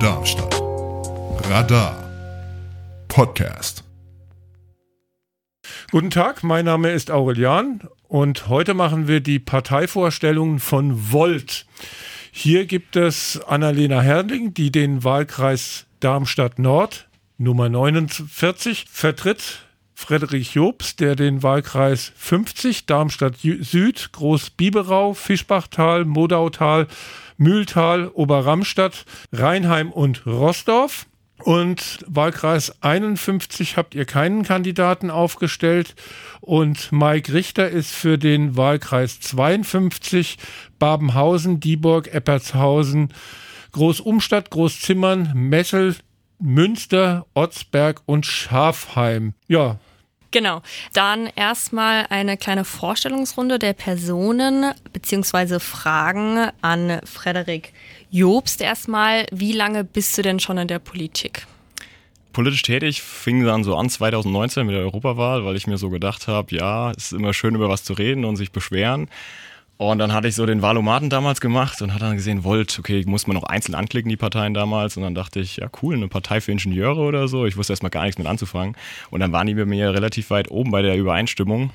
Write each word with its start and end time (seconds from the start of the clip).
Darmstadt. 0.00 0.62
Radar 1.50 2.08
Podcast. 3.08 3.82
Guten 5.90 6.10
Tag, 6.10 6.44
mein 6.44 6.66
Name 6.66 6.92
ist 6.92 7.10
Aurelian 7.10 7.80
und 8.06 8.48
heute 8.48 8.74
machen 8.74 9.08
wir 9.08 9.18
die 9.18 9.40
Parteivorstellungen 9.40 10.60
von 10.60 11.10
Volt. 11.10 11.66
Hier 12.30 12.66
gibt 12.66 12.94
es 12.94 13.40
Annalena 13.48 14.00
Herrling, 14.00 14.54
die 14.54 14.70
den 14.70 15.02
Wahlkreis 15.02 15.86
Darmstadt 15.98 16.60
Nord 16.60 17.08
Nummer 17.36 17.68
49 17.68 18.84
vertritt. 18.88 19.64
Frederik 19.94 20.54
Jobs, 20.54 20.94
der 20.94 21.16
den 21.16 21.42
Wahlkreis 21.42 22.12
50 22.14 22.86
Darmstadt 22.86 23.38
Süd, 23.38 24.10
Großbiberau, 24.12 25.12
Fischbachtal, 25.12 26.04
Modautal, 26.04 26.86
Mühltal, 27.38 28.08
Oberramstadt, 28.08 29.06
Rheinheim 29.32 29.90
und 29.90 30.26
Rossdorf. 30.26 31.06
Und 31.44 32.04
Wahlkreis 32.06 32.82
51 32.82 33.76
habt 33.76 33.94
ihr 33.94 34.04
keinen 34.04 34.42
Kandidaten 34.42 35.10
aufgestellt. 35.10 35.94
Und 36.40 36.90
Mike 36.90 37.32
Richter 37.32 37.68
ist 37.68 37.94
für 37.94 38.18
den 38.18 38.56
Wahlkreis 38.56 39.20
52 39.20 40.36
Babenhausen, 40.78 41.60
Dieburg, 41.60 42.12
Eppertshausen, 42.12 43.14
Großumstadt, 43.72 44.50
Großzimmern, 44.50 45.32
Messel, 45.34 45.94
Münster, 46.40 47.26
Otzberg 47.34 48.02
und 48.06 48.26
Schafheim. 48.26 49.34
Ja, 49.46 49.78
Genau. 50.30 50.62
Dann 50.92 51.30
erstmal 51.36 52.06
eine 52.10 52.36
kleine 52.36 52.64
Vorstellungsrunde 52.64 53.58
der 53.58 53.72
Personen 53.72 54.72
beziehungsweise 54.92 55.58
Fragen 55.58 56.50
an 56.60 57.00
Frederik 57.04 57.72
Jobst. 58.10 58.60
Erstmal, 58.60 59.26
wie 59.30 59.52
lange 59.52 59.84
bist 59.84 60.16
du 60.18 60.22
denn 60.22 60.38
schon 60.38 60.58
in 60.58 60.68
der 60.68 60.78
Politik? 60.80 61.46
Politisch 62.32 62.62
tätig 62.62 63.02
fing 63.02 63.44
dann 63.44 63.64
so 63.64 63.74
an 63.74 63.88
2019 63.88 64.66
mit 64.66 64.74
der 64.74 64.82
Europawahl, 64.82 65.44
weil 65.44 65.56
ich 65.56 65.66
mir 65.66 65.78
so 65.78 65.88
gedacht 65.88 66.28
habe, 66.28 66.54
ja, 66.54 66.90
es 66.90 67.06
ist 67.06 67.12
immer 67.12 67.32
schön 67.32 67.54
über 67.54 67.68
was 67.68 67.84
zu 67.84 67.94
reden 67.94 68.24
und 68.24 68.36
sich 68.36 68.52
beschweren. 68.52 69.08
Und 69.78 70.00
dann 70.00 70.12
hatte 70.12 70.26
ich 70.26 70.34
so 70.34 70.44
den 70.44 70.60
Valomaten 70.60 71.08
damals 71.08 71.40
gemacht 71.40 71.80
und 71.82 71.94
hatte 71.94 72.04
dann 72.04 72.16
gesehen, 72.16 72.42
Volt, 72.42 72.76
okay, 72.80 73.04
muss 73.06 73.28
man 73.28 73.36
noch 73.36 73.44
einzeln 73.44 73.76
anklicken, 73.76 74.08
die 74.08 74.16
Parteien 74.16 74.52
damals. 74.52 74.96
Und 74.96 75.04
dann 75.04 75.14
dachte 75.14 75.38
ich, 75.38 75.58
ja 75.58 75.70
cool, 75.82 75.94
eine 75.94 76.08
Partei 76.08 76.40
für 76.40 76.50
Ingenieure 76.50 77.00
oder 77.00 77.28
so. 77.28 77.46
Ich 77.46 77.56
wusste 77.56 77.74
erstmal 77.74 77.90
gar 77.90 78.02
nichts 78.02 78.18
mit 78.18 78.26
anzufangen. 78.26 78.76
Und 79.10 79.20
dann 79.20 79.30
waren 79.30 79.46
die 79.46 79.54
bei 79.54 79.66
mir 79.66 79.94
relativ 79.94 80.30
weit 80.30 80.50
oben 80.50 80.72
bei 80.72 80.82
der 80.82 80.96
Übereinstimmung. 80.96 81.70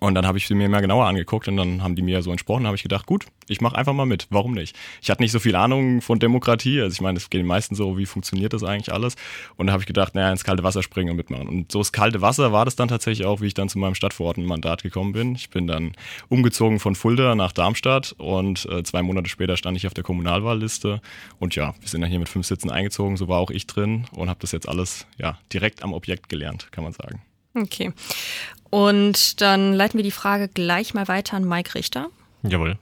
Und 0.00 0.14
dann 0.14 0.26
habe 0.26 0.38
ich 0.38 0.46
sie 0.46 0.54
mir 0.54 0.68
mal 0.68 0.80
genauer 0.80 1.06
angeguckt 1.06 1.46
und 1.46 1.58
dann 1.58 1.82
haben 1.82 1.94
die 1.94 2.02
mir 2.02 2.22
so 2.22 2.30
entsprochen. 2.30 2.66
Habe 2.66 2.74
ich 2.74 2.82
gedacht, 2.82 3.04
gut, 3.04 3.26
ich 3.48 3.60
mache 3.60 3.76
einfach 3.76 3.92
mal 3.92 4.06
mit. 4.06 4.26
Warum 4.30 4.52
nicht? 4.52 4.74
Ich 5.02 5.10
hatte 5.10 5.22
nicht 5.22 5.32
so 5.32 5.38
viel 5.38 5.54
Ahnung 5.54 6.00
von 6.00 6.18
Demokratie. 6.18 6.80
Also 6.80 6.94
ich 6.94 7.00
meine, 7.02 7.18
es 7.18 7.28
geht 7.28 7.40
den 7.40 7.46
meisten 7.46 7.74
so, 7.74 7.98
wie 7.98 8.06
funktioniert 8.06 8.54
das 8.54 8.64
eigentlich 8.64 8.92
alles? 8.92 9.16
Und 9.56 9.66
da 9.66 9.74
habe 9.74 9.82
ich 9.82 9.86
gedacht, 9.86 10.14
naja, 10.14 10.30
ins 10.30 10.42
kalte 10.42 10.62
Wasser 10.62 10.82
springen 10.82 11.10
und 11.10 11.16
mitmachen. 11.16 11.48
Und 11.48 11.70
so 11.70 11.80
das 11.80 11.92
kalte 11.92 12.22
Wasser 12.22 12.50
war 12.50 12.64
das 12.64 12.76
dann 12.76 12.88
tatsächlich 12.88 13.26
auch, 13.26 13.42
wie 13.42 13.48
ich 13.48 13.54
dann 13.54 13.68
zu 13.68 13.78
meinem 13.78 13.94
Stadtverordnetenmandat 13.94 14.82
gekommen 14.82 15.12
bin. 15.12 15.34
Ich 15.34 15.50
bin 15.50 15.66
dann 15.66 15.92
umgezogen 16.28 16.80
von 16.80 16.94
Fulda 16.94 17.34
nach 17.34 17.52
Darmstadt 17.52 18.14
und 18.16 18.66
äh, 18.70 18.82
zwei 18.82 19.02
Monate 19.02 19.28
später 19.28 19.58
stand 19.58 19.76
ich 19.76 19.86
auf 19.86 19.94
der 19.94 20.04
Kommunalwahlliste. 20.04 21.02
Und 21.38 21.54
ja, 21.56 21.74
wir 21.78 21.88
sind 21.88 22.00
dann 22.00 22.08
hier 22.08 22.20
mit 22.20 22.30
fünf 22.30 22.46
Sitzen 22.46 22.70
eingezogen, 22.70 23.18
so 23.18 23.28
war 23.28 23.38
auch 23.38 23.50
ich 23.50 23.66
drin 23.66 24.06
und 24.12 24.30
habe 24.30 24.40
das 24.40 24.52
jetzt 24.52 24.66
alles 24.66 25.06
ja 25.18 25.38
direkt 25.52 25.82
am 25.82 25.92
Objekt 25.92 26.30
gelernt, 26.30 26.68
kann 26.72 26.84
man 26.84 26.94
sagen. 26.94 27.20
Okay. 27.54 27.92
Und 28.70 29.40
dann 29.40 29.74
leiten 29.74 29.98
wir 29.98 30.04
die 30.04 30.10
Frage 30.10 30.48
gleich 30.48 30.94
mal 30.94 31.08
weiter 31.08 31.36
an 31.36 31.44
Mike 31.44 31.74
Richter. 31.74 32.08
Jawohl. 32.42 32.78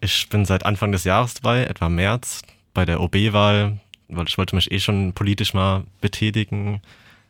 Ich 0.00 0.28
bin 0.28 0.44
seit 0.44 0.64
Anfang 0.66 0.92
des 0.92 1.04
Jahres 1.04 1.34
dabei, 1.34 1.64
etwa 1.64 1.88
März, 1.88 2.42
bei 2.74 2.84
der 2.84 3.00
OB-Wahl, 3.00 3.80
weil 4.08 4.28
ich 4.28 4.38
wollte 4.38 4.54
mich 4.54 4.70
eh 4.70 4.78
schon 4.78 5.14
politisch 5.14 5.54
mal 5.54 5.84
betätigen. 6.00 6.82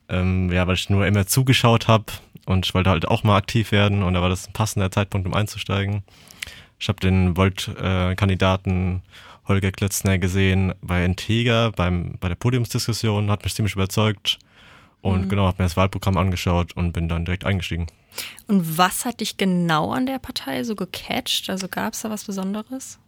Ähm, 0.09 0.53
ja, 0.53 0.67
weil 0.67 0.75
ich 0.75 0.91
nur 0.91 1.06
immer 1.06 1.27
zugeschaut 1.27 1.88
habe 1.88 2.06
und 2.44 2.66
ich 2.66 2.75
wollte 2.75 2.91
halt 2.91 3.09
auch 3.09 3.25
mal 3.25 3.37
aktiv 3.37 3.72
werden 3.72 4.03
und 4.03 4.15
da 4.15 4.22
war 4.22 4.28
das 4.28 4.47
ein 4.47 4.53
passender 4.53 4.91
Zeitpunkt, 4.91 5.27
um 5.27 5.34
einzusteigen. 5.34 6.03
Ich 6.78 6.89
habe 6.89 7.00
den 7.00 7.37
Volt-Kandidaten 7.37 8.97
äh, 8.97 9.49
Holger 9.49 9.72
Klitzner 9.72 10.19
gesehen 10.19 10.75
bei 10.81 11.05
Integra 11.05 11.71
beim, 11.71 12.16
bei 12.21 12.28
der 12.28 12.34
Podiumsdiskussion, 12.34 13.31
hat 13.31 13.44
mich 13.44 13.55
ziemlich 13.55 13.75
überzeugt. 13.75 14.39
Und 15.03 15.27
mhm. 15.27 15.29
genau, 15.29 15.47
habe 15.47 15.62
mir 15.62 15.67
das 15.67 15.77
Wahlprogramm 15.77 16.17
angeschaut 16.17 16.73
und 16.75 16.93
bin 16.93 17.09
dann 17.09 17.25
direkt 17.25 17.45
eingestiegen. 17.45 17.87
Und 18.47 18.79
was 18.79 19.05
hat 19.05 19.21
dich 19.21 19.37
genau 19.37 19.93
an 19.93 20.07
der 20.07 20.19
Partei 20.19 20.65
so 20.65 20.75
gecatcht? 20.75 21.51
Also 21.51 21.69
gab 21.69 21.93
es 21.93 22.03
da 22.03 22.11
was 22.11 22.25
Besonderes? 22.25 22.99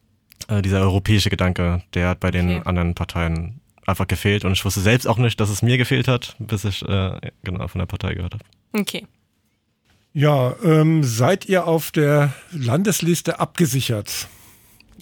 Äh, 0.48 0.62
dieser 0.62 0.80
europäische 0.80 1.30
Gedanke, 1.30 1.82
der 1.94 2.08
hat 2.08 2.20
bei 2.20 2.30
den 2.30 2.48
okay. 2.48 2.62
anderen 2.64 2.94
Parteien 2.94 3.60
einfach 3.86 4.06
gefehlt 4.06 4.44
und 4.44 4.52
ich 4.52 4.64
wusste 4.64 4.80
selbst 4.80 5.06
auch 5.06 5.16
nicht, 5.16 5.40
dass 5.40 5.48
es 5.48 5.62
mir 5.62 5.78
gefehlt 5.78 6.08
hat, 6.08 6.36
bis 6.38 6.64
ich 6.64 6.82
äh, 6.82 7.18
genau 7.42 7.66
von 7.68 7.78
der 7.78 7.86
Partei 7.86 8.14
gehört 8.14 8.34
habe. 8.34 8.44
Okay. 8.72 9.06
Ja, 10.12 10.54
ähm, 10.62 11.04
seid 11.04 11.46
ihr 11.46 11.66
auf 11.66 11.90
der 11.90 12.32
Landesliste 12.52 13.40
abgesichert? 13.40 14.28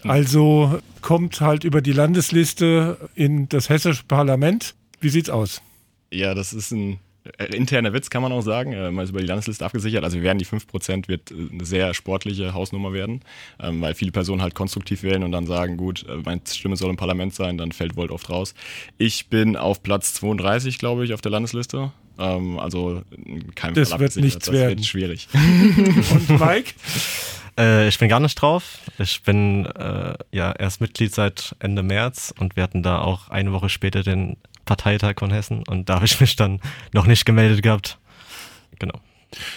Hm. 0.03 0.11
Also 0.11 0.81
kommt 1.01 1.41
halt 1.41 1.65
über 1.65 1.81
die 1.81 1.93
Landesliste 1.93 2.99
in 3.15 3.49
das 3.49 3.69
hessische 3.69 4.05
Parlament. 4.05 4.75
Wie 5.01 5.09
sieht's 5.09 5.31
aus? 5.31 5.63
Ja, 6.13 6.35
das 6.35 6.53
ist 6.53 6.71
ein 6.73 6.99
äh, 7.39 7.47
interner 7.57 7.93
Witz, 7.93 8.11
kann 8.11 8.23
man 8.23 8.33
auch 8.33 8.43
sagen. 8.43 8.73
Äh, 8.73 8.91
man 8.91 9.05
ist 9.05 9.11
über 9.11 9.21
die 9.21 9.27
Landesliste 9.27 9.65
abgesichert. 9.65 10.05
Also 10.05 10.17
wir 10.17 10.23
werden 10.23 10.39
die 10.39 10.47
5% 10.47 11.09
wird 11.09 11.31
äh, 11.31 11.35
eine 11.53 11.65
sehr 11.65 11.95
sportliche 11.95 12.55
Hausnummer 12.55 12.93
werden, 12.93 13.23
ähm, 13.61 13.81
weil 13.81 13.95
viele 13.95 14.13
Personen 14.13 14.43
halt 14.43 14.55
konstruktiv 14.55 15.03
wählen 15.03 15.23
und 15.25 15.33
dann 15.33 15.47
sagen, 15.47 15.77
gut, 15.77 16.07
meine 16.25 16.41
Stimme 16.49 16.77
soll 16.77 16.91
im 16.91 16.97
Parlament 16.97 17.35
sein, 17.35 17.59
dann 17.59 17.73
fällt 17.73 17.97
Volt 17.97 18.11
oft 18.11 18.31
raus. 18.31 18.55
Ich 18.99 19.29
bin 19.29 19.57
auf 19.57 19.83
Platz 19.83 20.15
32, 20.15 20.79
glaube 20.79 21.05
ich, 21.05 21.13
auf 21.15 21.21
der 21.21 21.33
Landesliste. 21.33 21.93
Ähm, 22.19 22.59
also 22.59 23.03
kein 23.55 23.75
Das 23.75 23.91
Fall 23.91 24.01
wird 24.01 24.17
nichts 24.17 24.47
das 24.47 24.55
werden. 24.55 24.79
wird 24.79 24.87
schwierig. 24.87 25.29
und 25.35 26.29
Mike? 26.41 26.73
Äh, 27.59 27.89
ich 27.89 27.99
bin 27.99 28.09
gar 28.09 28.21
nicht 28.21 28.35
drauf. 28.41 28.79
Ich 28.99 29.23
bin 29.23 29.67
äh, 29.67 30.15
ja 30.33 30.53
erst 30.53 30.81
Mitglied 30.81 31.15
seit 31.15 31.57
Ende 31.59 31.83
März 31.83 32.33
und 32.39 32.57
wir 32.57 32.63
hatten 32.63 32.83
da 32.83 33.01
auch 33.01 33.29
eine 33.29 33.53
Woche 33.53 33.69
später 33.69 34.03
den 34.03 34.37
Parteitag 34.67 35.15
von 35.19 35.31
Hessen 35.31 35.63
und 35.67 35.89
da 35.89 35.95
habe 35.95 36.05
ich 36.05 36.21
mich 36.21 36.37
dann 36.37 36.61
noch 36.93 37.07
nicht 37.07 37.25
gemeldet 37.25 37.63
gehabt. 37.63 37.99
Genau. 38.79 39.01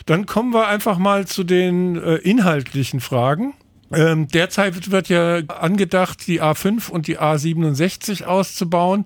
Dann 0.06 0.26
kommen 0.26 0.54
wir 0.54 0.68
einfach 0.68 0.98
mal 0.98 1.28
zu 1.28 1.44
den 1.44 2.02
äh, 2.02 2.16
inhaltlichen 2.16 3.02
Fragen. 3.02 3.54
Ähm, 3.92 4.28
derzeit 4.28 4.92
wird 4.92 5.10
ja 5.10 5.38
angedacht, 5.48 6.28
die 6.28 6.42
A5 6.42 6.90
und 6.90 7.08
die 7.08 7.20
A67 7.20 8.24
auszubauen. 8.24 9.06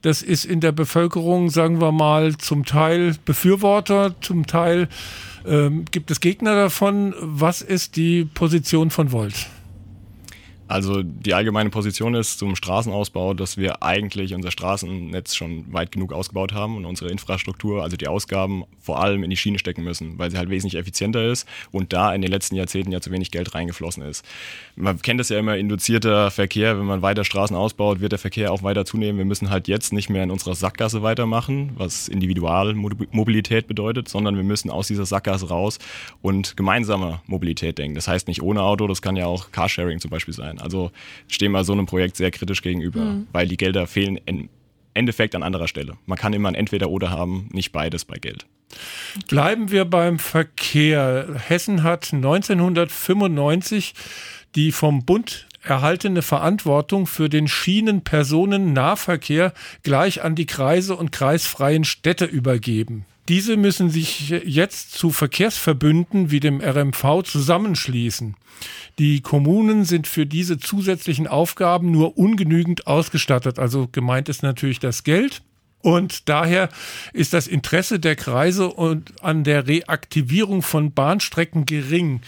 Das 0.00 0.22
ist 0.22 0.46
in 0.46 0.60
der 0.60 0.72
Bevölkerung, 0.72 1.50
sagen 1.50 1.80
wir 1.80 1.92
mal, 1.92 2.36
zum 2.38 2.64
Teil 2.64 3.14
Befürworter, 3.26 4.14
zum 4.22 4.46
Teil 4.46 4.88
ähm, 5.46 5.84
gibt 5.90 6.10
es 6.10 6.20
Gegner 6.20 6.54
davon. 6.54 7.14
Was 7.20 7.60
ist 7.60 7.96
die 7.96 8.24
Position 8.24 8.90
von 8.90 9.12
Volt? 9.12 9.48
Also 10.72 11.02
die 11.02 11.34
allgemeine 11.34 11.68
Position 11.68 12.14
ist 12.14 12.38
zum 12.38 12.56
Straßenausbau, 12.56 13.34
dass 13.34 13.58
wir 13.58 13.82
eigentlich 13.82 14.32
unser 14.32 14.50
Straßennetz 14.50 15.34
schon 15.34 15.70
weit 15.70 15.92
genug 15.92 16.14
ausgebaut 16.14 16.54
haben 16.54 16.78
und 16.78 16.86
unsere 16.86 17.10
Infrastruktur, 17.10 17.82
also 17.82 17.98
die 17.98 18.08
Ausgaben 18.08 18.64
vor 18.80 19.02
allem 19.02 19.22
in 19.22 19.28
die 19.28 19.36
Schiene 19.36 19.58
stecken 19.58 19.84
müssen, 19.84 20.18
weil 20.18 20.30
sie 20.30 20.38
halt 20.38 20.48
wesentlich 20.48 20.80
effizienter 20.80 21.30
ist 21.30 21.46
und 21.72 21.92
da 21.92 22.14
in 22.14 22.22
den 22.22 22.30
letzten 22.30 22.56
Jahrzehnten 22.56 22.90
ja 22.90 23.02
zu 23.02 23.10
wenig 23.10 23.30
Geld 23.30 23.54
reingeflossen 23.54 24.02
ist. 24.02 24.24
Man 24.74 25.02
kennt 25.02 25.20
das 25.20 25.28
ja 25.28 25.38
immer, 25.38 25.58
induzierter 25.58 26.30
Verkehr, 26.30 26.78
wenn 26.78 26.86
man 26.86 27.02
weiter 27.02 27.26
Straßen 27.26 27.54
ausbaut, 27.54 28.00
wird 28.00 28.12
der 28.12 28.18
Verkehr 28.18 28.50
auch 28.50 28.62
weiter 28.62 28.86
zunehmen. 28.86 29.18
Wir 29.18 29.26
müssen 29.26 29.50
halt 29.50 29.68
jetzt 29.68 29.92
nicht 29.92 30.08
mehr 30.08 30.22
in 30.22 30.30
unserer 30.30 30.54
Sackgasse 30.54 31.02
weitermachen, 31.02 31.72
was 31.76 32.08
Individualmobilität 32.08 33.66
bedeutet, 33.66 34.08
sondern 34.08 34.36
wir 34.36 34.42
müssen 34.42 34.70
aus 34.70 34.86
dieser 34.86 35.04
Sackgasse 35.04 35.48
raus 35.48 35.78
und 36.22 36.56
gemeinsame 36.56 37.20
Mobilität 37.26 37.76
denken. 37.76 37.94
Das 37.94 38.08
heißt 38.08 38.26
nicht 38.26 38.40
ohne 38.40 38.62
Auto, 38.62 38.86
das 38.86 39.02
kann 39.02 39.16
ja 39.16 39.26
auch 39.26 39.52
Carsharing 39.52 40.00
zum 40.00 40.10
Beispiel 40.10 40.32
sein. 40.32 40.61
Also 40.62 40.90
stehen 41.28 41.52
wir 41.52 41.64
so 41.64 41.72
einem 41.72 41.86
Projekt 41.86 42.16
sehr 42.16 42.30
kritisch 42.30 42.62
gegenüber, 42.62 43.00
mhm. 43.00 43.26
weil 43.32 43.48
die 43.48 43.56
Gelder 43.56 43.86
fehlen 43.86 44.20
im 44.26 44.48
Endeffekt 44.94 45.34
an 45.34 45.42
anderer 45.42 45.68
Stelle. 45.68 45.94
Man 46.06 46.18
kann 46.18 46.32
immer 46.32 46.48
ein 46.48 46.54
Entweder-Oder 46.54 47.10
haben, 47.10 47.48
nicht 47.52 47.72
beides 47.72 48.04
bei 48.04 48.16
Geld. 48.16 48.46
Bleiben 49.28 49.70
wir 49.70 49.84
beim 49.84 50.18
Verkehr. 50.18 51.36
Hessen 51.46 51.82
hat 51.82 52.12
1995 52.12 53.94
die 54.54 54.72
vom 54.72 55.06
Bund 55.06 55.46
erhaltene 55.62 56.20
Verantwortung 56.22 57.06
für 57.06 57.28
den 57.28 57.46
Schienenpersonennahverkehr 57.48 59.52
gleich 59.82 60.22
an 60.22 60.34
die 60.34 60.46
Kreise 60.46 60.96
und 60.96 61.12
kreisfreien 61.12 61.84
Städte 61.84 62.24
übergeben. 62.24 63.04
Diese 63.28 63.56
müssen 63.56 63.88
sich 63.88 64.30
jetzt 64.30 64.92
zu 64.92 65.10
Verkehrsverbünden 65.10 66.30
wie 66.30 66.40
dem 66.40 66.60
RMV 66.60 67.22
zusammenschließen. 67.24 68.36
Die 68.98 69.20
Kommunen 69.20 69.84
sind 69.84 70.06
für 70.06 70.26
diese 70.26 70.58
zusätzlichen 70.58 71.28
Aufgaben 71.28 71.90
nur 71.90 72.18
ungenügend 72.18 72.86
ausgestattet. 72.86 73.58
Also 73.58 73.88
gemeint 73.90 74.28
ist 74.28 74.42
natürlich 74.42 74.80
das 74.80 75.04
Geld. 75.04 75.42
Und 75.82 76.28
daher 76.28 76.68
ist 77.12 77.32
das 77.32 77.48
Interesse 77.48 77.98
der 77.98 78.14
Kreise 78.14 78.68
und 78.68 79.22
an 79.22 79.42
der 79.44 79.66
Reaktivierung 79.66 80.62
von 80.62 80.92
Bahnstrecken 80.92 81.66
gering. 81.66 82.20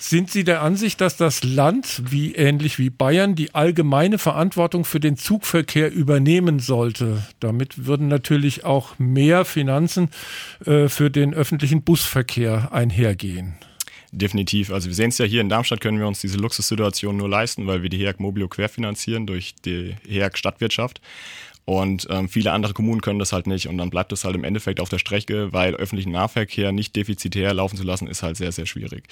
Sind 0.00 0.30
Sie 0.30 0.44
der 0.44 0.62
Ansicht, 0.62 1.00
dass 1.00 1.16
das 1.16 1.42
Land, 1.42 2.02
wie 2.10 2.34
ähnlich 2.34 2.78
wie 2.78 2.88
Bayern, 2.88 3.34
die 3.34 3.54
allgemeine 3.54 4.18
Verantwortung 4.18 4.84
für 4.84 5.00
den 5.00 5.16
Zugverkehr 5.16 5.92
übernehmen 5.92 6.60
sollte? 6.60 7.26
Damit 7.40 7.86
würden 7.86 8.08
natürlich 8.08 8.64
auch 8.64 8.98
mehr 8.98 9.44
Finanzen 9.44 10.10
äh, 10.64 10.88
für 10.88 11.10
den 11.10 11.34
öffentlichen 11.34 11.82
Busverkehr 11.82 12.72
einhergehen. 12.72 13.56
Definitiv. 14.12 14.70
Also 14.70 14.88
wir 14.88 14.94
sehen 14.94 15.10
es 15.10 15.18
ja 15.18 15.26
hier 15.26 15.40
in 15.40 15.48
Darmstadt 15.48 15.80
können 15.80 15.98
wir 15.98 16.06
uns 16.06 16.20
diese 16.20 16.38
Luxussituation 16.38 17.16
nur 17.16 17.28
leisten, 17.28 17.66
weil 17.66 17.82
wir 17.82 17.90
die 17.90 17.98
HEAG 17.98 18.20
Mobilio 18.20 18.48
querfinanzieren 18.48 19.26
durch 19.26 19.54
die 19.64 19.96
HEAG 20.06 20.38
Stadtwirtschaft. 20.38 21.00
Und 21.66 22.06
ähm, 22.08 22.30
viele 22.30 22.52
andere 22.52 22.72
Kommunen 22.72 23.02
können 23.02 23.18
das 23.18 23.34
halt 23.34 23.46
nicht. 23.46 23.68
Und 23.68 23.76
dann 23.76 23.90
bleibt 23.90 24.10
es 24.12 24.24
halt 24.24 24.34
im 24.34 24.44
Endeffekt 24.44 24.80
auf 24.80 24.88
der 24.88 24.98
Strecke, 24.98 25.52
weil 25.52 25.74
öffentlichen 25.74 26.12
Nahverkehr 26.12 26.72
nicht 26.72 26.96
defizitär 26.96 27.52
laufen 27.52 27.76
zu 27.76 27.82
lassen, 27.82 28.08
ist 28.08 28.22
halt 28.22 28.38
sehr, 28.38 28.52
sehr 28.52 28.64
schwierig. 28.64 29.04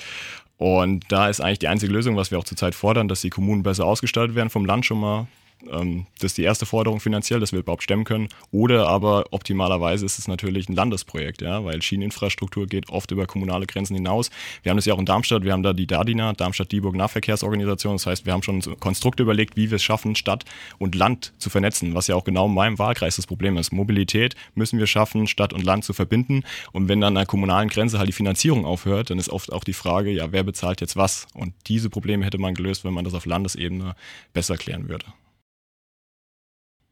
Und 0.59 1.05
da 1.09 1.29
ist 1.29 1.41
eigentlich 1.41 1.59
die 1.59 1.69
einzige 1.69 1.93
Lösung, 1.93 2.17
was 2.17 2.31
wir 2.31 2.39
auch 2.39 2.45
zurzeit 2.45 2.75
fordern, 2.75 3.09
dass 3.09 3.21
die 3.21 3.31
Kommunen 3.31 3.63
besser 3.63 3.85
ausgestaltet 3.85 4.35
werden 4.35 4.51
vom 4.51 4.65
Land 4.65 4.87
schon 4.87 5.01
mal 5.01 5.27
ähm, 5.71 6.07
das 6.15 6.33
ist 6.33 6.39
die 6.39 6.43
erste 6.43 6.67
Forderung 6.67 7.01
finanziell, 7.01 7.41
dass 7.41 7.53
wir 7.53 7.61
überhaupt 7.61 7.83
stemmen 7.83 8.05
können. 8.05 8.29
Oder 8.51 8.89
aber 8.89 9.25
optimalerweise 9.31 10.05
ist 10.05 10.19
es 10.19 10.29
natürlich 10.29 10.69
ein 10.69 10.75
Landesprojekt, 10.75 11.43
ja, 11.43 11.65
weil 11.65 11.83
Schieneninfrastruktur 11.83 12.67
geht 12.67 12.89
oft 12.91 13.11
über 13.11 13.27
kommunale 13.27 13.67
Grenzen 13.67 13.95
hinaus. 13.95 14.31
Wir 14.63 14.71
haben 14.71 14.77
das 14.77 14.85
ja 14.85 14.95
auch 14.95 14.99
in 14.99 15.07
Darmstadt, 15.07 15.45
wir 15.45 15.53
haben 15.53 15.63
da 15.63 15.73
die 15.73 15.87
DADINA, 15.87 16.35
Darmstadt-Dieburg 16.35 16.95
Nahverkehrsorganisation. 16.95 17.95
Das 17.95 18.07
heißt, 18.07 18.27
wir 18.27 18.33
haben 18.33 18.43
schon 18.43 18.61
Konstrukte 18.81 19.23
überlegt, 19.23 19.57
wie 19.57 19.71
wir 19.71 19.77
es 19.77 19.83
schaffen, 19.83 20.15
Stadt 20.15 20.45
und 20.79 20.95
Land 20.95 21.33
zu 21.39 21.51
vernetzen, 21.51 21.95
was 21.95 22.07
ja 22.07 22.15
auch 22.15 22.25
genau 22.25 22.47
in 22.47 22.55
meinem 22.55 22.79
Wahlkreis 22.79 23.17
das 23.17 23.27
Problem 23.27 23.57
ist. 23.57 23.73
Mobilität 23.73 24.35
müssen 24.55 24.79
wir 24.79 24.87
schaffen, 24.87 25.27
Stadt 25.27 25.53
und 25.53 25.65
Land 25.65 25.85
zu 25.85 25.93
verbinden. 25.93 26.43
Und 26.73 26.89
wenn 26.89 27.01
dann 27.01 27.17
an 27.17 27.23
der 27.23 27.27
kommunalen 27.27 27.69
Grenze 27.69 27.99
halt 27.99 28.09
die 28.09 28.13
Finanzierung 28.13 28.65
aufhört, 28.65 29.11
dann 29.11 29.19
ist 29.19 29.31
oft 29.31 29.53
auch 29.53 29.65
die 29.65 29.73
Frage, 29.73 30.11
ja, 30.11 30.33
wer 30.33 30.43
bezahlt 30.43 30.81
jetzt 30.81 30.97
was? 30.97 31.27
Und 31.35 31.55
diese 31.67 31.91
Probleme 31.91 32.25
hätte 32.25 32.39
man 32.39 32.55
gelöst, 32.55 32.85
wenn 32.85 32.93
man 32.93 33.05
das 33.05 33.15
auf 33.15 33.27
Landesebene 33.27 33.95
besser 34.33 34.57
klären 34.57 34.89
würde. 34.89 35.07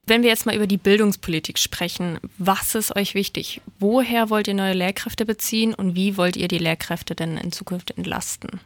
Wenn 0.06 0.22
wir 0.22 0.28
jetzt 0.28 0.44
mal 0.44 0.54
über 0.54 0.66
die 0.66 0.76
Bildungspolitik 0.76 1.58
sprechen, 1.58 2.18
was 2.36 2.74
ist 2.74 2.94
euch 2.94 3.14
wichtig? 3.14 3.62
Woher 3.78 4.28
wollt 4.28 4.48
ihr 4.48 4.54
neue 4.54 4.74
Lehrkräfte 4.74 5.24
beziehen 5.24 5.72
und 5.72 5.94
wie 5.94 6.18
wollt 6.18 6.36
ihr 6.36 6.48
die 6.48 6.58
Lehrkräfte 6.58 7.14
denn 7.14 7.38
in 7.38 7.52
Zukunft 7.52 7.92
entlasten? 7.92 8.60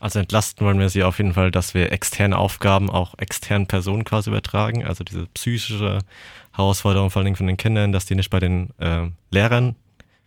Also 0.00 0.18
entlasten 0.18 0.66
wollen 0.66 0.80
wir 0.80 0.88
sie 0.88 1.04
auf 1.04 1.18
jeden 1.18 1.34
Fall, 1.34 1.50
dass 1.50 1.74
wir 1.74 1.92
externe 1.92 2.36
Aufgaben 2.36 2.90
auch 2.90 3.14
externen 3.18 3.68
Personen 3.68 4.04
quasi 4.04 4.30
übertragen. 4.30 4.84
Also 4.84 5.04
diese 5.04 5.26
psychische 5.26 5.98
Herausforderung 6.52 7.10
vor 7.10 7.20
allen 7.20 7.26
Dingen 7.26 7.36
von 7.36 7.46
den 7.46 7.56
Kindern, 7.56 7.92
dass 7.92 8.06
die 8.06 8.14
nicht 8.14 8.30
bei 8.30 8.40
den 8.40 8.70
äh, 8.78 9.08
Lehrern 9.30 9.76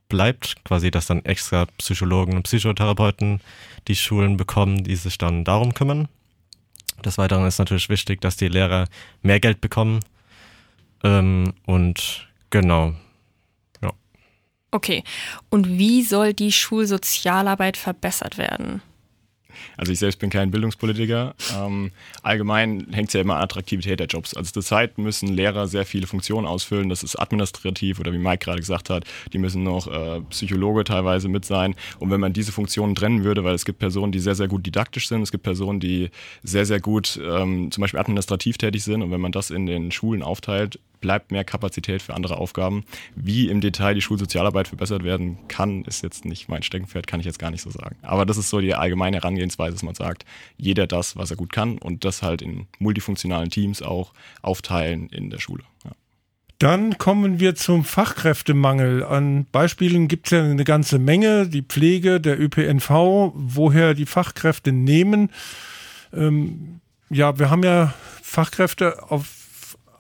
bleibt, 0.08 0.63
quasi, 0.63 0.92
dass 0.92 1.08
dann 1.08 1.25
extra 1.25 1.66
Psychologen 1.78 2.36
und 2.36 2.44
Psychotherapeuten 2.44 3.42
die 3.88 3.96
Schulen 3.96 4.38
bekommen, 4.38 4.84
die 4.84 4.96
sich 4.96 5.18
dann 5.18 5.44
darum 5.44 5.74
kümmern. 5.74 6.08
Des 7.06 7.18
Weiteren 7.18 7.46
ist 7.46 7.60
natürlich 7.60 7.90
wichtig, 7.90 8.22
dass 8.22 8.36
die 8.36 8.48
Lehrer 8.48 8.88
mehr 9.22 9.40
Geld 9.40 9.62
bekommen. 9.62 10.00
Ähm, 11.04 11.54
und 11.66 12.28
genau. 12.50 12.94
Ja. 13.81 13.92
Okay. 14.72 15.04
Und 15.50 15.78
wie 15.78 16.02
soll 16.04 16.34
die 16.34 16.52
Schulsozialarbeit 16.52 17.78
verbessert 17.78 18.38
werden? 18.38 18.81
Also 19.78 19.92
ich 19.92 20.00
selbst 20.00 20.19
bin 20.19 20.30
kein 20.30 20.52
Bildungspolitiker. 20.52 21.36
Ähm, 21.57 21.92
allgemein 22.24 22.88
hängt 22.92 23.10
es 23.10 23.13
ja 23.13 23.22
immer 23.22 23.36
an 23.36 23.44
Attraktivität 23.44 24.00
der 24.00 24.07
Jobs. 24.07 24.34
Also 24.34 24.52
zurzeit 24.52 24.98
müssen 24.98 25.30
Lehrer 25.30 25.68
sehr 25.68 25.86
viele 25.86 26.07
Funktionen 26.07 26.48
ausfüllen. 26.48 26.90
Das 26.90 27.04
ist 27.04 27.16
administrativ 27.16 28.00
oder 28.00 28.13
wie 28.13 28.18
Mike 28.18 28.46
gerade 28.46 28.60
gesagt 28.60 28.90
hat, 28.90 29.06
die 29.34 29.38
müssen 29.38 29.63
noch 29.63 29.88
äh, 29.88 30.22
Psychologe 30.30 30.84
teilweise 30.84 31.28
mit 31.28 31.46
sein. 31.46 31.75
Und 32.00 32.12
wenn 32.12 32.19
man 32.19 32.34
diese 32.34 32.52
Funktionen 32.52 32.96
trennen 32.96 33.24
würde, 33.24 33.44
weil 33.44 33.56
es 33.56 33.66
gibt 33.66 33.80
Personen, 33.80 34.12
die 34.12 34.19
sehr, 34.19 34.36
sehr 34.36 34.48
gut 34.48 34.66
didaktisch 34.66 35.07
sind, 35.07 35.22
es 35.22 35.31
gibt 35.31 35.44
Personen, 35.44 35.80
die 35.80 36.10
sehr, 36.44 36.66
sehr 36.66 36.80
gut 36.80 37.19
ähm, 37.24 37.72
zum 37.72 37.81
Beispiel 37.81 38.00
administrativ 38.00 38.58
tätig 38.58 38.84
sind. 38.84 39.01
Und 39.01 39.12
wenn 39.12 39.22
man 39.22 39.31
das 39.31 39.50
in 39.50 39.66
den 39.66 39.92
Schulen 39.92 40.24
aufteilt, 40.24 40.80
bleibt 41.02 41.32
mehr 41.32 41.44
Kapazität 41.44 42.02
für 42.02 42.14
andere 42.14 42.38
Aufgaben. 42.38 42.84
Wie 43.16 43.50
im 43.50 43.62
Detail 43.62 43.94
die 43.94 44.02
Schulsozialarbeit 44.02 44.68
verbessert 44.68 45.04
werden 45.04 45.48
kann, 45.48 45.84
ist 45.86 46.04
jetzt 46.04 46.26
nicht 46.26 46.50
mein 46.50 46.64
Steckenpferd, 46.64 47.08
kann 47.08 47.20
ich 47.20 47.26
jetzt 47.26 47.40
gar 47.40 47.52
nicht 47.52 47.62
so 47.62 47.70
sagen. 47.70 47.98
Aber 48.02 48.26
das 48.26 48.38
ist 48.38 48.50
so 48.50 48.62
die 48.62 48.76
allgemeine 48.76 49.18
Herangehensweise, 49.18 49.74
dass 49.74 49.84
man 49.84 49.96
sagt, 49.96 50.26
jeder 50.58 50.88
das, 50.88 51.16
was 51.16 51.32
er 51.32 51.38
gut 51.38 51.52
kann 51.52 51.78
und 51.78 52.06
das 52.06 52.22
halt 52.22 52.42
in 52.42 52.68
multifunktionalen 52.80 53.50
Teams 53.50 53.82
auch 53.82 54.14
aufteilen 54.42 55.10
in 55.10 55.30
der 55.30 55.40
Schule. 55.40 55.64
Ja. 55.84 55.92
Dann 56.60 56.98
kommen 56.98 57.40
wir 57.40 57.56
zum 57.56 57.84
Fachkräftemangel. 57.84 59.04
An 59.04 59.46
Beispielen 59.52 60.08
gibt 60.08 60.28
es 60.28 60.32
ja 60.32 60.44
eine 60.44 60.64
ganze 60.64 61.00
Menge. 61.00 61.48
Die 61.48 61.64
Pflege, 61.64 62.22
der 62.22 62.40
ÖPNV, 62.40 63.34
woher 63.34 63.94
die 63.94 64.06
Fachkräfte 64.06 64.72
nehmen. 64.72 65.32
Ähm, 66.14 66.80
ja, 67.10 67.38
wir 67.40 67.50
haben 67.50 67.64
ja 67.64 67.94
Fachkräfte 68.22 69.12
auf 69.12 69.45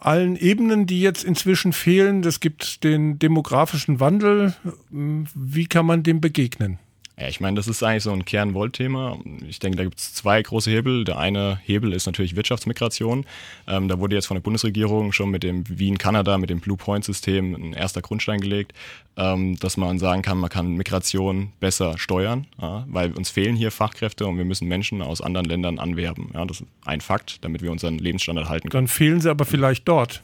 allen 0.05 0.35
Ebenen, 0.35 0.85
die 0.85 1.01
jetzt 1.01 1.23
inzwischen 1.23 1.73
fehlen. 1.73 2.23
Es 2.23 2.39
gibt 2.39 2.83
den 2.83 3.19
demografischen 3.19 3.99
Wandel. 3.99 4.53
Wie 4.89 5.65
kann 5.65 5.85
man 5.85 6.03
dem 6.03 6.21
begegnen? 6.21 6.79
Ja, 7.17 7.29
ich 7.29 7.39
meine, 7.39 7.55
das 7.55 7.67
ist 7.67 7.81
eigentlich 7.81 8.03
so 8.03 8.11
ein 8.11 8.25
Kernwollthema. 8.25 9.17
Ich 9.47 9.59
denke, 9.59 9.77
da 9.77 9.83
gibt 9.83 9.99
es 9.99 10.13
zwei 10.13 10.41
große 10.41 10.69
Hebel. 10.69 11.05
Der 11.05 11.17
eine 11.17 11.59
Hebel 11.63 11.93
ist 11.93 12.07
natürlich 12.07 12.35
Wirtschaftsmigration. 12.35 13.25
Ähm, 13.67 13.87
da 13.87 13.99
wurde 13.99 14.15
jetzt 14.15 14.25
von 14.25 14.35
der 14.35 14.41
Bundesregierung 14.41 15.13
schon 15.13 15.29
mit 15.29 15.43
dem 15.43 15.63
Wien-Kanada, 15.67 16.37
mit 16.37 16.49
dem 16.49 16.59
Blue 16.59 16.75
Point-System 16.75 17.55
ein 17.55 17.73
erster 17.73 18.01
Grundstein 18.01 18.41
gelegt, 18.41 18.73
ähm, 19.15 19.57
dass 19.59 19.77
man 19.77 19.97
sagen 19.97 20.23
kann, 20.23 20.37
man 20.37 20.49
kann 20.49 20.75
Migration 20.75 21.53
besser 21.61 21.97
steuern, 21.97 22.47
ja, 22.61 22.85
weil 22.89 23.13
uns 23.13 23.29
fehlen 23.29 23.55
hier 23.55 23.71
Fachkräfte 23.71 24.27
und 24.27 24.37
wir 24.37 24.45
müssen 24.45 24.67
Menschen 24.67 25.01
aus 25.01 25.21
anderen 25.21 25.45
Ländern 25.45 25.79
anwerben. 25.79 26.31
Ja, 26.33 26.43
das 26.43 26.61
ist 26.61 26.67
ein 26.83 26.99
Fakt, 26.99 27.45
damit 27.45 27.61
wir 27.61 27.71
unseren 27.71 27.97
Lebensstandard 27.97 28.49
halten 28.49 28.69
können. 28.69 28.87
Dann 28.87 28.93
fehlen 28.93 29.21
sie 29.21 29.29
aber 29.29 29.45
vielleicht 29.45 29.87
dort. 29.87 30.21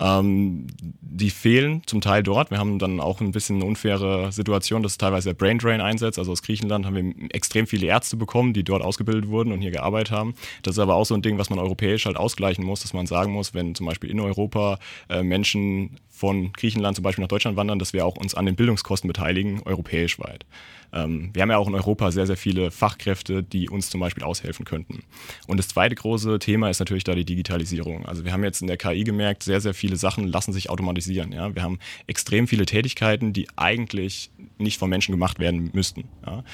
Ähm, 0.00 0.66
die 1.00 1.30
fehlen 1.30 1.82
zum 1.86 2.00
Teil 2.00 2.22
dort. 2.22 2.50
Wir 2.50 2.58
haben 2.58 2.78
dann 2.78 3.00
auch 3.00 3.20
ein 3.20 3.32
bisschen 3.32 3.56
eine 3.56 3.64
unfaire 3.64 4.30
Situation, 4.30 4.82
dass 4.82 4.98
teilweise 4.98 5.30
der 5.30 5.34
Brain 5.34 5.58
Drain 5.58 5.80
einsetzt. 5.80 6.18
Also 6.18 6.32
aus 6.32 6.42
Griechenland 6.42 6.86
haben 6.86 6.94
wir 6.94 7.34
extrem 7.34 7.66
viele 7.66 7.86
Ärzte 7.86 8.16
bekommen, 8.16 8.52
die 8.52 8.64
dort 8.64 8.82
ausgebildet 8.82 9.28
wurden 9.28 9.52
und 9.52 9.60
hier 9.60 9.70
gearbeitet 9.70 10.12
haben. 10.12 10.34
Das 10.62 10.76
ist 10.76 10.78
aber 10.78 10.94
auch 10.94 11.06
so 11.06 11.14
ein 11.14 11.22
Ding, 11.22 11.38
was 11.38 11.50
man 11.50 11.58
europäisch 11.58 12.06
halt 12.06 12.16
ausgleichen 12.16 12.64
muss, 12.64 12.82
dass 12.82 12.92
man 12.92 13.06
sagen 13.06 13.32
muss, 13.32 13.54
wenn 13.54 13.74
zum 13.74 13.86
Beispiel 13.86 14.10
in 14.10 14.20
Europa 14.20 14.78
äh, 15.08 15.22
Menschen 15.22 15.98
von 16.08 16.52
Griechenland 16.52 16.96
zum 16.96 17.04
Beispiel 17.04 17.22
nach 17.22 17.28
Deutschland 17.28 17.56
wandern, 17.56 17.78
dass 17.78 17.92
wir 17.92 18.04
auch 18.04 18.16
uns 18.16 18.34
an 18.34 18.46
den 18.46 18.56
Bildungskosten 18.56 19.08
beteiligen, 19.08 19.62
europäisch 19.64 20.18
weit. 20.18 20.44
Ähm, 20.92 21.30
wir 21.32 21.42
haben 21.42 21.50
ja 21.50 21.58
auch 21.58 21.68
in 21.68 21.74
Europa 21.74 22.10
sehr, 22.10 22.26
sehr 22.26 22.36
viele 22.36 22.70
Fachkräfte, 22.70 23.42
die 23.42 23.68
uns 23.68 23.90
zum 23.90 24.00
Beispiel 24.00 24.24
aushelfen 24.24 24.64
könnten. 24.64 25.04
Und 25.46 25.58
das 25.58 25.68
zweite 25.68 25.94
große 25.94 26.38
Thema 26.38 26.70
ist 26.70 26.80
natürlich 26.80 27.04
da 27.04 27.14
die 27.14 27.24
Digitalisierung. 27.24 28.06
Also 28.06 28.24
wir 28.24 28.32
haben 28.32 28.44
jetzt 28.44 28.62
in 28.62 28.66
der 28.66 28.76
KI 28.76 29.04
gemerkt, 29.04 29.42
sehr, 29.42 29.60
sehr 29.60 29.74
viele 29.74 29.87
Sachen 29.96 30.26
lassen 30.26 30.52
sich 30.52 30.70
automatisieren. 30.70 31.32
Ja? 31.32 31.54
Wir 31.54 31.62
haben 31.62 31.78
extrem 32.06 32.46
viele 32.46 32.66
Tätigkeiten, 32.66 33.32
die 33.32 33.48
eigentlich 33.56 34.30
nicht 34.58 34.78
von 34.78 34.90
Menschen 34.90 35.12
gemacht 35.12 35.38
werden 35.38 35.70
müssten. 35.72 36.04
Ja? 36.26 36.44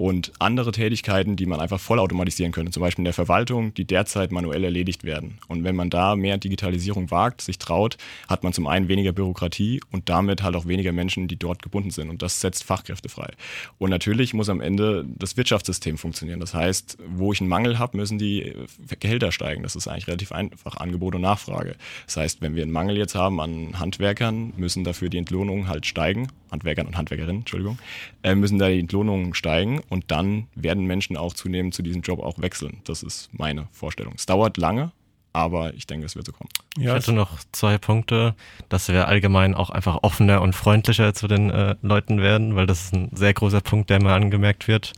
Und 0.00 0.32
andere 0.38 0.72
Tätigkeiten, 0.72 1.36
die 1.36 1.44
man 1.44 1.60
einfach 1.60 1.78
vollautomatisieren 1.78 2.52
könnte, 2.52 2.72
zum 2.72 2.80
Beispiel 2.80 3.02
in 3.02 3.04
der 3.04 3.12
Verwaltung, 3.12 3.74
die 3.74 3.84
derzeit 3.84 4.32
manuell 4.32 4.64
erledigt 4.64 5.04
werden. 5.04 5.36
Und 5.46 5.62
wenn 5.62 5.76
man 5.76 5.90
da 5.90 6.16
mehr 6.16 6.38
Digitalisierung 6.38 7.10
wagt, 7.10 7.42
sich 7.42 7.58
traut, 7.58 7.98
hat 8.26 8.42
man 8.42 8.54
zum 8.54 8.66
einen 8.66 8.88
weniger 8.88 9.12
Bürokratie 9.12 9.82
und 9.92 10.08
damit 10.08 10.42
halt 10.42 10.56
auch 10.56 10.66
weniger 10.66 10.92
Menschen, 10.92 11.28
die 11.28 11.36
dort 11.36 11.60
gebunden 11.60 11.90
sind. 11.90 12.08
Und 12.08 12.22
das 12.22 12.40
setzt 12.40 12.64
Fachkräfte 12.64 13.10
frei. 13.10 13.30
Und 13.76 13.90
natürlich 13.90 14.32
muss 14.32 14.48
am 14.48 14.62
Ende 14.62 15.04
das 15.18 15.36
Wirtschaftssystem 15.36 15.98
funktionieren. 15.98 16.40
Das 16.40 16.54
heißt, 16.54 16.96
wo 17.06 17.34
ich 17.34 17.42
einen 17.42 17.50
Mangel 17.50 17.78
habe, 17.78 17.98
müssen 17.98 18.16
die 18.16 18.54
Gehälter 19.00 19.32
steigen. 19.32 19.62
Das 19.64 19.76
ist 19.76 19.86
eigentlich 19.86 20.08
relativ 20.08 20.32
einfach, 20.32 20.78
Angebot 20.78 21.14
und 21.14 21.20
Nachfrage. 21.20 21.76
Das 22.06 22.16
heißt, 22.16 22.40
wenn 22.40 22.56
wir 22.56 22.62
einen 22.62 22.72
Mangel 22.72 22.96
jetzt 22.96 23.16
haben 23.16 23.38
an 23.38 23.78
Handwerkern, 23.78 24.54
müssen 24.56 24.82
dafür 24.82 25.10
die 25.10 25.18
Entlohnungen 25.18 25.68
halt 25.68 25.84
steigen. 25.84 26.28
Handwerkern 26.50 26.86
und 26.86 26.96
Handwerkerinnen, 26.96 27.42
Entschuldigung, 27.42 27.78
äh, 28.22 28.34
müssen 28.34 28.58
da 28.58 28.68
die 28.68 28.80
Entlohnungen 28.80 29.34
steigen 29.34 29.80
und 29.88 30.10
dann 30.10 30.48
werden 30.54 30.84
Menschen 30.84 31.16
auch 31.16 31.34
zunehmend 31.34 31.74
zu 31.74 31.82
diesem 31.82 32.02
Job 32.02 32.20
auch 32.20 32.38
wechseln. 32.40 32.80
Das 32.84 33.02
ist 33.02 33.30
meine 33.32 33.68
Vorstellung. 33.72 34.14
Es 34.16 34.26
dauert 34.26 34.56
lange, 34.56 34.92
aber 35.32 35.74
ich 35.74 35.86
denke, 35.86 36.06
es 36.06 36.16
wird 36.16 36.26
so 36.26 36.32
kommen. 36.32 36.50
Ja, 36.76 36.96
ich 36.96 37.02
hätte 37.02 37.12
noch 37.12 37.38
zwei 37.52 37.78
Punkte, 37.78 38.34
dass 38.68 38.88
wir 38.88 39.06
allgemein 39.06 39.54
auch 39.54 39.70
einfach 39.70 39.98
offener 40.02 40.40
und 40.42 40.54
freundlicher 40.54 41.14
zu 41.14 41.28
den 41.28 41.50
äh, 41.50 41.76
Leuten 41.82 42.20
werden, 42.20 42.56
weil 42.56 42.66
das 42.66 42.86
ist 42.86 42.94
ein 42.94 43.10
sehr 43.14 43.34
großer 43.34 43.60
Punkt, 43.60 43.90
der 43.90 44.02
mal 44.02 44.14
angemerkt 44.14 44.68
wird. 44.68 44.92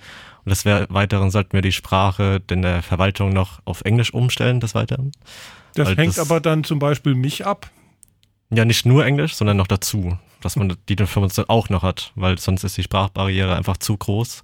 Und 0.44 0.50
des 0.50 0.64
Weiteren 0.64 1.30
sollten 1.30 1.52
wir 1.52 1.62
die 1.62 1.73
Sprache 1.73 2.42
in 2.50 2.62
der 2.62 2.82
Verwaltung 2.82 3.32
noch 3.32 3.61
auf 3.64 3.82
Englisch 3.82 4.12
umstellen, 4.12 4.59
des 4.59 4.75
Weiteren. 4.75 5.12
Das 5.75 5.88
weil 5.88 5.97
hängt 5.97 6.16
das, 6.16 6.18
aber 6.18 6.40
dann 6.40 6.64
zum 6.64 6.78
Beispiel 6.78 7.14
mich 7.14 7.47
ab. 7.47 7.71
Ja, 8.50 8.64
nicht 8.64 8.85
nur 8.85 9.06
Englisch, 9.06 9.35
sondern 9.35 9.56
noch 9.56 9.66
dazu, 9.66 10.18
dass 10.42 10.56
man 10.56 10.76
die 10.88 10.94
Information 10.94 11.46
auch 11.49 11.68
noch 11.68 11.82
hat, 11.82 12.12
weil 12.14 12.38
sonst 12.38 12.64
ist 12.64 12.76
die 12.76 12.82
Sprachbarriere 12.82 13.56
einfach 13.56 13.78
zu 13.78 13.96
groß 13.96 14.42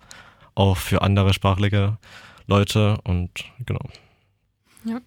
auch 0.58 0.76
für 0.76 1.02
andere 1.02 1.32
sprachliche 1.32 1.98
Leute 2.46 2.98
und 3.04 3.30
genau. 3.64 3.80
Ja. 4.84 5.00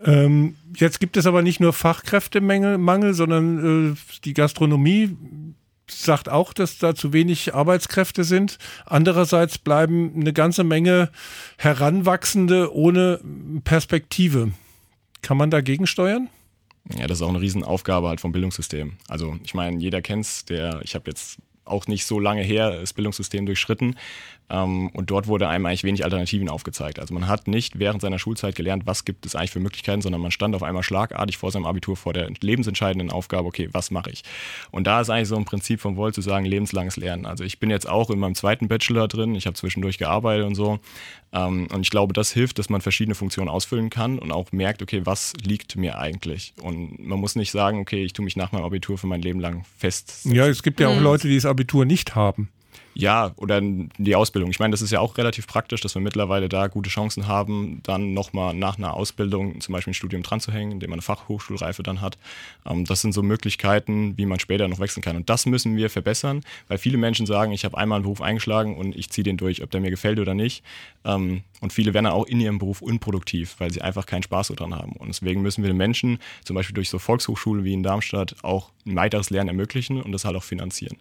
Ähm, 0.00 0.56
jetzt 0.76 1.00
gibt 1.00 1.16
es 1.16 1.26
aber 1.26 1.40
nicht 1.40 1.60
nur 1.60 1.72
Fachkräftemangel, 1.72 3.14
sondern 3.14 3.92
äh, 3.92 3.96
die 4.24 4.34
Gastronomie 4.34 5.16
sagt 5.88 6.28
auch, 6.28 6.52
dass 6.52 6.78
da 6.78 6.94
zu 6.94 7.12
wenig 7.12 7.54
Arbeitskräfte 7.54 8.24
sind. 8.24 8.58
Andererseits 8.84 9.58
bleiben 9.58 10.12
eine 10.14 10.32
ganze 10.32 10.64
Menge 10.64 11.10
Heranwachsende 11.56 12.74
ohne 12.74 13.20
Perspektive. 13.64 14.52
Kann 15.22 15.36
man 15.38 15.50
dagegen 15.50 15.86
steuern? 15.86 16.28
Ja, 16.92 17.06
das 17.06 17.18
ist 17.18 17.22
auch 17.22 17.30
eine 17.30 17.40
Riesenaufgabe 17.40 18.08
halt 18.08 18.20
vom 18.20 18.32
Bildungssystem. 18.32 18.96
Also 19.08 19.38
ich 19.42 19.54
meine, 19.54 19.80
jeder 19.80 20.02
kennt's, 20.02 20.44
der, 20.44 20.80
ich 20.82 20.94
habe 20.94 21.10
jetzt 21.10 21.38
auch 21.64 21.86
nicht 21.86 22.04
so 22.04 22.20
lange 22.20 22.42
her 22.42 22.78
das 22.78 22.92
Bildungssystem 22.92 23.46
durchschritten. 23.46 23.96
Ähm, 24.50 24.90
und 24.90 25.10
dort 25.10 25.26
wurde 25.26 25.48
einem 25.48 25.66
eigentlich 25.66 25.84
wenig 25.84 26.04
Alternativen 26.04 26.48
aufgezeigt. 26.48 26.98
Also 26.98 27.14
man 27.14 27.28
hat 27.28 27.48
nicht 27.48 27.78
während 27.78 28.02
seiner 28.02 28.18
Schulzeit 28.18 28.54
gelernt, 28.54 28.86
was 28.86 29.04
gibt 29.04 29.24
es 29.26 29.34
eigentlich 29.34 29.50
für 29.50 29.60
Möglichkeiten, 29.60 30.02
sondern 30.02 30.20
man 30.20 30.30
stand 30.30 30.54
auf 30.54 30.62
einmal 30.62 30.82
schlagartig 30.82 31.38
vor 31.38 31.50
seinem 31.50 31.66
Abitur 31.66 31.96
vor 31.96 32.12
der 32.12 32.30
lebensentscheidenden 32.40 33.10
Aufgabe, 33.10 33.48
okay, 33.48 33.68
was 33.72 33.90
mache 33.90 34.10
ich? 34.10 34.22
Und 34.70 34.86
da 34.86 35.00
ist 35.00 35.10
eigentlich 35.10 35.28
so 35.28 35.36
ein 35.36 35.44
Prinzip 35.44 35.80
von 35.80 35.96
Volt 35.96 36.14
zu 36.14 36.20
sagen, 36.20 36.44
lebenslanges 36.44 36.96
Lernen. 36.96 37.26
Also 37.26 37.44
ich 37.44 37.58
bin 37.58 37.70
jetzt 37.70 37.88
auch 37.88 38.10
in 38.10 38.18
meinem 38.18 38.34
zweiten 38.34 38.68
Bachelor 38.68 39.08
drin, 39.08 39.34
ich 39.34 39.46
habe 39.46 39.54
zwischendurch 39.54 39.98
gearbeitet 39.98 40.46
und 40.46 40.54
so. 40.54 40.78
Ähm, 41.32 41.68
und 41.72 41.80
ich 41.80 41.90
glaube, 41.90 42.12
das 42.12 42.32
hilft, 42.32 42.58
dass 42.58 42.68
man 42.68 42.80
verschiedene 42.80 43.14
Funktionen 43.14 43.48
ausfüllen 43.48 43.90
kann 43.90 44.18
und 44.18 44.30
auch 44.30 44.52
merkt, 44.52 44.82
okay, 44.82 45.02
was 45.04 45.32
liegt 45.42 45.76
mir 45.76 45.98
eigentlich? 45.98 46.54
Und 46.62 46.98
man 47.04 47.18
muss 47.18 47.34
nicht 47.34 47.50
sagen, 47.50 47.80
okay, 47.80 48.04
ich 48.04 48.12
tue 48.12 48.24
mich 48.24 48.36
nach 48.36 48.52
meinem 48.52 48.64
Abitur 48.64 48.98
für 48.98 49.06
mein 49.06 49.22
Leben 49.22 49.40
lang 49.40 49.64
fest. 49.76 50.20
Ja, 50.24 50.46
es 50.46 50.62
gibt 50.62 50.80
ja 50.80 50.88
auch 50.88 51.00
Leute, 51.00 51.28
die 51.28 51.34
das 51.34 51.46
Abitur 51.46 51.84
nicht 51.84 52.14
haben. 52.14 52.50
Ja, 52.94 53.32
oder 53.36 53.60
die 53.60 54.14
Ausbildung. 54.14 54.50
Ich 54.50 54.60
meine, 54.60 54.70
das 54.70 54.80
ist 54.80 54.92
ja 54.92 55.00
auch 55.00 55.18
relativ 55.18 55.48
praktisch, 55.48 55.80
dass 55.80 55.94
wir 55.94 56.02
mittlerweile 56.02 56.48
da 56.48 56.68
gute 56.68 56.88
Chancen 56.88 57.26
haben, 57.26 57.80
dann 57.82 58.14
nochmal 58.14 58.54
nach 58.54 58.78
einer 58.78 58.94
Ausbildung 58.94 59.60
zum 59.60 59.72
Beispiel 59.72 59.90
ein 59.90 59.94
Studium 59.94 60.22
dran 60.22 60.38
zu 60.38 60.52
hängen, 60.52 60.72
indem 60.72 60.90
man 60.90 60.98
eine 60.98 61.02
Fachhochschulreife 61.02 61.82
dann 61.82 62.00
hat. 62.00 62.18
Ähm, 62.64 62.84
das 62.84 63.00
sind 63.00 63.12
so 63.12 63.22
Möglichkeiten, 63.22 64.16
wie 64.16 64.26
man 64.26 64.38
später 64.38 64.68
noch 64.68 64.78
wechseln 64.78 65.02
kann. 65.02 65.16
Und 65.16 65.28
das 65.28 65.44
müssen 65.44 65.76
wir 65.76 65.90
verbessern, 65.90 66.42
weil 66.68 66.78
viele 66.78 66.96
Menschen 66.96 67.26
sagen, 67.26 67.50
ich 67.50 67.64
habe 67.64 67.76
einmal 67.76 67.96
einen 67.96 68.04
Beruf 68.04 68.22
eingeschlagen 68.22 68.76
und 68.76 68.94
ich 68.94 69.10
ziehe 69.10 69.24
den 69.24 69.36
durch, 69.36 69.62
ob 69.62 69.72
der 69.72 69.80
mir 69.80 69.90
gefällt 69.90 70.20
oder 70.20 70.34
nicht. 70.34 70.62
Ähm, 71.04 71.42
und 71.60 71.72
viele 71.72 71.94
werden 71.94 72.04
dann 72.04 72.12
auch 72.12 72.26
in 72.26 72.40
ihrem 72.40 72.58
Beruf 72.58 72.80
unproduktiv, 72.80 73.56
weil 73.58 73.72
sie 73.72 73.82
einfach 73.82 74.06
keinen 74.06 74.22
Spaß 74.22 74.48
daran 74.48 74.74
haben. 74.74 74.92
Und 74.92 75.08
deswegen 75.08 75.42
müssen 75.42 75.62
wir 75.62 75.68
den 75.68 75.76
Menschen, 75.76 76.18
zum 76.44 76.54
Beispiel 76.54 76.74
durch 76.74 76.90
so 76.90 76.98
Volkshochschulen 77.00 77.64
wie 77.64 77.72
in 77.72 77.82
Darmstadt, 77.82 78.36
auch 78.42 78.70
ein 78.86 78.96
weiteres 78.96 79.30
Lernen 79.30 79.48
ermöglichen 79.48 80.00
und 80.00 80.12
das 80.12 80.24
halt 80.24 80.36
auch 80.36 80.42
finanzieren. 80.42 80.96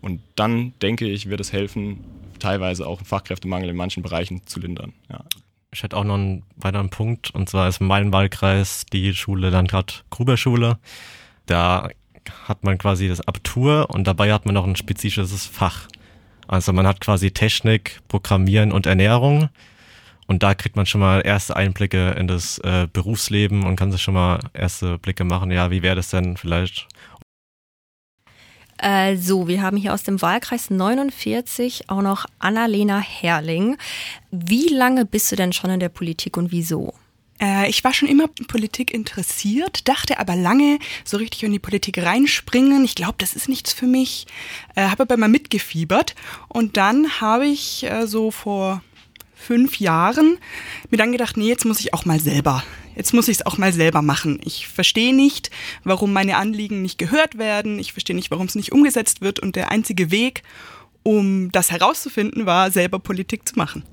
Und 0.00 0.20
dann 0.36 0.74
denke 0.82 1.06
ich, 1.06 1.28
wird 1.28 1.40
es 1.40 1.52
helfen, 1.52 2.00
teilweise 2.38 2.86
auch 2.86 3.00
Fachkräftemangel 3.04 3.70
in 3.70 3.76
manchen 3.76 4.02
Bereichen 4.02 4.46
zu 4.46 4.60
lindern. 4.60 4.92
Ja. 5.10 5.24
Ich 5.74 5.82
hätte 5.82 5.96
auch 5.96 6.04
noch 6.04 6.16
einen 6.16 6.42
weiteren 6.56 6.90
Punkt, 6.90 7.30
und 7.30 7.48
zwar 7.48 7.68
ist 7.68 7.80
mein 7.80 8.12
Wahlkreis 8.12 8.84
die 8.92 9.14
Schule 9.14 9.48
Landrat 9.48 10.04
Gruberschule. 10.10 10.78
Da 11.46 11.88
hat 12.46 12.62
man 12.62 12.78
quasi 12.78 13.08
das 13.08 13.26
Abitur 13.26 13.88
und 13.90 14.06
dabei 14.06 14.32
hat 14.32 14.44
man 14.44 14.54
noch 14.54 14.66
ein 14.66 14.76
spezifisches 14.76 15.46
Fach. 15.46 15.88
Also 16.46 16.72
man 16.72 16.86
hat 16.86 17.00
quasi 17.00 17.30
Technik, 17.30 18.00
Programmieren 18.08 18.72
und 18.72 18.86
Ernährung. 18.86 19.48
Und 20.26 20.42
da 20.42 20.54
kriegt 20.54 20.76
man 20.76 20.86
schon 20.86 21.00
mal 21.00 21.20
erste 21.24 21.56
Einblicke 21.56 22.10
in 22.12 22.28
das 22.28 22.58
äh, 22.58 22.86
Berufsleben 22.92 23.64
und 23.64 23.76
kann 23.76 23.92
sich 23.92 24.02
schon 24.02 24.14
mal 24.14 24.40
erste 24.54 24.98
Blicke 24.98 25.24
machen. 25.24 25.50
Ja, 25.50 25.70
wie 25.70 25.82
wäre 25.82 25.96
das 25.96 26.10
denn 26.10 26.36
vielleicht 26.36 26.86
äh, 28.82 29.16
so, 29.16 29.48
wir 29.48 29.62
haben 29.62 29.76
hier 29.76 29.94
aus 29.94 30.02
dem 30.02 30.20
Wahlkreis 30.20 30.70
49 30.70 31.88
auch 31.88 32.02
noch 32.02 32.26
Annalena 32.38 32.98
Herrling. 32.98 33.76
Wie 34.30 34.68
lange 34.68 35.04
bist 35.04 35.30
du 35.32 35.36
denn 35.36 35.52
schon 35.52 35.70
in 35.70 35.80
der 35.80 35.88
Politik 35.88 36.36
und 36.36 36.52
wieso? 36.52 36.92
Äh, 37.40 37.68
ich 37.68 37.82
war 37.84 37.92
schon 37.92 38.08
immer 38.08 38.28
Politik 38.48 38.92
interessiert, 38.92 39.88
dachte 39.88 40.18
aber 40.18 40.36
lange 40.36 40.78
so 41.04 41.16
richtig 41.16 41.42
in 41.42 41.52
die 41.52 41.58
Politik 41.58 41.98
reinspringen. 41.98 42.84
Ich 42.84 42.94
glaube, 42.94 43.14
das 43.18 43.34
ist 43.34 43.48
nichts 43.48 43.72
für 43.72 43.86
mich. 43.86 44.26
Äh, 44.74 44.88
habe 44.88 45.02
aber 45.02 45.16
mal 45.16 45.28
mitgefiebert 45.28 46.14
und 46.48 46.76
dann 46.76 47.20
habe 47.20 47.46
ich 47.46 47.84
äh, 47.84 48.06
so 48.06 48.30
vor 48.30 48.82
fünf 49.34 49.80
Jahren 49.80 50.38
mir 50.90 50.98
dann 50.98 51.12
gedacht, 51.12 51.36
nee, 51.36 51.48
jetzt 51.48 51.64
muss 51.64 51.80
ich 51.80 51.94
auch 51.94 52.04
mal 52.04 52.20
selber 52.20 52.62
jetzt 52.96 53.14
muss 53.14 53.28
ich 53.28 53.38
es 53.38 53.46
auch 53.46 53.58
mal 53.58 53.72
selber 53.72 54.02
machen. 54.02 54.40
Ich 54.44 54.68
verstehe 54.68 55.14
nicht, 55.14 55.50
warum 55.84 56.12
meine 56.12 56.36
Anliegen 56.36 56.82
nicht 56.82 56.98
gehört 56.98 57.38
werden. 57.38 57.78
Ich 57.78 57.92
verstehe 57.92 58.16
nicht, 58.16 58.30
warum 58.30 58.46
es 58.46 58.54
nicht 58.54 58.72
umgesetzt 58.72 59.20
wird. 59.20 59.40
Und 59.40 59.56
der 59.56 59.70
einzige 59.70 60.10
Weg, 60.10 60.42
um 61.02 61.50
das 61.52 61.70
herauszufinden, 61.70 62.46
war, 62.46 62.70
selber 62.70 62.98
Politik 62.98 63.48
zu 63.48 63.56
machen. 63.56 63.84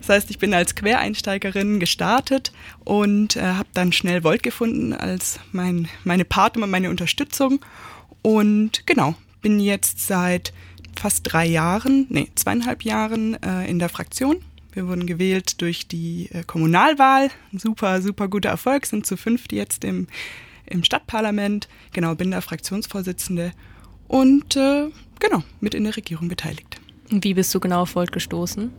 Das 0.00 0.08
heißt, 0.08 0.30
ich 0.30 0.38
bin 0.38 0.54
als 0.54 0.74
Quereinsteigerin 0.74 1.78
gestartet 1.78 2.52
und 2.84 3.36
äh, 3.36 3.42
habe 3.42 3.68
dann 3.74 3.92
schnell 3.92 4.24
Volt 4.24 4.42
gefunden 4.42 4.92
als 4.92 5.38
mein, 5.52 5.88
meine 6.04 6.24
Partner 6.24 6.64
und 6.64 6.70
meine 6.70 6.90
Unterstützung. 6.90 7.64
Und 8.22 8.86
genau, 8.86 9.14
bin 9.40 9.60
jetzt 9.60 10.06
seit 10.06 10.52
fast 10.98 11.20
drei 11.32 11.46
Jahren, 11.46 12.06
nee, 12.08 12.28
zweieinhalb 12.34 12.82
Jahren 12.82 13.40
äh, 13.42 13.70
in 13.70 13.78
der 13.78 13.88
Fraktion 13.88 14.42
wir 14.72 14.86
wurden 14.86 15.06
gewählt 15.06 15.60
durch 15.60 15.88
die 15.88 16.28
äh, 16.32 16.42
Kommunalwahl. 16.44 17.30
Super, 17.52 18.02
super 18.02 18.28
guter 18.28 18.50
Erfolg, 18.50 18.86
sind 18.86 19.06
zu 19.06 19.16
fünft 19.16 19.52
jetzt 19.52 19.84
im, 19.84 20.06
im 20.66 20.84
Stadtparlament. 20.84 21.68
Genau, 21.92 22.14
bin 22.14 22.30
da 22.30 22.40
Fraktionsvorsitzende 22.40 23.52
und 24.06 24.56
äh, 24.56 24.88
genau, 25.20 25.42
mit 25.60 25.74
in 25.74 25.84
der 25.84 25.96
Regierung 25.96 26.28
beteiligt. 26.28 26.80
Wie 27.10 27.34
bist 27.34 27.54
du 27.54 27.60
genau 27.60 27.82
auf 27.82 27.94
Volt 27.94 28.12
gestoßen? 28.12 28.70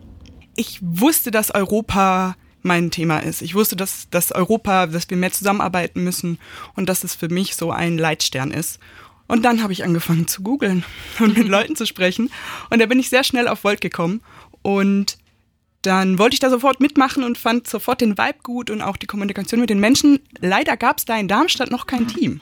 Ich 0.56 0.80
wusste, 0.82 1.32
dass 1.32 1.52
Europa 1.52 2.36
mein 2.62 2.92
Thema 2.92 3.20
ist. 3.20 3.42
Ich 3.42 3.56
wusste, 3.56 3.76
dass, 3.76 4.10
dass 4.10 4.32
Europa, 4.32 4.88
dass 4.88 5.10
wir 5.10 5.18
mehr 5.18 5.32
zusammenarbeiten 5.32 6.04
müssen 6.04 6.38
und 6.76 6.90
dass 6.90 7.04
es 7.04 7.16
für 7.16 7.30
mich 7.30 7.56
so 7.56 7.72
ein 7.72 7.98
Leitstern 7.98 8.52
ist. 8.52 8.80
Und 9.28 9.44
dann 9.44 9.62
habe 9.62 9.74
ich 9.74 9.84
angefangen 9.84 10.28
zu 10.28 10.42
googeln 10.42 10.84
und 11.20 11.38
mit 11.38 11.48
Leuten 11.50 11.76
zu 11.76 11.86
sprechen. 11.86 12.30
Und 12.70 12.80
da 12.80 12.86
bin 12.86 13.00
ich 13.00 13.10
sehr 13.10 13.24
schnell 13.24 13.48
auf 13.48 13.64
Volt 13.64 13.82
gekommen. 13.82 14.22
Und 14.62 15.18
dann 15.82 16.20
wollte 16.20 16.34
ich 16.34 16.40
da 16.40 16.50
sofort 16.50 16.82
mitmachen 16.82 17.24
und 17.24 17.38
fand 17.38 17.68
sofort 17.68 18.02
den 18.02 18.18
Vibe 18.18 18.40
gut 18.44 18.70
und 18.70 18.82
auch 18.82 18.98
die 18.98 19.08
Kommunikation 19.08 19.62
mit 19.62 19.70
den 19.70 19.80
Menschen. 19.80 20.20
Leider 20.40 20.76
gab 20.76 20.98
es 20.98 21.06
da 21.06 21.18
in 21.18 21.28
Darmstadt 21.28 21.72
noch 21.72 21.88
kein 21.88 22.08
Team. 22.08 22.42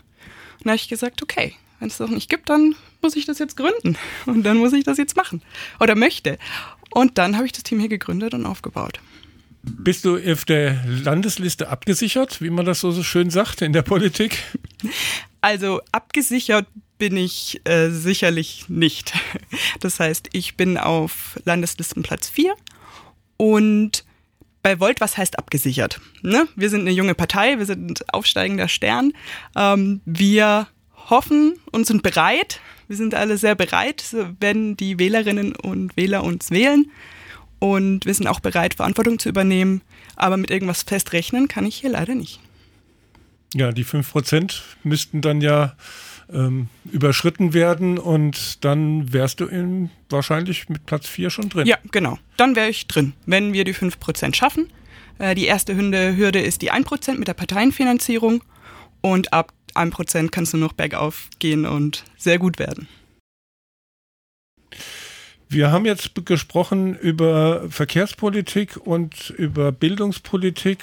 Und 0.60 0.65
da 0.65 0.72
habe 0.72 0.77
ich 0.77 0.89
gesagt, 0.89 1.22
okay, 1.22 1.53
wenn 1.79 1.88
es 1.88 1.98
das 1.98 2.10
noch 2.10 2.15
nicht 2.15 2.29
gibt, 2.29 2.50
dann 2.50 2.75
muss 3.01 3.15
ich 3.15 3.25
das 3.25 3.39
jetzt 3.39 3.56
gründen. 3.56 3.98
Und 4.25 4.44
dann 4.44 4.58
muss 4.58 4.74
ich 4.74 4.84
das 4.84 4.98
jetzt 4.98 5.15
machen. 5.15 5.41
Oder 5.79 5.96
möchte. 5.96 6.39
Und 6.89 7.17
dann 7.17 7.36
habe 7.36 7.46
ich 7.46 7.51
das 7.51 7.63
Team 7.63 7.79
hier 7.79 7.89
gegründet 7.89 8.34
und 8.34 8.46
aufgebaut. 8.46 9.00
Bist 9.62 10.06
du 10.06 10.17
auf 10.17 10.46
der 10.46 10.82
Landesliste 10.86 11.67
abgesichert, 11.67 12.41
wie 12.41 12.50
man 12.50 12.65
das 12.65 12.79
so 12.79 13.03
schön 13.03 13.29
sagt 13.29 13.62
in 13.62 13.74
der 13.74 13.84
Politik? 13.84 14.38
Also 15.39 15.82
abgesichert 15.91 16.65
bin 16.98 17.15
ich 17.15 17.62
äh, 17.63 17.89
sicherlich 17.89 18.65
nicht. 18.70 19.13
Das 19.79 20.00
heißt, 20.00 20.29
ich 20.34 20.58
bin 20.58 20.77
auf 20.77 21.39
Landeslistenplatz 21.46 22.27
4 22.27 22.56
und 23.38 24.03
bei 24.63 24.79
Volt, 24.79 25.00
was 25.00 25.17
heißt 25.17 25.39
abgesichert? 25.39 26.01
Ne? 26.24 26.48
Wir 26.56 26.70
sind 26.70 26.82
eine 26.82 26.91
junge 26.91 27.15
Partei, 27.15 27.58
wir 27.58 27.65
sind 27.65 28.13
aufsteigender 28.13 28.67
Stern. 28.67 29.13
Ähm, 29.56 30.01
wir 30.06 30.67
hoffen 31.10 31.53
und 31.72 31.88
sind 31.88 32.03
bereit, 32.03 32.60
wir 32.88 32.98
sind 32.98 33.15
alle 33.15 33.38
sehr 33.38 33.56
bereit, 33.56 34.15
wenn 34.39 34.75
die 34.75 35.00
Wählerinnen 35.00 35.56
und 35.56 35.96
Wähler 35.96 36.24
uns 36.24 36.51
wählen. 36.51 36.91
Und 37.60 38.06
wir 38.06 38.13
sind 38.13 38.27
auch 38.27 38.39
bereit, 38.39 38.75
Verantwortung 38.75 39.20
zu 39.20 39.29
übernehmen. 39.29 39.82
Aber 40.15 40.38
mit 40.38 40.51
irgendwas 40.51 40.84
festrechnen 40.84 41.48
kann 41.48 41.65
ich 41.65 41.77
hier 41.77 41.89
leider 41.89 42.15
nicht. 42.15 42.39
Ja, 43.53 43.72
die 43.72 43.86
5% 43.86 44.62
müssten 44.84 45.22
dann 45.22 45.41
ja 45.41 45.75
ähm, 46.31 46.67
überschritten 46.91 47.53
werden 47.53 47.98
und 47.98 48.63
dann 48.65 49.13
wärst 49.13 49.39
du 49.39 49.46
in, 49.46 49.89
wahrscheinlich 50.10 50.69
mit 50.69 50.86
Platz 50.86 51.07
4 51.07 51.29
schon 51.29 51.50
drin. 51.50 51.67
Ja, 51.67 51.77
genau. 51.91 52.19
Dann 52.36 52.55
wäre 52.55 52.69
ich 52.69 52.88
drin, 52.88 53.13
wenn 53.25 53.53
wir 53.53 53.63
die 53.63 53.74
5% 53.74 54.36
schaffen. 54.36 54.69
Äh, 55.19 55.36
die 55.36 55.46
erste 55.46 55.75
Hürde 55.75 56.39
ist 56.39 56.62
die 56.62 56.72
1% 56.72 57.17
mit 57.17 57.27
der 57.27 57.34
Parteienfinanzierung 57.34 58.43
und 59.01 59.34
ab 59.34 59.53
1% 59.74 60.29
kannst 60.29 60.53
du 60.53 60.57
noch 60.57 60.74
bergauf 60.74 61.29
gehen 61.39 61.65
und 61.65 62.03
sehr 62.17 62.39
gut 62.39 62.60
werden. 62.60 62.88
Wir 65.50 65.72
haben 65.72 65.86
jetzt 65.86 66.25
gesprochen 66.25 66.93
über 66.93 67.69
Verkehrspolitik 67.69 68.75
und 68.75 69.29
über 69.29 69.72
Bildungspolitik 69.72 70.79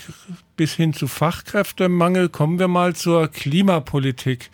bis 0.56 0.72
hin 0.72 0.94
zu 0.94 1.06
Fachkräftemangel. 1.06 2.30
Kommen 2.30 2.58
wir 2.58 2.68
mal 2.68 2.96
zur 2.96 3.28
Klimapolitik. 3.28 4.48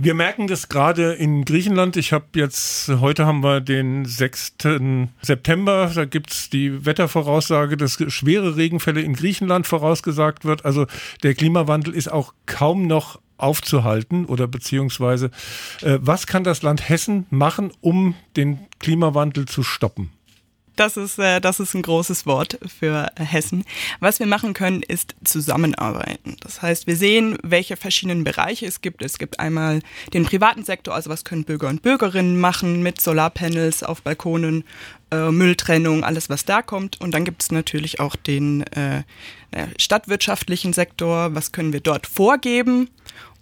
Wir 0.00 0.14
merken 0.14 0.46
das 0.46 0.68
gerade 0.68 1.14
in 1.14 1.44
Griechenland. 1.44 1.96
Ich 1.96 2.12
habe 2.12 2.26
jetzt, 2.34 2.88
heute 2.88 3.26
haben 3.26 3.42
wir 3.42 3.60
den 3.60 4.04
6. 4.04 4.54
September, 5.22 5.90
da 5.92 6.04
gibt's 6.04 6.50
die 6.50 6.86
Wettervoraussage, 6.86 7.76
dass 7.76 7.98
schwere 8.06 8.56
Regenfälle 8.56 9.00
in 9.00 9.14
Griechenland 9.14 9.66
vorausgesagt 9.66 10.44
wird. 10.44 10.64
Also 10.64 10.86
der 11.24 11.34
Klimawandel 11.34 11.94
ist 11.94 12.12
auch 12.12 12.32
kaum 12.46 12.86
noch 12.86 13.20
aufzuhalten 13.38 14.24
oder 14.24 14.46
beziehungsweise 14.46 15.32
äh, 15.82 15.98
was 16.00 16.28
kann 16.28 16.44
das 16.44 16.62
Land 16.62 16.88
Hessen 16.88 17.26
machen, 17.30 17.72
um 17.80 18.14
den 18.36 18.60
Klimawandel 18.78 19.46
zu 19.46 19.64
stoppen? 19.64 20.12
Das 20.78 20.96
ist, 20.96 21.18
äh, 21.18 21.40
das 21.40 21.58
ist 21.58 21.74
ein 21.74 21.82
großes 21.82 22.24
Wort 22.24 22.56
für 22.78 23.10
Hessen. 23.16 23.64
Was 23.98 24.20
wir 24.20 24.26
machen 24.26 24.54
können, 24.54 24.82
ist 24.82 25.16
zusammenarbeiten. 25.24 26.36
Das 26.40 26.62
heißt, 26.62 26.86
wir 26.86 26.96
sehen, 26.96 27.36
welche 27.42 27.76
verschiedenen 27.76 28.22
Bereiche 28.22 28.64
es 28.64 28.80
gibt. 28.80 29.02
Es 29.02 29.18
gibt 29.18 29.40
einmal 29.40 29.80
den 30.14 30.24
privaten 30.24 30.62
Sektor, 30.64 30.94
also 30.94 31.10
was 31.10 31.24
können 31.24 31.42
Bürger 31.42 31.66
und 31.66 31.82
Bürgerinnen 31.82 32.38
machen 32.38 32.80
mit 32.80 33.00
Solarpanels 33.00 33.82
auf 33.82 34.02
Balkonen, 34.02 34.62
äh, 35.10 35.32
Mülltrennung, 35.32 36.04
alles 36.04 36.30
was 36.30 36.44
da 36.44 36.62
kommt. 36.62 37.00
Und 37.00 37.10
dann 37.10 37.24
gibt 37.24 37.42
es 37.42 37.50
natürlich 37.50 37.98
auch 37.98 38.14
den 38.14 38.62
äh, 38.68 39.02
stadtwirtschaftlichen 39.78 40.74
Sektor, 40.74 41.34
was 41.34 41.50
können 41.50 41.72
wir 41.72 41.80
dort 41.80 42.06
vorgeben 42.06 42.88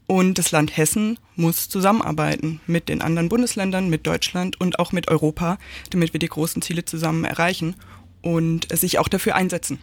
und 0.07 0.39
das 0.39 0.53
Land 0.53 0.77
Hessen 0.77 1.19
muss 1.35 1.69
zusammenarbeiten 1.69 2.61
mit 2.67 2.89
den 2.89 3.03
anderen 3.03 3.29
Bundesländern, 3.29 3.89
mit 3.89 4.07
Deutschland 4.07 4.61
und 4.61 4.79
auch 4.79 4.93
mit 4.93 5.09
Europa, 5.09 5.59
damit 5.91 6.13
wir 6.13 6.21
die 6.21 6.29
großen 6.29 6.63
Ziele 6.63 6.85
zusammen 6.85 7.25
erreichen 7.25 7.75
und 8.23 8.67
sich 8.77 8.99
auch 8.99 9.09
dafür 9.09 9.35
einsetzen. 9.35 9.79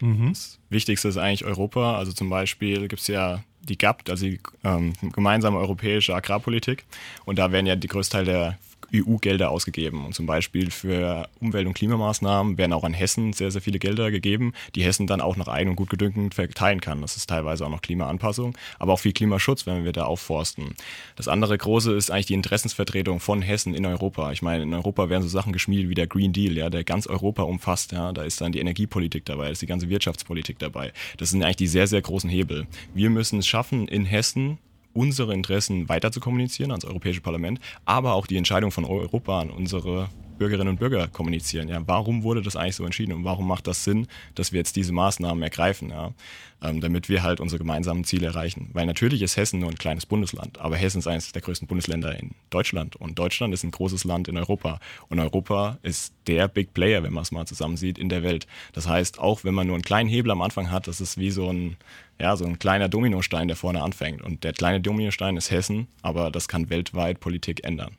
Mhm. 0.00 0.30
Das 0.30 0.58
Wichtigste 0.70 1.08
ist 1.08 1.18
eigentlich 1.18 1.44
Europa. 1.44 1.96
Also 1.98 2.12
zum 2.12 2.30
Beispiel 2.30 2.88
gibt 2.88 3.02
es 3.02 3.08
ja 3.08 3.42
die 3.62 3.76
GAP, 3.76 4.08
also 4.08 4.24
die 4.24 4.40
ähm, 4.64 4.94
gemeinsame 5.12 5.58
europäische 5.58 6.14
Agrarpolitik. 6.14 6.84
Und 7.26 7.38
da 7.38 7.52
werden 7.52 7.66
ja 7.66 7.76
die 7.76 7.88
größte 7.88 8.16
Teil 8.16 8.24
der 8.24 8.58
EU-Gelder 8.94 9.50
ausgegeben. 9.50 10.04
Und 10.04 10.14
zum 10.14 10.26
Beispiel 10.26 10.70
für 10.70 11.28
Umwelt- 11.40 11.66
und 11.66 11.74
Klimamaßnahmen 11.74 12.58
werden 12.58 12.72
auch 12.72 12.84
an 12.84 12.94
Hessen 12.94 13.32
sehr, 13.32 13.50
sehr 13.50 13.60
viele 13.60 13.78
Gelder 13.78 14.10
gegeben, 14.10 14.52
die 14.74 14.82
Hessen 14.82 15.06
dann 15.06 15.20
auch 15.20 15.36
nach 15.36 15.48
eigen 15.48 15.70
und 15.70 15.76
gut 15.76 15.90
gedüngten 15.90 16.32
verteilen 16.32 16.80
kann. 16.80 17.00
Das 17.00 17.16
ist 17.16 17.28
teilweise 17.28 17.64
auch 17.64 17.70
noch 17.70 17.82
Klimaanpassung, 17.82 18.56
aber 18.78 18.92
auch 18.92 19.00
viel 19.00 19.12
Klimaschutz, 19.12 19.66
wenn 19.66 19.84
wir 19.84 19.92
da 19.92 20.04
aufforsten. 20.04 20.74
Das 21.16 21.28
andere 21.28 21.56
große 21.56 21.92
ist 21.94 22.10
eigentlich 22.10 22.26
die 22.26 22.34
Interessensvertretung 22.34 23.20
von 23.20 23.42
Hessen 23.42 23.74
in 23.74 23.86
Europa. 23.86 24.32
Ich 24.32 24.42
meine, 24.42 24.62
in 24.62 24.74
Europa 24.74 25.08
werden 25.08 25.22
so 25.22 25.28
Sachen 25.28 25.52
geschmiedet 25.52 25.88
wie 25.88 25.94
der 25.94 26.06
Green 26.06 26.32
Deal, 26.32 26.56
ja, 26.56 26.70
der 26.70 26.84
ganz 26.84 27.06
Europa 27.06 27.42
umfasst. 27.42 27.92
Ja, 27.92 28.12
da 28.12 28.22
ist 28.22 28.40
dann 28.40 28.52
die 28.52 28.60
Energiepolitik 28.60 29.24
dabei, 29.24 29.46
da 29.46 29.50
ist 29.50 29.62
die 29.62 29.66
ganze 29.66 29.88
Wirtschaftspolitik 29.88 30.58
dabei. 30.58 30.92
Das 31.18 31.30
sind 31.30 31.42
eigentlich 31.42 31.56
die 31.56 31.66
sehr, 31.66 31.86
sehr 31.86 32.02
großen 32.02 32.30
Hebel. 32.30 32.66
Wir 32.94 33.10
müssen 33.10 33.38
es 33.38 33.46
schaffen, 33.46 33.88
in 33.88 34.04
Hessen 34.04 34.58
unsere 34.92 35.34
Interessen 35.34 35.88
weiter 35.88 36.12
zu 36.12 36.20
kommunizieren 36.20 36.70
ans 36.70 36.84
Europäische 36.84 37.20
Parlament, 37.20 37.60
aber 37.84 38.14
auch 38.14 38.26
die 38.26 38.36
Entscheidung 38.36 38.70
von 38.70 38.84
Europa 38.84 39.40
an 39.40 39.50
unsere 39.50 40.08
Bürgerinnen 40.40 40.70
und 40.70 40.80
Bürger 40.80 41.06
kommunizieren. 41.06 41.68
Ja, 41.68 41.82
warum 41.86 42.22
wurde 42.22 42.40
das 42.40 42.56
eigentlich 42.56 42.76
so 42.76 42.86
entschieden 42.86 43.12
und 43.12 43.24
warum 43.24 43.46
macht 43.46 43.66
das 43.66 43.84
Sinn, 43.84 44.06
dass 44.34 44.52
wir 44.52 44.58
jetzt 44.58 44.74
diese 44.74 44.90
Maßnahmen 44.90 45.42
ergreifen, 45.42 45.90
ja, 45.90 46.14
ähm, 46.62 46.80
damit 46.80 47.10
wir 47.10 47.22
halt 47.22 47.40
unsere 47.40 47.58
gemeinsamen 47.58 48.04
Ziele 48.04 48.28
erreichen? 48.28 48.70
Weil 48.72 48.86
natürlich 48.86 49.20
ist 49.20 49.36
Hessen 49.36 49.60
nur 49.60 49.68
ein 49.68 49.76
kleines 49.76 50.06
Bundesland, 50.06 50.58
aber 50.58 50.78
Hessen 50.78 51.00
ist 51.00 51.06
eines 51.06 51.30
der 51.32 51.42
größten 51.42 51.68
Bundesländer 51.68 52.18
in 52.18 52.30
Deutschland 52.48 52.96
und 52.96 53.18
Deutschland 53.18 53.52
ist 53.52 53.64
ein 53.64 53.70
großes 53.70 54.04
Land 54.04 54.28
in 54.28 54.38
Europa 54.38 54.80
und 55.10 55.20
Europa 55.20 55.76
ist 55.82 56.14
der 56.26 56.48
Big 56.48 56.72
Player, 56.72 57.02
wenn 57.02 57.12
man 57.12 57.22
es 57.22 57.32
mal 57.32 57.44
zusammen 57.44 57.76
sieht, 57.76 57.98
in 57.98 58.08
der 58.08 58.22
Welt. 58.22 58.46
Das 58.72 58.88
heißt, 58.88 59.18
auch 59.18 59.44
wenn 59.44 59.52
man 59.52 59.66
nur 59.66 59.76
einen 59.76 59.84
kleinen 59.84 60.08
Hebel 60.08 60.30
am 60.30 60.40
Anfang 60.40 60.70
hat, 60.70 60.88
das 60.88 61.02
ist 61.02 61.18
wie 61.18 61.30
so 61.30 61.52
ein 61.52 61.76
ja, 62.18 62.36
so 62.36 62.44
ein 62.46 62.58
kleiner 62.58 62.88
Dominostein, 62.88 63.48
der 63.48 63.56
vorne 63.56 63.82
anfängt. 63.82 64.20
Und 64.20 64.44
der 64.44 64.52
kleine 64.52 64.80
Dominostein 64.80 65.38
ist 65.38 65.50
Hessen, 65.50 65.88
aber 66.02 66.30
das 66.30 66.48
kann 66.48 66.68
weltweit 66.68 67.18
Politik 67.18 67.64
ändern. 67.64 67.96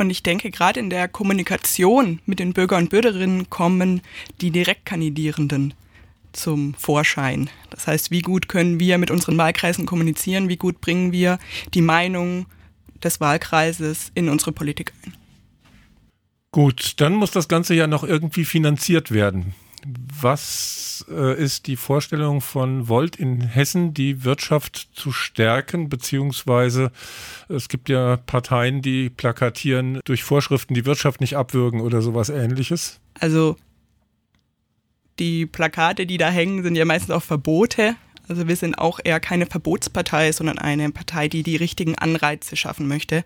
Und 0.00 0.08
ich 0.08 0.22
denke, 0.22 0.50
gerade 0.50 0.80
in 0.80 0.88
der 0.88 1.08
Kommunikation 1.08 2.20
mit 2.24 2.38
den 2.38 2.54
Bürger 2.54 2.78
und 2.78 2.88
Bürgerinnen 2.88 3.50
kommen 3.50 4.00
die 4.40 4.50
Direktkandidierenden 4.50 5.74
zum 6.32 6.72
Vorschein. 6.72 7.50
Das 7.68 7.86
heißt, 7.86 8.10
wie 8.10 8.22
gut 8.22 8.48
können 8.48 8.80
wir 8.80 8.96
mit 8.96 9.10
unseren 9.10 9.36
Wahlkreisen 9.36 9.84
kommunizieren, 9.84 10.48
wie 10.48 10.56
gut 10.56 10.80
bringen 10.80 11.12
wir 11.12 11.38
die 11.74 11.82
Meinung 11.82 12.46
des 13.04 13.20
Wahlkreises 13.20 14.10
in 14.14 14.30
unsere 14.30 14.52
Politik 14.52 14.94
ein. 15.04 15.12
Gut, 16.50 16.94
dann 16.96 17.12
muss 17.12 17.30
das 17.30 17.46
Ganze 17.46 17.74
ja 17.74 17.86
noch 17.86 18.02
irgendwie 18.02 18.46
finanziert 18.46 19.10
werden. 19.10 19.52
Was 20.20 21.04
äh, 21.10 21.42
ist 21.42 21.66
die 21.66 21.76
Vorstellung 21.76 22.40
von 22.40 22.88
Volt 22.88 23.16
in 23.16 23.40
Hessen, 23.40 23.94
die 23.94 24.24
Wirtschaft 24.24 24.90
zu 24.94 25.12
stärken, 25.12 25.88
beziehungsweise 25.88 26.92
es 27.48 27.68
gibt 27.68 27.88
ja 27.88 28.16
Parteien, 28.16 28.82
die 28.82 29.10
plakatieren 29.10 30.00
durch 30.04 30.22
Vorschriften 30.22 30.74
die 30.74 30.86
Wirtschaft 30.86 31.20
nicht 31.20 31.36
abwürgen 31.36 31.80
oder 31.80 32.02
sowas 32.02 32.28
ähnliches? 32.28 33.00
Also 33.18 33.56
die 35.18 35.46
Plakate, 35.46 36.06
die 36.06 36.16
da 36.16 36.30
hängen, 36.30 36.62
sind 36.62 36.76
ja 36.76 36.84
meistens 36.84 37.10
auch 37.10 37.22
Verbote. 37.22 37.94
Also 38.30 38.46
wir 38.46 38.54
sind 38.54 38.78
auch 38.78 39.00
eher 39.02 39.18
keine 39.18 39.46
Verbotspartei, 39.46 40.30
sondern 40.30 40.56
eine 40.56 40.92
Partei, 40.92 41.26
die 41.26 41.42
die 41.42 41.56
richtigen 41.56 41.96
Anreize 41.96 42.54
schaffen 42.54 42.86
möchte. 42.86 43.24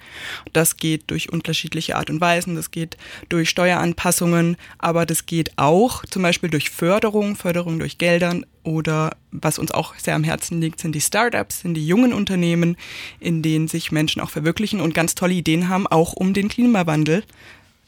Das 0.55 0.79
geht 0.79 1.11
durch 1.11 1.31
unterschiedliche 1.31 1.97
Art 1.97 2.09
und 2.09 2.23
Weisen, 2.23 2.55
das 2.55 2.71
geht 2.71 2.97
durch 3.29 3.51
Steueranpassungen, 3.51 4.57
aber 4.79 5.05
das 5.05 5.27
geht 5.27 5.59
auch 5.59 6.07
zum 6.07 6.23
Beispiel 6.23 6.49
durch 6.49 6.71
Förderung, 6.71 7.37
Förderung 7.37 7.79
durch 7.79 7.99
Geldern 7.99 8.47
oder 8.62 9.14
was 9.31 9.59
uns 9.59 9.73
auch 9.73 9.95
sehr 9.97 10.14
am 10.14 10.25
Herzen 10.25 10.59
liegt, 10.62 10.81
sind 10.81 10.95
die 10.95 11.03
Startups, 11.03 11.61
sind 11.61 11.75
die 11.75 11.87
jungen 11.87 12.14
Unternehmen, 12.14 12.79
in 13.21 13.43
denen 13.43 13.69
sich 13.69 13.93
Menschen 13.93 14.23
auch 14.23 14.31
verwirklichen 14.31 14.81
und 14.81 14.95
ganz 14.95 15.14
tolle 15.14 15.35
Ideen 15.35 15.69
haben, 15.69 15.87
auch 15.87 16.14
um 16.14 16.33
den 16.33 16.49
Klimawandel 16.49 17.25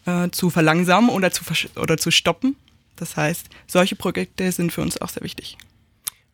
äh, 0.05 0.29
zu 0.33 0.51
verlangsamen 0.51 1.09
oder 1.09 1.31
zu, 1.31 1.45
oder 1.77 1.97
zu 1.97 2.11
stoppen. 2.11 2.57
Das 2.97 3.17
heißt, 3.17 3.49
solche 3.67 3.97
Projekte 3.97 4.53
sind 4.53 4.71
für 4.71 4.83
uns 4.83 5.01
auch 5.01 5.09
sehr 5.09 5.23
wichtig. 5.23 5.57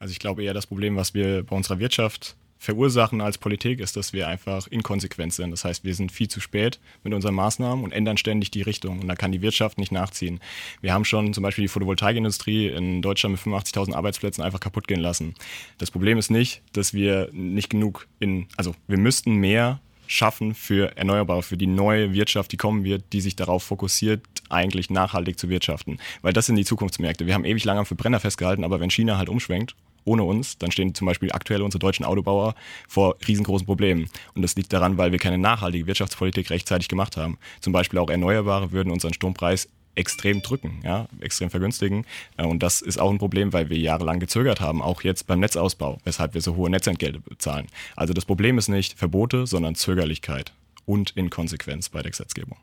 Also 0.03 0.11
ich 0.11 0.19
glaube 0.19 0.43
eher 0.43 0.53
das 0.53 0.67
Problem, 0.67 0.97
was 0.97 1.15
wir 1.15 1.45
bei 1.45 1.55
unserer 1.55 1.79
Wirtschaft 1.79 2.35
verursachen 2.59 3.21
als 3.21 3.39
Politik, 3.39 3.79
ist, 3.79 3.97
dass 3.97 4.13
wir 4.13 4.27
einfach 4.27 4.67
inkonsequent 4.67 5.33
sind. 5.33 5.53
Das 5.53 5.65
heißt, 5.65 5.85
wir 5.85 5.95
sind 5.95 6.11
viel 6.11 6.27
zu 6.27 6.41
spät 6.41 6.81
mit 7.05 7.15
unseren 7.15 7.37
Maßnahmen 7.37 7.85
und 7.85 7.93
ändern 7.93 8.17
ständig 8.17 8.51
die 8.51 8.63
Richtung. 8.63 8.99
Und 8.99 9.07
da 9.07 9.15
kann 9.15 9.31
die 9.31 9.43
Wirtschaft 9.43 9.79
nicht 9.79 9.93
nachziehen. 9.93 10.41
Wir 10.81 10.93
haben 10.93 11.05
schon 11.05 11.33
zum 11.33 11.45
Beispiel 11.45 11.63
die 11.63 11.69
Photovoltaikindustrie 11.69 12.67
in 12.67 13.01
Deutschland 13.01 13.35
mit 13.35 13.55
85.000 13.55 13.95
Arbeitsplätzen 13.95 14.43
einfach 14.43 14.59
kaputt 14.59 14.89
gehen 14.89 14.99
lassen. 14.99 15.35
Das 15.79 15.93
Problem 15.93 16.19
ist 16.19 16.33
nicht, 16.33 16.63
dass 16.73 16.93
wir 16.93 17.29
nicht 17.33 17.71
genug 17.71 18.09
in, 18.19 18.49
also 18.57 18.75
wir 18.89 18.99
müssten 18.99 19.37
mehr 19.37 19.81
schaffen 20.09 20.57
für 20.57 20.97
Erneuerbare, 20.97 21.45
für 21.45 21.57
die 21.57 21.69
neue 21.69 22.13
Wirtschaft, 22.13 22.51
die 22.51 22.57
kommen 22.57 22.83
wird, 22.83 23.05
die 23.13 23.21
sich 23.21 23.37
darauf 23.37 23.63
fokussiert, 23.63 24.21
eigentlich 24.49 24.91
nachhaltig 24.91 25.39
zu 25.39 25.49
wirtschaften. 25.49 25.99
Weil 26.23 26.33
das 26.33 26.47
sind 26.47 26.57
die 26.57 26.65
Zukunftsmärkte. 26.65 27.25
Wir 27.27 27.35
haben 27.35 27.45
ewig 27.45 27.63
lange 27.63 27.79
am 27.79 27.87
Verbrenner 27.87 28.19
festgehalten, 28.19 28.65
aber 28.65 28.81
wenn 28.81 28.91
China 28.91 29.17
halt 29.17 29.29
umschwenkt 29.29 29.77
ohne 30.05 30.25
uns, 30.25 30.59
dann 30.59 30.71
stehen 30.71 30.95
zum 30.95 31.07
Beispiel 31.07 31.33
aktuell 31.33 31.63
unsere 31.63 31.79
deutschen 31.79 32.05
Autobauer 32.05 32.55
vor 32.89 33.17
riesengroßen 33.27 33.67
Problemen. 33.67 34.09
Und 34.35 34.43
das 34.43 34.57
liegt 34.57 34.73
daran, 34.73 34.99
weil 34.99 35.13
wir 35.13 35.19
keine 35.19 35.39
nachhaltige 35.39 35.87
Wirtschaftspolitik 35.87 36.51
rechtzeitig 36.51 36.89
gemacht 36.89 37.17
haben. 37.17 37.39
Zum 37.61 37.73
Beispiel 37.73 37.99
auch 37.99 38.11
Erneuerbare 38.11 38.73
würden 38.73 38.93
unseren 38.93 39.15
Strompreis 39.15 39.69
extrem 39.95 40.43
drücken, 40.43 40.81
ja, 40.85 41.07
extrem 41.21 41.51
vergünstigen. 41.51 42.07
Äh, 42.37 42.45
und 42.45 42.63
das 42.63 42.81
ist 42.81 42.99
auch 42.99 43.11
ein 43.11 43.19
Problem, 43.19 43.53
weil 43.53 43.71
wir 43.71 43.79
jahrelang 43.79 44.21
gezögert 44.21 44.61
haben, 44.61 44.83
auch 44.83 45.03
jetzt 45.03 45.27
beim 45.27 45.41
Netzausbau, 45.41 45.99
weshalb 46.05 46.35
wir 46.35 46.41
so 46.41 46.57
hohe 46.57 46.71
Netzentgelte 46.71 47.21
bezahlen. 47.21 47.67
Also 47.97 48.15
das 48.15 48.25
Problem 48.25 48.59
ist 48.59 48.69
nicht 48.69 48.99
Verbote, 48.99 49.47
sondern 49.47 49.75
Zögerlichkeit 49.75 50.53
und 50.87 51.11
Inkonsequenz 51.11 51.89
bei 51.89 52.03
der 52.03 52.11
Gesetzgebung. 52.11 52.57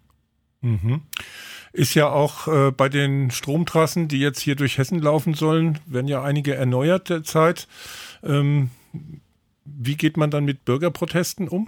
Mhm. 0.62 1.02
Ist 1.72 1.94
ja 1.94 2.10
auch 2.10 2.48
äh, 2.48 2.72
bei 2.72 2.90
den 2.90 3.32
Stromtrassen, 3.32 4.08
die 4.08 4.20
jetzt 4.20 4.40
hier 4.40 4.56
durch 4.56 4.78
Hessen 4.78 5.00
laufen 5.00 5.34
sollen, 5.34 5.80
werden 5.86 6.08
ja 6.08 6.24
einige 6.24 6.56
erneuert 6.56 7.10
derzeit. 7.10 7.68
Ähm, 8.24 8.72
wie 9.66 9.96
geht 9.96 10.18
man 10.18 10.32
dann 10.32 10.46
mit 10.46 10.66
Bürgerprotesten 10.66 11.48
um? 11.48 11.68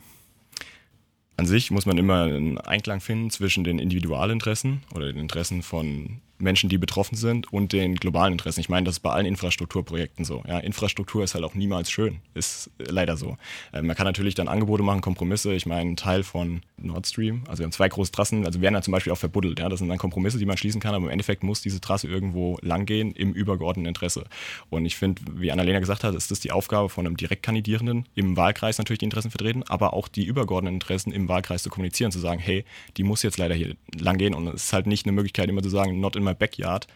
An 1.37 1.45
sich 1.45 1.71
muss 1.71 1.85
man 1.85 1.97
immer 1.97 2.23
einen 2.23 2.57
Einklang 2.57 2.99
finden 2.99 3.29
zwischen 3.29 3.63
den 3.63 3.79
Individualinteressen 3.79 4.83
oder 4.93 5.07
den 5.07 5.17
Interessen 5.17 5.63
von 5.63 6.21
Menschen, 6.41 6.69
die 6.69 6.77
betroffen 6.77 7.15
sind 7.15 7.51
und 7.51 7.73
den 7.73 7.95
globalen 7.95 8.33
Interessen. 8.33 8.59
Ich 8.59 8.69
meine, 8.69 8.85
das 8.85 8.95
ist 8.95 8.99
bei 8.99 9.11
allen 9.11 9.25
Infrastrukturprojekten 9.25 10.25
so. 10.25 10.43
Ja, 10.47 10.59
Infrastruktur 10.59 11.23
ist 11.23 11.35
halt 11.35 11.43
auch 11.43 11.55
niemals 11.55 11.91
schön, 11.91 12.19
ist 12.33 12.69
leider 12.77 13.17
so. 13.17 13.37
Äh, 13.71 13.81
man 13.81 13.95
kann 13.95 14.05
natürlich 14.05 14.35
dann 14.35 14.47
Angebote 14.47 14.83
machen, 14.83 15.01
Kompromisse. 15.01 15.53
Ich 15.53 15.65
meine, 15.65 15.91
ein 15.91 15.95
Teil 15.95 16.23
von 16.23 16.61
Nord 16.77 17.07
Stream, 17.07 17.43
also 17.47 17.59
wir 17.59 17.65
haben 17.65 17.71
zwei 17.71 17.89
große 17.89 18.11
Trassen, 18.11 18.45
also 18.45 18.61
werden 18.61 18.73
dann 18.73 18.83
zum 18.83 18.91
Beispiel 18.91 19.13
auch 19.13 19.17
verbuddelt. 19.17 19.59
Ja, 19.59 19.69
das 19.69 19.79
sind 19.79 19.89
dann 19.89 19.97
Kompromisse, 19.97 20.37
die 20.37 20.45
man 20.45 20.57
schließen 20.57 20.81
kann, 20.81 20.95
aber 20.95 21.05
im 21.05 21.11
Endeffekt 21.11 21.43
muss 21.43 21.61
diese 21.61 21.79
Trasse 21.79 22.07
irgendwo 22.07 22.57
langgehen 22.61 23.11
im 23.11 23.33
übergeordneten 23.33 23.87
Interesse. 23.87 24.25
Und 24.69 24.85
ich 24.85 24.95
finde, 24.95 25.21
wie 25.35 25.51
Annalena 25.51 25.79
gesagt 25.79 26.03
hat, 26.03 26.15
ist 26.15 26.31
das 26.31 26.39
die 26.39 26.51
Aufgabe 26.51 26.89
von 26.89 27.05
einem 27.05 27.17
Direktkandidierenden 27.17 28.07
im 28.15 28.37
Wahlkreis 28.37 28.77
natürlich 28.77 28.99
die 28.99 29.05
Interessen 29.05 29.31
vertreten, 29.31 29.63
aber 29.67 29.93
auch 29.93 30.07
die 30.07 30.25
übergeordneten 30.25 30.75
Interessen 30.75 31.11
im 31.11 31.27
Wahlkreis 31.27 31.63
zu 31.63 31.69
kommunizieren, 31.69 32.11
zu 32.11 32.19
sagen, 32.19 32.39
hey, 32.39 32.65
die 32.97 33.03
muss 33.03 33.23
jetzt 33.23 33.37
leider 33.37 33.55
hier 33.55 33.75
langgehen 33.99 34.33
und 34.33 34.47
es 34.47 34.65
ist 34.65 34.73
halt 34.73 34.87
nicht 34.87 35.05
eine 35.05 35.13
Möglichkeit, 35.13 35.49
immer 35.49 35.61
zu 35.61 35.69
sagen, 35.69 35.99
not 35.99 36.15
in 36.15 36.23
my 36.23 36.30
backyard, 36.33 36.87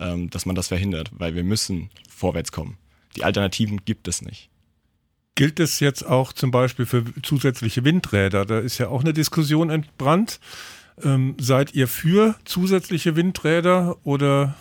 ähm, 0.00 0.30
dass 0.30 0.46
man 0.46 0.56
das 0.56 0.68
verhindert, 0.68 1.10
weil 1.12 1.34
wir 1.34 1.44
müssen 1.44 1.90
vorwärts 2.08 2.52
kommen. 2.52 2.78
Die 3.16 3.24
Alternativen 3.24 3.84
gibt 3.84 4.08
es 4.08 4.22
nicht. 4.22 4.50
Gilt 5.36 5.58
es 5.58 5.80
jetzt 5.80 6.04
auch 6.04 6.32
zum 6.32 6.50
Beispiel 6.50 6.86
für 6.86 7.04
zusätzliche 7.22 7.84
Windräder? 7.84 8.44
Da 8.44 8.60
ist 8.60 8.78
ja 8.78 8.88
auch 8.88 9.00
eine 9.00 9.12
Diskussion 9.12 9.70
entbrannt. 9.70 10.38
Ähm, 11.02 11.34
seid 11.40 11.74
ihr 11.74 11.88
für 11.88 12.36
zusätzliche 12.44 13.16
Windräder 13.16 13.96
oder 14.04 14.54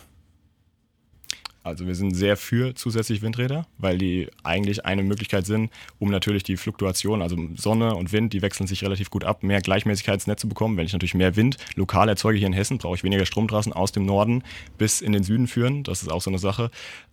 Also 1.63 1.87
wir 1.87 1.95
sind 1.95 2.13
sehr 2.13 2.35
für 2.35 2.75
zusätzliche 2.75 3.21
Windräder, 3.21 3.65
weil 3.77 3.97
die 3.97 4.27
eigentlich 4.43 4.85
eine 4.85 5.01
Möglichkeit 5.01 5.45
sind, 5.45 5.71
um 5.97 6.11
natürlich 6.11 6.43
die 6.43 6.57
Fluktuation, 6.57 7.21
also 7.21 7.37
Sonne 7.55 7.95
und 7.95 8.11
Wind, 8.11 8.33
die 8.33 8.41
wechseln 8.41 8.67
sich 8.67 8.83
relativ 8.83 9.09
gut 9.09 9.23
ab, 9.23 9.43
mehr 9.43 9.61
Gleichmäßigkeit 9.61 10.15
ins 10.15 10.27
Netz 10.27 10.41
zu 10.41 10.49
bekommen. 10.49 10.75
Wenn 10.75 10.85
ich 10.85 10.93
natürlich 10.93 11.13
mehr 11.13 11.37
Wind 11.37 11.57
lokal 11.75 12.09
erzeuge 12.09 12.37
hier 12.37 12.47
in 12.47 12.53
Hessen, 12.53 12.79
brauche 12.79 12.95
ich 12.95 13.03
weniger 13.03 13.25
Stromtrassen 13.25 13.71
aus 13.71 13.93
dem 13.93 14.05
Norden 14.05 14.43
bis 14.77 14.99
in 14.99 15.13
den 15.13 15.23
Süden 15.23 15.47
führen. 15.47 15.83
Das 15.83 16.01
ist 16.01 16.09
auch 16.09 16.21
so 16.21 16.29
eine 16.29 16.39
Sache. 16.39 16.69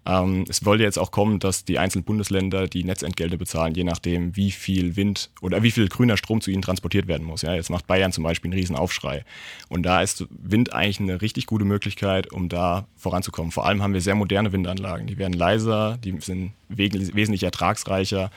Ähm, 0.06 0.44
es 0.48 0.64
wollte 0.64 0.82
jetzt 0.82 0.98
auch 0.98 1.10
kommen, 1.10 1.38
dass 1.38 1.64
die 1.64 1.78
einzelnen 1.78 2.04
Bundesländer 2.04 2.68
die 2.68 2.84
Netzentgelte 2.84 3.36
bezahlen, 3.36 3.74
je 3.74 3.84
nachdem, 3.84 4.34
wie 4.36 4.50
viel 4.50 4.96
Wind 4.96 5.30
oder 5.40 5.62
wie 5.62 5.70
viel 5.70 5.88
grüner 5.88 6.16
Strom 6.16 6.40
zu 6.40 6.50
ihnen 6.50 6.62
transportiert 6.62 7.06
werden 7.06 7.26
muss. 7.26 7.42
Ja, 7.42 7.54
jetzt 7.54 7.70
macht 7.70 7.86
Bayern 7.86 8.12
zum 8.12 8.24
Beispiel 8.24 8.50
einen 8.50 8.58
riesen 8.58 8.76
Aufschrei. 8.76 9.24
Und 9.68 9.84
da 9.84 10.00
ist 10.02 10.26
Wind 10.30 10.72
eigentlich 10.72 11.00
eine 11.00 11.20
richtig 11.20 11.46
gute 11.46 11.64
Möglichkeit, 11.64 12.32
um 12.32 12.48
da 12.48 12.86
voranzukommen. 12.96 13.52
Vor 13.52 13.66
allem 13.66 13.82
haben 13.82 13.94
wir 13.94 14.00
sehr 14.00 14.14
moderne 14.14 14.52
Windanlagen. 14.52 15.06
Die 15.06 15.18
werden 15.18 15.34
leiser, 15.34 15.98
die 16.02 16.18
sind 16.20 16.52
wesentlich 16.68 17.42
ertragsreicher. 17.42 18.30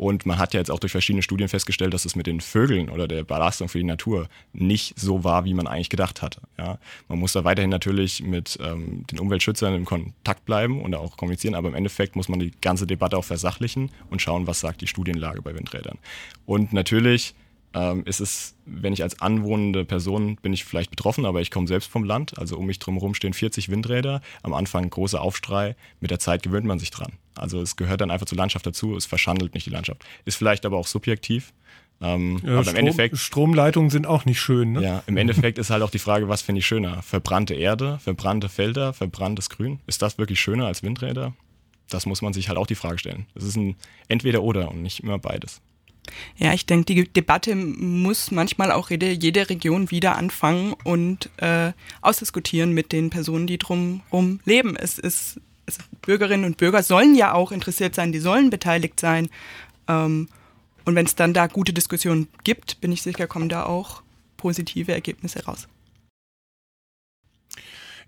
Und 0.00 0.24
man 0.24 0.38
hat 0.38 0.54
ja 0.54 0.60
jetzt 0.60 0.70
auch 0.70 0.78
durch 0.78 0.92
verschiedene 0.92 1.22
Studien 1.22 1.50
festgestellt, 1.50 1.92
dass 1.92 2.06
es 2.06 2.16
mit 2.16 2.26
den 2.26 2.40
Vögeln 2.40 2.88
oder 2.88 3.06
der 3.06 3.22
Belastung 3.22 3.68
für 3.68 3.76
die 3.76 3.84
Natur 3.84 4.30
nicht 4.54 4.98
so 4.98 5.24
war, 5.24 5.44
wie 5.44 5.52
man 5.52 5.66
eigentlich 5.66 5.90
gedacht 5.90 6.22
hatte. 6.22 6.40
Ja, 6.56 6.78
man 7.08 7.18
muss 7.18 7.34
da 7.34 7.44
weiterhin 7.44 7.68
natürlich 7.68 8.22
mit 8.22 8.58
ähm, 8.62 9.04
den 9.10 9.20
Umweltschützern 9.20 9.74
in 9.74 9.84
Kontakt 9.84 10.46
bleiben 10.46 10.80
und 10.80 10.94
auch 10.94 11.18
kommunizieren, 11.18 11.54
aber 11.54 11.68
im 11.68 11.74
Endeffekt 11.74 12.16
muss 12.16 12.30
man 12.30 12.40
die 12.40 12.50
ganze 12.62 12.86
Debatte 12.86 13.18
auch 13.18 13.26
versachlichen 13.26 13.90
und 14.08 14.22
schauen, 14.22 14.46
was 14.46 14.60
sagt 14.60 14.80
die 14.80 14.86
Studienlage 14.86 15.42
bei 15.42 15.54
Windrädern. 15.54 15.98
Und 16.46 16.72
natürlich 16.72 17.34
ähm, 17.74 18.02
ist 18.06 18.20
es, 18.20 18.54
wenn 18.64 18.94
ich 18.94 19.02
als 19.02 19.20
anwohnende 19.20 19.84
Person 19.84 20.36
bin 20.36 20.54
ich 20.54 20.64
vielleicht 20.64 20.90
betroffen, 20.90 21.26
aber 21.26 21.42
ich 21.42 21.50
komme 21.50 21.66
selbst 21.66 21.90
vom 21.90 22.04
Land. 22.04 22.38
Also 22.38 22.56
um 22.56 22.64
mich 22.64 22.78
drumherum 22.78 23.12
stehen 23.12 23.34
40 23.34 23.68
Windräder. 23.68 24.22
Am 24.42 24.54
Anfang 24.54 24.88
großer 24.88 25.20
Aufstrei. 25.20 25.76
Mit 26.00 26.10
der 26.10 26.20
Zeit 26.20 26.42
gewöhnt 26.42 26.64
man 26.64 26.78
sich 26.78 26.90
dran. 26.90 27.12
Also 27.34 27.60
es 27.60 27.76
gehört 27.76 28.00
dann 28.00 28.10
einfach 28.10 28.26
zur 28.26 28.38
Landschaft 28.38 28.66
dazu. 28.66 28.96
Es 28.96 29.06
verschandelt 29.06 29.54
nicht 29.54 29.66
die 29.66 29.70
Landschaft. 29.70 30.04
Ist 30.24 30.36
vielleicht 30.36 30.66
aber 30.66 30.76
auch 30.76 30.86
subjektiv. 30.86 31.52
Ähm, 32.02 32.40
Ja, 32.44 32.54
aber 32.54 32.62
Strom, 32.62 32.74
im 32.74 32.80
Endeffekt, 32.80 33.18
Stromleitungen 33.18 33.90
sind 33.90 34.06
auch 34.06 34.24
nicht 34.24 34.40
schön. 34.40 34.72
Ne? 34.72 34.82
ja, 34.82 35.02
im 35.06 35.16
Endeffekt 35.16 35.58
ist 35.58 35.70
halt 35.70 35.82
auch 35.82 35.90
die 35.90 35.98
Frage, 35.98 36.28
was 36.28 36.42
finde 36.42 36.60
ich 36.60 36.66
schöner? 36.66 37.02
Verbrannte 37.02 37.54
Erde, 37.54 37.98
verbrannte 38.02 38.48
Felder, 38.48 38.92
verbranntes 38.92 39.50
Grün? 39.50 39.80
Ist 39.86 40.02
das 40.02 40.18
wirklich 40.18 40.40
schöner 40.40 40.66
als 40.66 40.82
Windräder? 40.82 41.34
Das 41.88 42.06
muss 42.06 42.22
man 42.22 42.32
sich 42.32 42.48
halt 42.48 42.58
auch 42.58 42.66
die 42.66 42.74
Frage 42.74 42.98
stellen. 42.98 43.26
Es 43.34 43.44
ist 43.44 43.56
ein 43.56 43.76
entweder 44.08 44.42
oder 44.42 44.70
und 44.70 44.82
nicht 44.82 45.00
immer 45.00 45.18
beides. 45.18 45.60
Ja, 46.36 46.54
ich 46.54 46.66
denke, 46.66 46.94
die 46.94 47.12
Debatte 47.12 47.54
muss 47.54 48.30
manchmal 48.30 48.72
auch 48.72 48.90
jede, 48.90 49.10
jede 49.10 49.48
Region 49.50 49.90
wieder 49.90 50.16
anfangen 50.16 50.74
und 50.84 51.28
äh, 51.36 51.72
ausdiskutieren 52.00 52.72
mit 52.72 52.92
den 52.92 53.10
Personen, 53.10 53.46
die 53.46 53.58
drumherum 53.58 54.40
leben. 54.44 54.76
Es 54.76 54.98
ist, 54.98 55.40
es, 55.70 55.78
Bürgerinnen 56.02 56.44
und 56.44 56.56
Bürger 56.56 56.82
sollen 56.82 57.14
ja 57.14 57.32
auch 57.32 57.52
interessiert 57.52 57.94
sein, 57.94 58.12
die 58.12 58.18
sollen 58.18 58.50
beteiligt 58.50 59.00
sein. 59.00 59.28
Ähm, 59.88 60.28
und 60.84 60.94
wenn 60.94 61.06
es 61.06 61.14
dann 61.14 61.34
da 61.34 61.46
gute 61.46 61.72
Diskussionen 61.72 62.28
gibt, 62.44 62.80
bin 62.80 62.92
ich 62.92 63.02
sicher, 63.02 63.26
kommen 63.26 63.48
da 63.48 63.64
auch 63.64 64.02
positive 64.36 64.92
Ergebnisse 64.92 65.44
raus. 65.44 65.68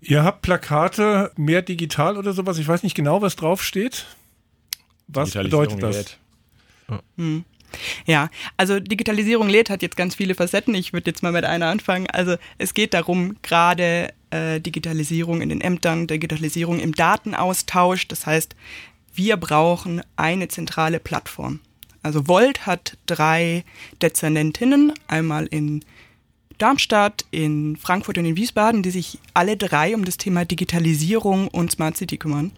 Ihr 0.01 0.23
habt 0.23 0.41
Plakate 0.41 1.31
mehr 1.37 1.61
digital 1.61 2.17
oder 2.17 2.33
sowas. 2.33 2.57
Ich 2.57 2.67
weiß 2.67 2.83
nicht 2.83 2.95
genau, 2.95 3.21
was 3.21 3.35
draufsteht. 3.35 4.05
Was 5.07 5.31
bedeutet 5.31 5.81
das? 5.81 6.17
Hm. 7.15 7.45
Ja, 8.05 8.29
also 8.57 8.79
Digitalisierung 8.79 9.49
lädt 9.49 9.69
hat 9.69 9.81
jetzt 9.81 9.97
ganz 9.97 10.15
viele 10.15 10.35
Facetten. 10.35 10.75
Ich 10.75 10.93
würde 10.93 11.09
jetzt 11.09 11.23
mal 11.23 11.31
mit 11.31 11.45
einer 11.45 11.67
anfangen. 11.67 12.07
Also 12.09 12.35
es 12.57 12.73
geht 12.73 12.93
darum, 12.93 13.37
gerade 13.41 14.13
äh, 14.29 14.59
Digitalisierung 14.59 15.41
in 15.41 15.49
den 15.49 15.61
Ämtern, 15.61 16.07
Digitalisierung 16.07 16.79
im 16.79 16.93
Datenaustausch. 16.93 18.07
Das 18.07 18.25
heißt, 18.25 18.55
wir 19.13 19.37
brauchen 19.37 20.01
eine 20.15 20.47
zentrale 20.47 20.99
Plattform. 20.99 21.59
Also 22.01 22.27
Volt 22.27 22.65
hat 22.65 22.97
drei 23.05 23.63
Dezernentinnen, 24.01 24.93
einmal 25.07 25.45
in 25.47 25.85
Darmstadt, 26.57 27.25
in 27.31 27.77
Frankfurt 27.77 28.17
und 28.17 28.25
in 28.25 28.35
Wiesbaden, 28.35 28.83
die 28.83 28.91
sich 28.91 29.19
alle 29.33 29.57
drei 29.57 29.95
um 29.95 30.05
das 30.05 30.17
Thema 30.17 30.45
Digitalisierung 30.45 31.47
und 31.47 31.71
Smart 31.71 31.97
City 31.97 32.17
kümmern. 32.17 32.51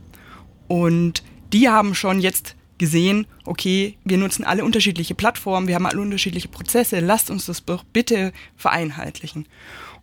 Und 0.68 1.24
die 1.54 1.70
haben 1.70 1.96
schon 1.96 2.20
jetzt 2.20 2.56
gesehen, 2.78 3.28
okay, 3.46 3.98
wir 4.04 4.18
nutzen 4.18 4.44
alle 4.44 4.64
unterschiedliche 4.66 5.16
Plattformen, 5.16 5.68
wir 5.68 5.76
haben 5.76 5.86
alle 5.86 6.02
unterschiedliche 6.02 6.48
Prozesse, 6.48 7.00
lasst 7.00 7.30
uns 7.30 7.46
das 7.46 7.64
bitte 7.94 8.34
vereinheitlichen. 8.56 9.48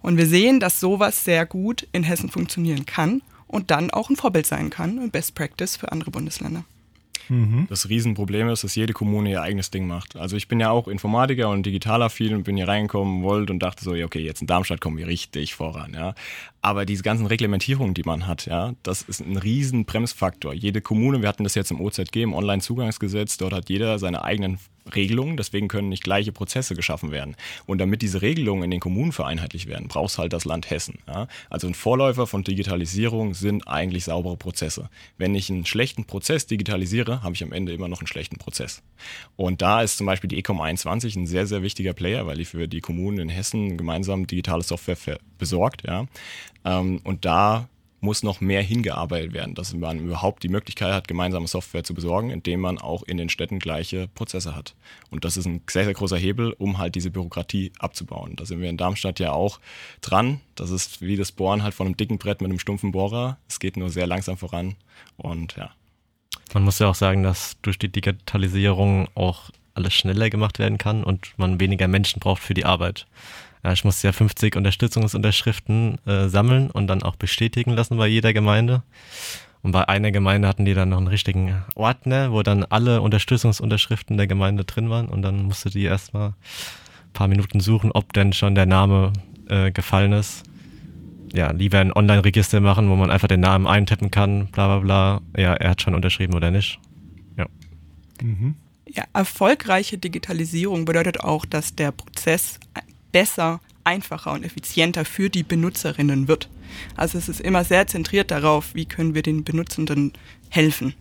Und 0.01 0.17
wir 0.17 0.27
sehen, 0.27 0.61
dass 0.61 0.81
sowas 0.81 1.25
sehr 1.25 1.47
gut 1.47 1.87
in 1.93 2.03
Hessen 2.03 2.29
funktionieren 2.29 2.87
kann 2.87 3.23
und 3.47 3.71
dann 3.71 3.91
auch 3.91 4.11
ein 4.11 4.17
Vorbild 4.17 4.47
sein 4.47 4.71
kann 4.71 4.99
und 4.99 5.13
Best 5.13 5.35
Practice 5.35 5.77
für 5.77 5.93
andere 5.93 6.11
Bundesländer. 6.11 6.65
Das 7.69 7.89
Riesenproblem 7.89 8.49
ist, 8.49 8.65
dass 8.65 8.75
jede 8.75 8.93
Kommune 8.93 9.31
ihr 9.31 9.43
eigenes 9.43 9.71
Ding 9.71 9.87
macht. 9.87 10.17
Also 10.17 10.37
ich 10.37 10.49
bin 10.49 10.61
ja 10.61 10.71
auch 10.71 10.89
Informatiker 10.89 11.49
und 11.49 11.65
digitaler 11.65 12.11
viel 12.11 12.35
und 12.35 12.45
bin 12.45 12.57
hier 12.57 12.69
reingekommen, 12.69 13.23
wollte 13.23 13.53
und 13.53 13.61
dachte 13.61 13.85
so, 13.85 13.95
ja, 13.95 14.05
okay, 14.05 14.21
jetzt 14.21 14.41
in 14.41 14.47
Darmstadt 14.47 14.81
kommen 14.81 14.99
wir 14.99 15.07
richtig 15.07 15.55
voran, 15.55 15.95
ja. 15.95 16.15
Aber 16.61 16.85
diese 16.85 17.03
ganzen 17.03 17.27
Reglementierungen, 17.27 17.95
die 17.95 18.03
man 18.05 18.27
hat, 18.27 18.47
ja, 18.47 18.75
das 18.83 19.03
ist 19.03 19.21
ein 19.21 19.37
riesen 19.37 19.85
Bremsfaktor. 19.85 20.53
Jede 20.53 20.81
Kommune, 20.81 21.23
wir 21.23 21.29
hatten 21.29 21.45
das 21.45 21.55
jetzt 21.55 21.71
im 21.71 21.81
OZG, 21.81 22.17
im 22.23 22.35
Onlinezugangsgesetz, 22.35 23.37
dort 23.39 23.53
hat 23.53 23.71
jeder 23.71 23.99
seine 23.99 24.23
eigenen 24.25 24.59
Regelungen, 24.95 25.37
deswegen 25.37 25.69
können 25.69 25.89
nicht 25.89 26.05
gleiche 26.05 26.33
Prozesse 26.33 26.75
geschaffen 26.75 27.11
werden. 27.11 27.37
Und 27.67 27.79
damit 27.79 28.03
diese 28.03 28.23
Regelungen 28.23 28.65
in 28.65 28.71
den 28.71 28.81
Kommunen 28.81 29.13
vereinheitlicht 29.13 29.69
werden, 29.69 29.89
braucht 29.89 30.19
halt 30.19 30.33
das 30.33 30.45
Land 30.45 30.71
Hessen. 30.71 30.99
Ja? 31.07 31.29
Also 31.51 31.67
ein 31.67 31.75
Vorläufer 31.75 32.27
von 32.27 32.45
Digitalisierung 32.45 33.35
sind 33.35 33.69
eigentlich 33.69 34.05
saubere 34.05 34.37
Prozesse. 34.37 34.91
Wenn 35.19 35.35
ich 35.35 35.51
einen 35.51 35.67
schlechten 35.67 36.05
Prozess 36.05 36.47
digitalisiere, 36.47 37.23
habe 37.23 37.35
ich 37.35 37.43
am 37.43 37.53
Ende 37.53 37.73
immer 37.73 37.89
noch 37.89 38.01
einen 38.01 38.07
schlechten 38.07 38.37
Prozess. 38.37 38.83
Und 39.37 39.63
da 39.63 39.83
ist 39.83 39.97
zum 39.97 40.07
Beispiel 40.07 40.29
die 40.29 40.39
Ecom 40.39 40.61
21 40.61 41.17
ein 41.17 41.27
sehr, 41.27 41.47
sehr 41.47 41.63
wichtiger 41.63 41.93
Player, 41.93 42.27
weil 42.27 42.37
die 42.37 42.45
für 42.45 42.69
die 42.69 42.81
Kommunen 42.81 43.19
in 43.19 43.29
Hessen 43.29 43.77
gemeinsam 43.77 44.27
digitale 44.27 44.63
Software 44.63 45.19
besorgt. 45.39 45.85
Ja? 45.87 46.07
Ähm, 46.65 47.01
und 47.05 47.25
da 47.25 47.69
muss 48.03 48.25
noch 48.25 48.41
mehr 48.41 48.63
hingearbeitet 48.63 49.33
werden, 49.33 49.55
dass 49.55 49.73
man 49.73 50.01
überhaupt 50.01 50.43
die 50.43 50.49
Möglichkeit 50.49 50.93
hat, 50.93 51.07
gemeinsame 51.07 51.47
Software 51.47 51.85
zu 51.85 51.95
besorgen, 51.95 52.31
indem 52.31 52.61
man 52.61 52.79
auch 52.79 53.05
in 53.05 53.17
den 53.17 53.29
Städten 53.29 53.61
gleiche 53.61 54.09
Prozesse 54.09 54.57
hat. 54.57 54.75
Und 55.11 55.25
das 55.25 55.37
ist 55.37 55.47
ein 55.47 55.63
sehr, 55.71 55.85
sehr 55.85 55.95
großer 55.95 56.19
Hebel, 56.19 56.53
um 56.59 56.79
halt 56.79 56.97
diese 56.97 57.11
Bürokratie 57.11 57.73
abzubauen. 57.79 58.35
Da 58.35 58.45
sind 58.45 58.61
wir 58.61 58.69
in 58.69 58.77
Darmstadt 58.77 59.21
ja 59.21 59.33
auch 59.33 59.61
dran. 60.01 60.41
Das 60.57 60.71
ist 60.71 61.01
wie 61.01 61.17
das 61.17 61.31
Bohren 61.31 61.63
halt 61.63 61.75
von 61.75 61.87
einem 61.87 61.97
dicken 61.97 62.19
Brett 62.19 62.41
mit 62.41 62.51
einem 62.51 62.59
stumpfen 62.59 62.91
Bohrer. 62.91 63.39
Es 63.49 63.61
geht 63.61 63.77
nur 63.77 63.89
sehr 63.89 64.09
langsam 64.09 64.37
voran 64.37 64.75
und 65.17 65.57
ja. 65.57 65.71
Man 66.55 66.65
muss 66.65 66.81
ja 66.81 66.89
auch 66.89 66.97
sagen, 66.97 67.23
dass 67.23 67.57
durch 67.63 67.79
die 67.79 67.89
Digitalisierung 67.89 69.09
auch 69.15 69.51
alles 69.75 69.95
schneller 69.95 70.29
gemacht 70.29 70.59
werden 70.59 70.77
kann 70.77 71.05
und 71.05 71.33
man 71.39 71.61
weniger 71.61 71.89
Menschen 71.89 72.21
braucht 72.21 72.43
für 72.43 72.55
die 72.55 72.65
Arbeit. 72.65 73.07
Ja, 73.65 73.73
ich 73.73 73.85
musste 73.85 74.09
ja 74.09 74.13
50 74.13 74.57
Unterstützungsunterschriften 74.57 75.99
äh, 76.07 76.29
sammeln 76.29 76.71
und 76.71 76.89
dann 76.89 77.03
auch 77.03 77.17
bestätigen 77.17 77.73
lassen 77.73 77.97
bei 77.97 78.09
jeder 78.09 78.33
Gemeinde. 78.33 78.83
Und 79.63 79.71
bei 79.71 79.89
einer 79.89 80.11
Gemeinde 80.11 80.49
hatten 80.49 80.65
die 80.65 80.75
dann 80.75 80.89
noch 80.89 80.99
einen 80.99 81.07
richtigen 81.07 81.63
Ordner, 81.77 82.33
wo 82.33 82.43
dann 82.43 82.65
alle 82.65 83.01
Unterstützungsunterschriften 83.01 84.17
der 84.17 84.27
Gemeinde 84.27 84.65
drin 84.65 84.91
waren 84.91 85.09
und 85.09 85.23
dann 85.23 85.45
musste 85.45 85.71
die 85.71 85.85
erstmal 85.85 86.31
ein 86.31 87.13
paar 87.13 87.29
Minuten 87.29 87.61
suchen, 87.61 87.93
ob 87.93 88.13
denn 88.13 88.33
schon 88.33 88.57
der 88.57 88.67
Name 88.67 89.13
äh, 89.49 89.71
gefallen 89.71 90.13
ist. 90.13 90.43
Ja, 91.33 91.53
lieber 91.53 91.79
ein 91.79 91.93
Online-Register 91.93 92.61
machen, 92.61 92.91
wo 92.91 92.97
man 92.97 93.11
einfach 93.11 93.29
den 93.29 93.41
Namen 93.41 93.69
eintippen 93.69 94.11
kann, 94.11 94.49
bla 94.49 94.67
bla 94.67 94.79
bla. 94.81 95.41
Ja, 95.41 95.55
er 95.55 95.71
hat 95.71 95.81
schon 95.83 95.95
unterschrieben 95.95 96.35
oder 96.35 96.51
nicht. 96.51 96.81
Ja. 97.39 97.47
Ja, 98.87 99.05
erfolgreiche 99.15 99.97
Digitalisierung 99.97 100.85
bedeutet 100.85 101.21
auch, 101.21 101.47
dass 101.47 101.75
der 101.75 101.93
Prozess 101.93 102.59
besser, 103.13 103.61
einfacher 103.85 104.33
und 104.33 104.45
effizienter 104.45 105.05
für 105.05 105.31
die 105.31 105.43
Benutzerinnen 105.43 106.29
wird. 106.29 106.49
Also 106.97 107.19
es 107.19 107.29
ist 107.29 107.41
immer 107.41 107.65
sehr 107.65 107.87
zentriert 107.87 108.31
darauf, 108.31 108.75
wie 108.75 108.87
können 108.87 109.15
wir 109.15 109.23
den 109.23 109.45
Benutzenden 109.45 110.13
helfen 110.49 110.95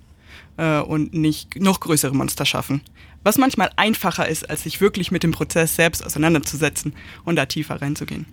äh, 0.57 0.79
und 0.79 1.13
nicht 1.13 1.59
noch 1.59 1.79
größere 1.79 2.15
Monster 2.15 2.45
schaffen. 2.45 2.81
Was 3.23 3.37
manchmal 3.37 3.69
einfacher 3.75 4.27
ist, 4.27 4.49
als 4.49 4.63
sich 4.63 4.81
wirklich 4.81 5.11
mit 5.11 5.23
dem 5.23 5.31
Prozess 5.31 5.75
selbst 5.75 6.05
auseinanderzusetzen 6.05 6.93
und 7.23 7.35
da 7.35 7.45
tiefer 7.45 7.81
reinzugehen. 7.81 8.25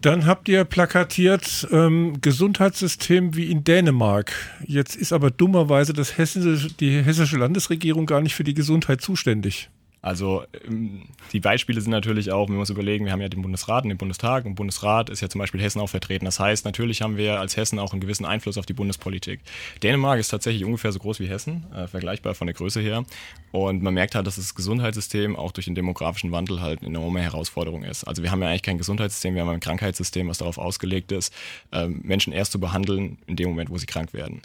Dann 0.00 0.24
habt 0.24 0.48
ihr 0.48 0.64
plakatiert 0.64 1.68
ähm, 1.70 2.22
Gesundheitssystem 2.22 3.36
wie 3.36 3.50
in 3.50 3.64
Dänemark. 3.64 4.32
Jetzt 4.66 4.96
ist 4.96 5.12
aber 5.12 5.30
dummerweise 5.30 5.92
das 5.92 6.16
hessische, 6.16 6.72
die 6.72 7.02
hessische 7.02 7.36
Landesregierung 7.36 8.06
gar 8.06 8.22
nicht 8.22 8.34
für 8.34 8.44
die 8.44 8.54
Gesundheit 8.54 9.02
zuständig. 9.02 9.68
Also 10.02 10.44
ähm, 10.66 11.02
die 11.32 11.40
Beispiele 11.40 11.80
sind 11.80 11.90
natürlich 11.90 12.32
auch, 12.32 12.48
wenn 12.48 12.56
wir 12.56 12.60
uns 12.60 12.70
überlegen, 12.70 13.04
wir 13.04 13.12
haben 13.12 13.20
ja 13.20 13.28
den 13.28 13.42
Bundesrat 13.42 13.84
und 13.84 13.90
den 13.90 13.98
Bundestag 13.98 14.46
und 14.46 14.54
Bundesrat 14.54 15.10
ist 15.10 15.20
ja 15.20 15.28
zum 15.28 15.40
Beispiel 15.40 15.60
Hessen 15.60 15.80
auch 15.80 15.88
vertreten. 15.88 16.24
Das 16.24 16.40
heißt, 16.40 16.64
natürlich 16.64 17.02
haben 17.02 17.16
wir 17.16 17.38
als 17.38 17.56
Hessen 17.56 17.78
auch 17.78 17.92
einen 17.92 18.00
gewissen 18.00 18.24
Einfluss 18.24 18.56
auf 18.56 18.66
die 18.66 18.72
Bundespolitik. 18.72 19.40
Dänemark 19.82 20.18
ist 20.18 20.28
tatsächlich 20.28 20.64
ungefähr 20.64 20.92
so 20.92 20.98
groß 20.98 21.20
wie 21.20 21.28
Hessen, 21.28 21.66
äh, 21.74 21.86
vergleichbar 21.86 22.34
von 22.34 22.46
der 22.46 22.54
Größe 22.54 22.80
her. 22.80 23.04
Und 23.52 23.82
man 23.82 23.94
merkt 23.94 24.14
halt, 24.14 24.26
dass 24.26 24.36
das 24.36 24.54
Gesundheitssystem 24.54 25.36
auch 25.36 25.52
durch 25.52 25.66
den 25.66 25.74
demografischen 25.74 26.32
Wandel 26.32 26.60
halt 26.60 26.80
eine 26.80 26.88
enorme 26.88 27.20
Herausforderung 27.20 27.84
ist. 27.84 28.04
Also 28.04 28.22
wir 28.22 28.30
haben 28.30 28.42
ja 28.42 28.48
eigentlich 28.48 28.62
kein 28.62 28.78
Gesundheitssystem, 28.78 29.34
wir 29.34 29.42
haben 29.42 29.50
ein 29.50 29.60
Krankheitssystem, 29.60 30.28
was 30.28 30.38
darauf 30.38 30.58
ausgelegt 30.58 31.12
ist, 31.12 31.34
äh, 31.72 31.86
Menschen 31.88 32.32
erst 32.32 32.52
zu 32.52 32.60
behandeln 32.60 33.18
in 33.26 33.36
dem 33.36 33.50
Moment, 33.50 33.70
wo 33.70 33.76
sie 33.76 33.86
krank 33.86 34.14
werden. 34.14 34.40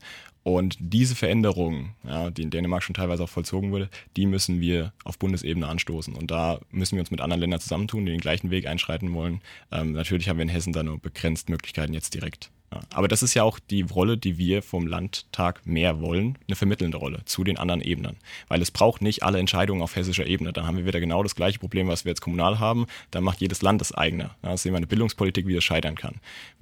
Und 0.46 0.78
diese 0.80 1.16
Veränderung, 1.16 1.96
ja, 2.04 2.30
die 2.30 2.44
in 2.44 2.52
Dänemark 2.52 2.84
schon 2.84 2.94
teilweise 2.94 3.24
auch 3.24 3.30
vollzogen 3.30 3.72
wurde, 3.72 3.90
die 4.16 4.28
müssen 4.28 4.60
wir 4.60 4.94
auf 5.04 5.18
Bundesebene 5.18 5.68
anstoßen. 5.68 6.14
Und 6.14 6.30
da 6.30 6.60
müssen 6.70 6.98
wir 6.98 7.00
uns 7.00 7.10
mit 7.10 7.20
anderen 7.20 7.42
Ländern 7.42 7.60
zusammentun, 7.60 8.06
die 8.06 8.12
den 8.12 8.22
gleichen 8.22 8.52
Weg 8.52 8.68
einschreiten 8.68 9.12
wollen. 9.16 9.42
Ähm, 9.72 9.94
natürlich 9.94 10.30
haben 10.30 10.38
wir 10.38 10.44
in 10.44 10.50
Hessen 10.50 10.72
da 10.72 10.84
nur 10.84 11.00
begrenzt 11.00 11.50
Möglichkeiten 11.50 11.94
jetzt 11.94 12.14
direkt. 12.14 12.52
Ja, 12.74 12.80
aber 12.94 13.08
das 13.08 13.24
ist 13.24 13.34
ja 13.34 13.44
auch 13.44 13.60
die 13.60 13.84
Rolle, 13.84 14.18
die 14.18 14.38
wir 14.38 14.62
vom 14.62 14.88
Landtag 14.88 15.66
mehr 15.66 16.02
wollen, 16.02 16.38
eine 16.48 16.56
vermittelnde 16.56 16.98
Rolle 16.98 17.24
zu 17.26 17.44
den 17.44 17.58
anderen 17.58 17.82
Ebenen. 17.82 18.18
Weil 18.48 18.62
es 18.62 18.72
braucht 18.72 19.02
nicht 19.02 19.24
alle 19.24 19.40
Entscheidungen 19.40 19.82
auf 19.82 19.96
hessischer 19.96 20.26
Ebene. 20.26 20.52
Dann 20.52 20.66
haben 20.66 20.78
wir 20.78 20.86
wieder 20.86 21.00
genau 21.00 21.24
das 21.24 21.36
gleiche 21.36 21.60
Problem, 21.60 21.88
was 21.88 22.06
wir 22.06 22.12
jetzt 22.12 22.22
kommunal 22.22 22.60
haben. 22.60 22.88
Dann 23.12 23.24
macht 23.24 23.42
jedes 23.42 23.62
Land 23.62 23.82
das 23.82 23.94
eigene. 23.94 24.32
Da 24.42 24.58
sehen 24.58 24.74
wir 24.74 24.78
eine 24.78 24.88
Bildungspolitik, 24.88 25.48
wie 25.48 25.54
das 25.54 25.64
scheitern 25.64 25.96
kann. 25.96 26.16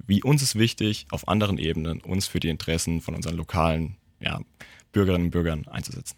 Wie 0.06 0.22
uns 0.22 0.42
ist 0.42 0.56
wichtig, 0.56 1.06
auf 1.10 1.26
anderen 1.28 1.58
Ebenen 1.58 2.00
uns 2.00 2.26
für 2.26 2.40
die 2.40 2.48
Interessen 2.48 3.00
von 3.00 3.14
unseren 3.14 3.36
lokalen 3.36 3.96
ja, 4.20 4.40
Bürgerinnen 4.92 5.26
und 5.26 5.30
Bürgern 5.30 5.66
einzusetzen. 5.68 6.16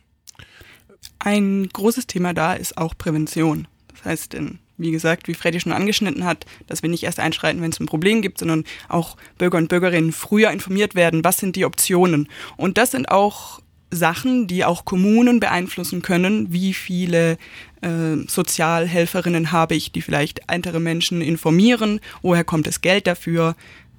Ein 1.19 1.69
großes 1.73 2.07
Thema 2.07 2.35
da 2.35 2.55
ist 2.55 2.77
auch 2.77 2.97
Prävention. 2.97 3.69
Das 3.89 4.05
heißt, 4.05 4.35
in 4.35 4.59
wie 4.79 4.91
gesagt, 4.91 5.29
wie 5.29 5.35
Freddy 5.35 5.61
schon 5.61 5.73
angeschnitten 5.73 6.25
hat, 6.25 6.47
dass 6.67 6.83
wir 6.83 6.91
nicht 6.91 7.05
erst 7.05 7.21
einschreiten, 7.21 7.63
wenn 7.63 7.71
es 7.71 7.81
ein 7.81 7.87
Problem 7.87 8.23
gibt, 8.23 8.39
sondern 8.39 8.65
auch 8.89 9.17
Bürger 9.39 9.59
und 9.59 9.69
Bürgerinnen 9.69 10.13
früher 10.13 10.51
informiert 10.51 10.95
werden, 10.95 11.25
was 11.25 11.39
sind 11.39 11.57
die 11.57 11.65
Optionen. 11.65 12.29
Und 12.57 12.79
das 12.79 12.91
sind 12.91 13.11
auch 13.11 13.61
Sachen, 13.91 14.47
die 14.47 14.65
auch 14.65 14.85
Kommunen 14.85 15.41
beeinflussen 15.41 16.03
können. 16.03 16.53
Wie 16.53 16.75
viele 16.75 17.39
äh, 17.83 18.17
Sozialhelferinnen 18.27 19.53
habe 19.53 19.75
ich, 19.75 19.93
die 19.93 20.03
vielleicht 20.03 20.41
ältere 20.49 20.81
Menschen 20.81 21.21
informieren? 21.21 22.01
Woher 22.23 22.45
kommt 22.45 22.67
das 22.67 22.81
Geld 22.81 23.07
dafür? 23.07 23.55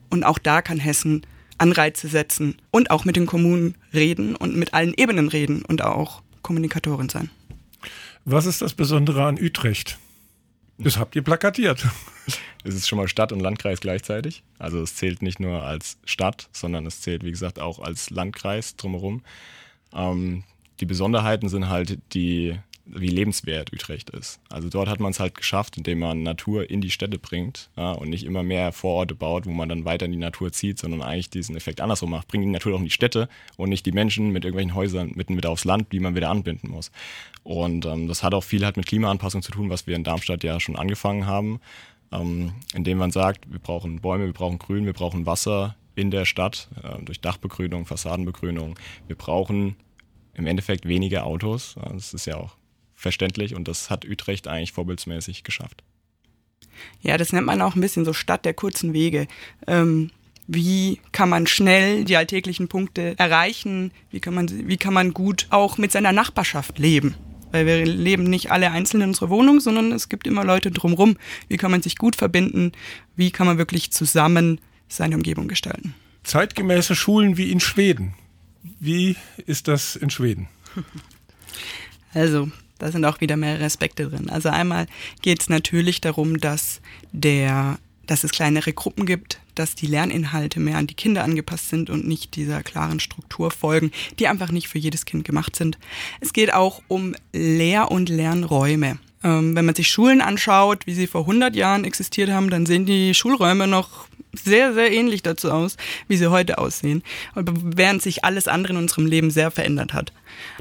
Und 0.10 0.24
auch 0.24 0.40
da 0.40 0.62
kann 0.62 0.78
Hessen 0.78 1.26
Anreize 1.58 2.08
setzen 2.08 2.56
und 2.70 2.92
auch 2.92 3.06
mit 3.06 3.16
den 3.16 3.26
Kommunen 3.26 3.76
reden 3.94 4.36
und 4.36 4.56
mit 4.56 4.74
allen 4.74 4.94
Ebenen 4.94 5.28
reden 5.28 5.64
und 5.64 5.84
auch 5.84 6.22
Kommunikatorin 6.44 7.10
sein. 7.10 7.30
Was 8.26 8.46
ist 8.46 8.62
das 8.62 8.74
Besondere 8.74 9.26
an 9.26 9.40
Utrecht? 9.42 9.98
Das 10.78 10.98
habt 10.98 11.16
ihr 11.16 11.24
plakatiert. 11.24 11.86
Es 12.64 12.76
ist 12.76 12.88
schon 12.88 12.98
mal 12.98 13.08
Stadt 13.08 13.32
und 13.32 13.40
Landkreis 13.40 13.80
gleichzeitig. 13.80 14.44
Also 14.60 14.82
es 14.82 14.96
zählt 14.96 15.22
nicht 15.22 15.40
nur 15.40 15.64
als 15.64 15.98
Stadt, 16.04 16.50
sondern 16.52 16.86
es 16.86 17.02
zählt, 17.02 17.24
wie 17.24 17.32
gesagt, 17.32 17.60
auch 17.60 17.80
als 17.80 18.10
Landkreis 18.10 18.76
drumherum. 18.76 19.24
Ähm, 19.94 20.44
die 20.80 20.86
Besonderheiten 20.86 21.50
sind 21.50 21.70
halt 21.70 22.00
die 22.14 22.60
wie 22.90 23.10
lebenswert 23.10 23.74
Utrecht 23.74 24.10
ist. 24.10 24.40
Also 24.50 24.70
dort 24.70 24.90
hat 24.90 25.00
man 25.00 25.12
es 25.12 25.20
halt 25.20 25.36
geschafft, 25.36 25.78
indem 25.78 26.00
man 26.00 26.24
Natur 26.24 26.70
in 26.70 26.82
die 26.82 26.90
Städte 26.90 27.20
bringt 27.20 27.70
ja, 27.76 27.92
und 27.92 28.10
nicht 28.10 28.26
immer 28.26 28.44
mehr 28.44 28.72
Vororte 28.72 29.16
baut, 29.16 29.46
wo 29.46 29.52
man 29.52 29.70
dann 29.70 29.86
weiter 29.86 30.06
in 30.06 30.12
die 30.12 30.18
Natur 30.18 30.52
zieht, 30.52 30.80
sondern 30.80 31.02
eigentlich 31.02 31.30
diesen 31.30 31.56
Effekt 31.56 31.82
andersrum 31.82 32.12
macht. 32.12 32.28
Bringt 32.28 32.44
die 32.44 32.50
Natur 32.50 32.76
auch 32.76 32.80
in 32.80 32.86
die 32.86 32.92
Städte 32.92 33.30
und 33.58 33.70
nicht 33.70 33.86
die 33.86 33.92
Menschen 33.92 34.32
mit 34.32 34.46
irgendwelchen 34.46 34.76
Häusern 34.76 35.12
mitten 35.16 35.36
mit 35.36 35.46
aufs 35.46 35.66
Land, 35.66 35.92
die 35.92 36.00
man 36.00 36.16
wieder 36.16 36.30
anbinden 36.30 36.70
muss. 36.70 36.92
Und 37.44 37.86
ähm, 37.86 38.08
das 38.08 38.24
hat 38.24 38.34
auch 38.34 38.44
viel 38.44 38.64
halt 38.64 38.78
mit 38.78 38.88
Klimaanpassung 38.88 39.42
zu 39.42 39.52
tun, 39.52 39.70
was 39.70 39.88
wir 39.88 39.96
in 39.96 40.04
Darmstadt 40.04 40.44
ja 40.44 40.60
schon 40.60 40.76
angefangen 40.76 41.26
haben, 41.26 41.60
ähm, 42.12 42.54
indem 42.74 42.98
man 42.98 43.12
sagt, 43.12 43.52
wir 43.52 43.60
brauchen 43.60 44.02
Bäume, 44.02 44.26
wir 44.26 44.34
brauchen 44.34 44.60
Grün, 44.60 44.86
wir 44.86 44.94
brauchen 44.94 45.26
Wasser 45.26 45.76
in 45.96 46.12
der 46.12 46.26
Stadt 46.26 46.70
äh, 46.84 47.04
durch 47.04 47.22
Dachbegrünung, 47.22 47.86
Fassadenbegrünung. 47.86 48.80
Wir 49.08 49.16
brauchen 49.16 49.76
im 50.34 50.46
Endeffekt 50.46 50.88
weniger 50.88 51.26
Autos. 51.26 51.76
Das 51.92 52.14
ist 52.14 52.28
ja 52.28 52.38
auch 52.38 52.56
verständlich 52.98 53.56
und 53.56 53.70
das 53.70 53.90
hat 53.90 54.04
Utrecht 54.04 54.48
eigentlich 54.48 54.74
vorbildsmäßig 54.74 55.44
geschafft. 55.44 55.84
Ja, 57.02 57.18
das 57.18 57.32
nennt 57.32 57.46
man 57.46 57.62
auch 57.62 57.76
ein 57.76 57.82
bisschen 57.82 58.04
so 58.04 58.12
Stadt 58.12 58.44
der 58.44 58.54
kurzen 58.54 58.94
Wege. 58.94 59.28
Ähm, 59.68 60.12
wie 60.48 61.00
kann 61.12 61.30
man 61.30 61.46
schnell 61.48 62.06
die 62.06 62.18
alltäglichen 62.18 62.68
Punkte 62.68 63.18
erreichen? 63.18 63.92
Wie 64.12 64.20
kann 64.20 64.34
man, 64.34 64.68
wie 64.68 64.78
kann 64.78 64.94
man 64.94 65.14
gut 65.14 65.48
auch 65.50 65.78
mit 65.78 65.92
seiner 65.92 66.12
Nachbarschaft 66.12 66.80
leben? 66.80 67.16
Weil 67.52 67.66
wir 67.66 67.86
leben 67.86 68.24
nicht 68.24 68.52
alle 68.52 68.72
einzeln 68.72 69.02
in 69.02 69.10
unserer 69.10 69.30
Wohnung, 69.30 69.60
sondern 69.60 69.92
es 69.92 70.10
gibt 70.10 70.28
immer 70.28 70.44
Leute 70.44 70.72
drumherum. 70.72 71.18
Wie 71.48 71.58
kann 71.58 71.72
man 71.72 71.82
sich 71.82 71.98
gut 71.98 72.16
verbinden? 72.16 72.72
Wie 73.16 73.32
kann 73.32 73.48
man 73.48 73.58
wirklich 73.58 73.92
zusammen 73.92 74.60
seine 74.88 75.16
Umgebung 75.16 75.48
gestalten? 75.48 75.94
Zeitgemäße 76.24 76.96
Schulen 76.96 77.38
wie 77.38 77.52
in 77.52 77.60
Schweden. 77.60 78.16
Wie 78.80 79.16
ist 79.46 79.68
das 79.68 79.96
in 79.96 80.10
Schweden? 80.10 80.48
Also, 82.14 82.50
da 82.78 82.92
sind 82.92 83.06
auch 83.06 83.22
wieder 83.22 83.38
mehrere 83.38 83.66
Aspekte 83.66 84.10
drin. 84.10 84.30
Also 84.30 84.50
einmal 84.50 84.88
geht 85.22 85.42
es 85.42 85.50
natürlich 85.50 86.02
darum, 86.02 86.40
dass 86.40 86.82
der, 87.12 87.80
dass 88.06 88.24
es 88.24 88.32
kleinere 88.32 88.74
Gruppen 88.74 89.06
gibt, 89.06 89.40
dass 89.56 89.76
die 89.76 89.88
Lerninhalte 89.88 90.60
mehr 90.60 90.78
an 90.78 90.88
die 90.88 90.94
Kinder 90.94 91.24
angepasst 91.24 91.70
sind 91.70 91.90
und 91.90 92.08
nicht 92.08 92.36
dieser 92.36 92.64
klaren 92.64 93.00
Struktur 93.00 93.52
folgen, 93.52 93.92
die 94.20 94.28
einfach 94.28 94.52
nicht 94.52 94.68
für 94.68 94.78
jedes 94.78 95.06
Kind 95.06 95.24
gemacht 95.24 95.56
sind. 95.56 95.78
Es 96.22 96.34
geht 96.34 96.54
auch 96.54 96.82
um 96.88 97.16
Lehr- 97.34 97.92
und 97.92 98.10
Lernräume. 98.10 99.00
Ähm, 99.24 99.56
wenn 99.56 99.66
man 99.66 99.76
sich 99.76 99.88
Schulen 99.88 100.22
anschaut, 100.22 100.86
wie 100.86 100.94
sie 100.94 101.08
vor 101.08 101.22
100 101.22 101.56
Jahren 101.56 101.86
existiert 101.86 102.30
haben, 102.30 102.50
dann 102.50 102.66
sehen 102.66 102.86
die 102.86 103.14
Schulräume 103.14 103.68
noch 103.68 104.08
sehr, 104.34 104.74
sehr 104.74 104.92
ähnlich 104.92 105.24
dazu 105.24 105.52
aus, 105.52 105.78
wie 106.08 106.18
sie 106.18 106.30
heute 106.30 106.60
aussehen, 106.60 107.04
während 107.36 108.02
sich 108.02 108.24
alles 108.24 108.48
andere 108.48 108.74
in 108.74 108.80
unserem 108.80 109.08
Leben 109.08 109.32
sehr 109.32 109.50
verändert 109.50 109.94
hat. 109.94 110.14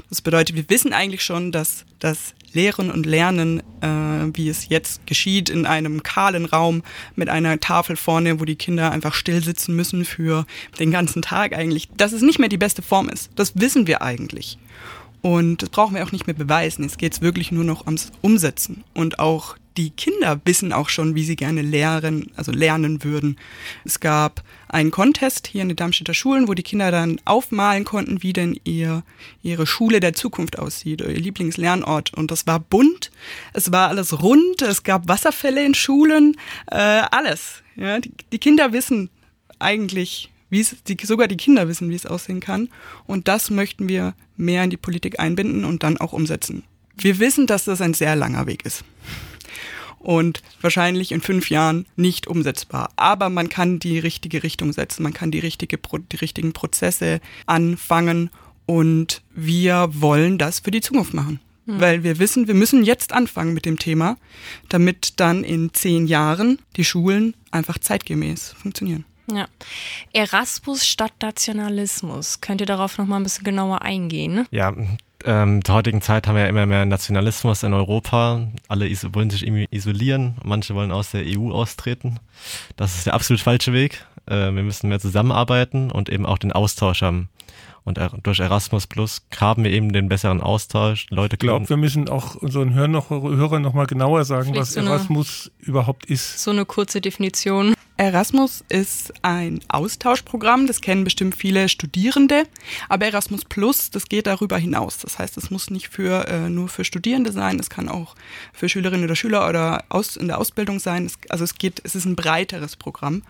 Das 0.09 0.21
bedeutet, 0.21 0.55
wir 0.55 0.69
wissen 0.69 0.93
eigentlich 0.93 1.23
schon, 1.23 1.51
dass 1.51 1.85
das 1.99 2.33
Lehren 2.53 2.89
und 2.89 3.05
Lernen, 3.05 3.61
äh, 3.81 4.35
wie 4.35 4.49
es 4.49 4.69
jetzt 4.69 5.05
geschieht, 5.05 5.49
in 5.49 5.65
einem 5.65 6.01
kahlen 6.01 6.45
Raum 6.45 6.81
mit 7.15 7.29
einer 7.29 7.59
Tafel 7.59 7.95
vorne, 7.95 8.39
wo 8.39 8.45
die 8.45 8.55
Kinder 8.55 8.91
einfach 8.91 9.13
still 9.13 9.43
sitzen 9.43 9.75
müssen 9.75 10.05
für 10.05 10.45
den 10.79 10.91
ganzen 10.91 11.21
Tag 11.21 11.53
eigentlich, 11.53 11.89
dass 11.97 12.13
es 12.13 12.21
nicht 12.21 12.39
mehr 12.39 12.49
die 12.49 12.57
beste 12.57 12.81
Form 12.81 13.09
ist. 13.09 13.31
Das 13.35 13.59
wissen 13.59 13.85
wir 13.85 14.01
eigentlich. 14.01 14.57
Und 15.21 15.61
das 15.61 15.69
brauchen 15.69 15.95
wir 15.95 16.05
auch 16.05 16.11
nicht 16.11 16.27
mehr 16.27 16.35
beweisen. 16.35 16.83
Jetzt 16.83 16.99
geht 16.99 17.13
es 17.13 17.21
wirklich 17.21 17.51
nur 17.51 17.63
noch 17.63 17.85
ums 17.85 18.11
Umsetzen. 18.21 18.83
Und 18.93 19.19
auch 19.19 19.57
die 19.77 19.91
Kinder 19.91 20.41
wissen 20.43 20.73
auch 20.73 20.89
schon, 20.89 21.13
wie 21.13 21.23
sie 21.23 21.35
gerne 21.35 21.61
lehren, 21.61 22.31
also 22.35 22.51
lernen 22.51 23.03
würden. 23.03 23.37
Es 23.85 23.99
gab 23.99 24.43
einen 24.67 24.91
Contest 24.91 25.47
hier 25.47 25.61
in 25.61 25.69
den 25.69 25.77
Darmstädter 25.77 26.15
Schulen, 26.15 26.47
wo 26.47 26.55
die 26.55 26.63
Kinder 26.63 26.89
dann 26.89 27.21
aufmalen 27.25 27.85
konnten, 27.85 28.23
wie 28.23 28.33
denn 28.33 28.59
ihr, 28.63 29.03
ihre 29.43 29.67
Schule 29.67 29.99
der 29.99 30.13
Zukunft 30.13 30.57
aussieht, 30.57 31.01
ihr 31.01 31.09
Lieblingslernort. 31.09 32.13
Und 32.15 32.31
das 32.31 32.47
war 32.47 32.59
bunt, 32.59 33.11
es 33.53 33.71
war 33.71 33.89
alles 33.89 34.21
rund, 34.21 34.63
es 34.63 34.83
gab 34.83 35.07
Wasserfälle 35.07 35.63
in 35.63 35.75
Schulen, 35.75 36.35
äh, 36.71 36.75
alles. 36.75 37.61
Ja, 37.75 37.99
die, 37.99 38.11
die 38.31 38.39
Kinder 38.39 38.73
wissen 38.73 39.11
eigentlich, 39.59 40.31
wie 40.49 40.61
es, 40.61 40.75
die, 40.87 40.97
sogar 41.05 41.27
die 41.27 41.37
Kinder 41.37 41.67
wissen, 41.67 41.91
wie 41.91 41.95
es 41.95 42.07
aussehen 42.07 42.39
kann. 42.39 42.69
Und 43.05 43.27
das 43.27 43.51
möchten 43.51 43.87
wir 43.87 44.15
mehr 44.37 44.63
in 44.63 44.71
die 44.71 44.77
Politik 44.77 45.19
einbinden 45.19 45.65
und 45.65 45.83
dann 45.83 45.97
auch 45.97 46.13
umsetzen. 46.13 46.63
Wir 46.95 47.19
wissen, 47.19 47.45
dass 47.45 47.65
das 47.65 47.79
ein 47.79 47.93
sehr 47.93 48.15
langer 48.15 48.47
Weg 48.47 48.65
ist 48.65 48.83
und 49.99 50.41
wahrscheinlich 50.61 51.11
in 51.11 51.21
fünf 51.21 51.49
Jahren 51.49 51.85
nicht 51.95 52.27
umsetzbar. 52.27 52.89
Aber 52.95 53.29
man 53.29 53.49
kann 53.49 53.79
die 53.79 53.99
richtige 53.99 54.43
Richtung 54.43 54.73
setzen, 54.73 55.03
man 55.03 55.13
kann 55.13 55.31
die, 55.31 55.39
richtige, 55.39 55.77
die 56.11 56.15
richtigen 56.17 56.53
Prozesse 56.53 57.19
anfangen 57.45 58.29
und 58.65 59.21
wir 59.33 59.89
wollen 59.91 60.37
das 60.37 60.59
für 60.59 60.71
die 60.71 60.81
Zukunft 60.81 61.13
machen. 61.13 61.39
Mhm. 61.65 61.81
Weil 61.81 62.03
wir 62.03 62.19
wissen, 62.19 62.47
wir 62.47 62.53
müssen 62.53 62.83
jetzt 62.83 63.13
anfangen 63.13 63.53
mit 63.53 63.65
dem 63.65 63.79
Thema, 63.79 64.17
damit 64.69 65.19
dann 65.19 65.43
in 65.43 65.73
zehn 65.73 66.07
Jahren 66.07 66.59
die 66.75 66.85
Schulen 66.85 67.35
einfach 67.51 67.77
zeitgemäß 67.77 68.53
funktionieren. 68.53 69.05
Ja. 69.31 69.47
Erasmus 70.13 70.87
statt 70.87 71.13
Nationalismus. 71.21 72.39
Könnt 72.39 72.61
ihr 72.61 72.67
darauf 72.67 72.97
noch 72.97 73.05
mal 73.05 73.17
ein 73.17 73.23
bisschen 73.23 73.43
genauer 73.43 73.81
eingehen? 73.81 74.45
Ja, 74.51 74.73
ähm, 75.27 75.63
zur 75.63 75.75
heutigen 75.75 76.01
Zeit 76.01 76.25
haben 76.25 76.35
wir 76.35 76.43
ja 76.43 76.49
immer 76.49 76.65
mehr 76.65 76.85
Nationalismus 76.85 77.63
in 77.63 77.73
Europa. 77.73 78.47
Alle 78.67 78.89
wollen 79.13 79.29
sich 79.29 79.45
irgendwie 79.45 79.67
isolieren, 79.69 80.35
manche 80.43 80.73
wollen 80.73 80.91
aus 80.91 81.11
der 81.11 81.23
EU 81.25 81.51
austreten. 81.51 82.19
Das 82.77 82.95
ist 82.95 83.05
der 83.05 83.13
absolut 83.13 83.41
falsche 83.41 83.73
Weg. 83.73 84.05
Äh, 84.25 84.53
wir 84.53 84.63
müssen 84.63 84.87
mehr 84.87 84.99
zusammenarbeiten 84.99 85.91
und 85.91 86.09
eben 86.09 86.25
auch 86.25 86.37
den 86.37 86.53
Austausch 86.53 87.01
haben. 87.01 87.29
Und 87.83 87.99
durch 88.23 88.39
Erasmus 88.39 88.87
Plus 88.87 89.21
haben 89.39 89.63
wir 89.63 89.71
eben 89.71 89.93
den 89.93 90.09
besseren 90.09 90.41
Austausch. 90.41 91.07
Leute 91.09 91.35
ich 91.35 91.39
glaube, 91.39 91.69
wir 91.69 91.77
müssen 91.77 92.09
auch 92.09 92.35
unseren 92.35 92.73
Hörern 92.73 92.91
noch, 92.91 93.09
Hörern 93.09 93.61
noch 93.61 93.73
mal 93.73 93.85
genauer 93.85 94.25
sagen, 94.25 94.51
Vielleicht 94.51 94.59
was 94.59 94.73
so 94.73 94.81
Erasmus 94.81 95.51
überhaupt 95.59 96.05
ist. 96.05 96.39
So 96.39 96.51
eine 96.51 96.65
kurze 96.65 96.99
Definition. 96.99 97.75
Erasmus 97.97 98.63
ist 98.69 99.13
ein 99.23 99.59
Austauschprogramm, 99.69 100.67
das 100.67 100.81
kennen 100.81 101.03
bestimmt 101.03 101.35
viele 101.35 101.67
Studierende, 101.67 102.43
aber 102.89 103.07
Erasmus 103.07 103.43
Plus, 103.43 103.89
das 103.89 104.07
geht 104.07 104.27
darüber 104.27 104.57
hinaus. 104.57 104.99
Das 104.99 105.17
heißt, 105.17 105.35
es 105.37 105.49
muss 105.49 105.71
nicht 105.71 105.89
für, 105.89 106.27
äh, 106.27 106.49
nur 106.49 106.69
für 106.69 106.85
Studierende 106.85 107.31
sein, 107.31 107.59
es 107.59 107.69
kann 107.69 107.89
auch 107.89 108.15
für 108.53 108.69
Schülerinnen 108.69 109.05
oder 109.05 109.15
Schüler 109.15 109.49
oder 109.49 109.83
aus, 109.89 110.15
in 110.15 110.27
der 110.27 110.37
Ausbildung 110.37 110.79
sein. 110.79 111.05
Es, 111.07 111.17
also 111.29 111.43
es 111.43 111.55
geht, 111.55 111.81
es 111.83 111.95
ist 111.95 112.05
ein 112.05 112.15
breiteres 112.15 112.75
Programm. 112.75 113.23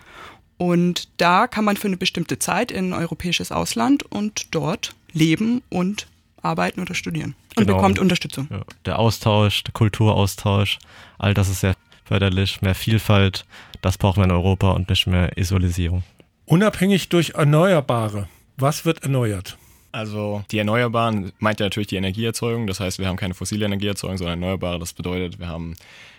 Und 0.57 1.07
da 1.17 1.47
kann 1.47 1.63
man 1.63 1.77
für 1.77 1.87
eine 1.87 1.97
bestimmte 1.97 2.39
Zeit 2.39 2.71
in 2.71 2.89
ein 2.89 2.99
europäisches 2.99 3.51
Ausland 3.51 4.03
und 4.11 4.53
dort 4.55 4.95
leben 5.13 5.61
und 5.69 6.07
arbeiten 6.41 6.81
oder 6.81 6.93
studieren. 6.93 7.35
Und 7.55 7.65
Genau. 7.65 7.77
bekommt 7.77 7.99
Unterstützung. 7.99 8.47
Ja, 8.49 8.61
der 8.85 8.99
Austausch, 8.99 9.63
der 9.63 9.73
Kulturaustausch, 9.73 10.79
all 11.19 11.33
das 11.33 11.49
ist 11.49 11.61
sehr 11.61 11.75
förderlich. 12.07 12.61
Mehr 12.61 12.75
Vielfalt, 12.75 13.45
das 13.81 13.97
brauchen 13.97 14.21
wir 14.21 14.25
in 14.25 14.31
Europa 14.31 14.71
und 14.71 14.89
nicht 14.89 15.07
mehr 15.07 15.37
Isolisierung. 15.37 16.03
Unabhängig 16.45 17.09
durch 17.09 17.31
Erneuerbare. 17.31 18.27
Was 18.57 18.85
wird 18.85 19.03
erneuert? 19.03 19.57
Also 19.91 20.43
die 20.51 20.59
Erneuerbaren 20.59 21.31
meint 21.39 21.59
ja 21.59 21.65
natürlich 21.65 21.87
die 21.87 21.95
Energieerzeugung. 21.95 22.67
Das 22.67 22.79
heißt, 22.79 22.99
wir 22.99 23.07
haben 23.07 23.17
keine 23.17 23.33
fossile 23.33 23.65
Energieerzeugung, 23.65 24.17
sondern 24.17 24.41
erneuerbare. 24.41 24.79
Das 24.79 24.93
bedeutet, 24.93 25.39
wir 25.39 25.47
haben 25.47 25.75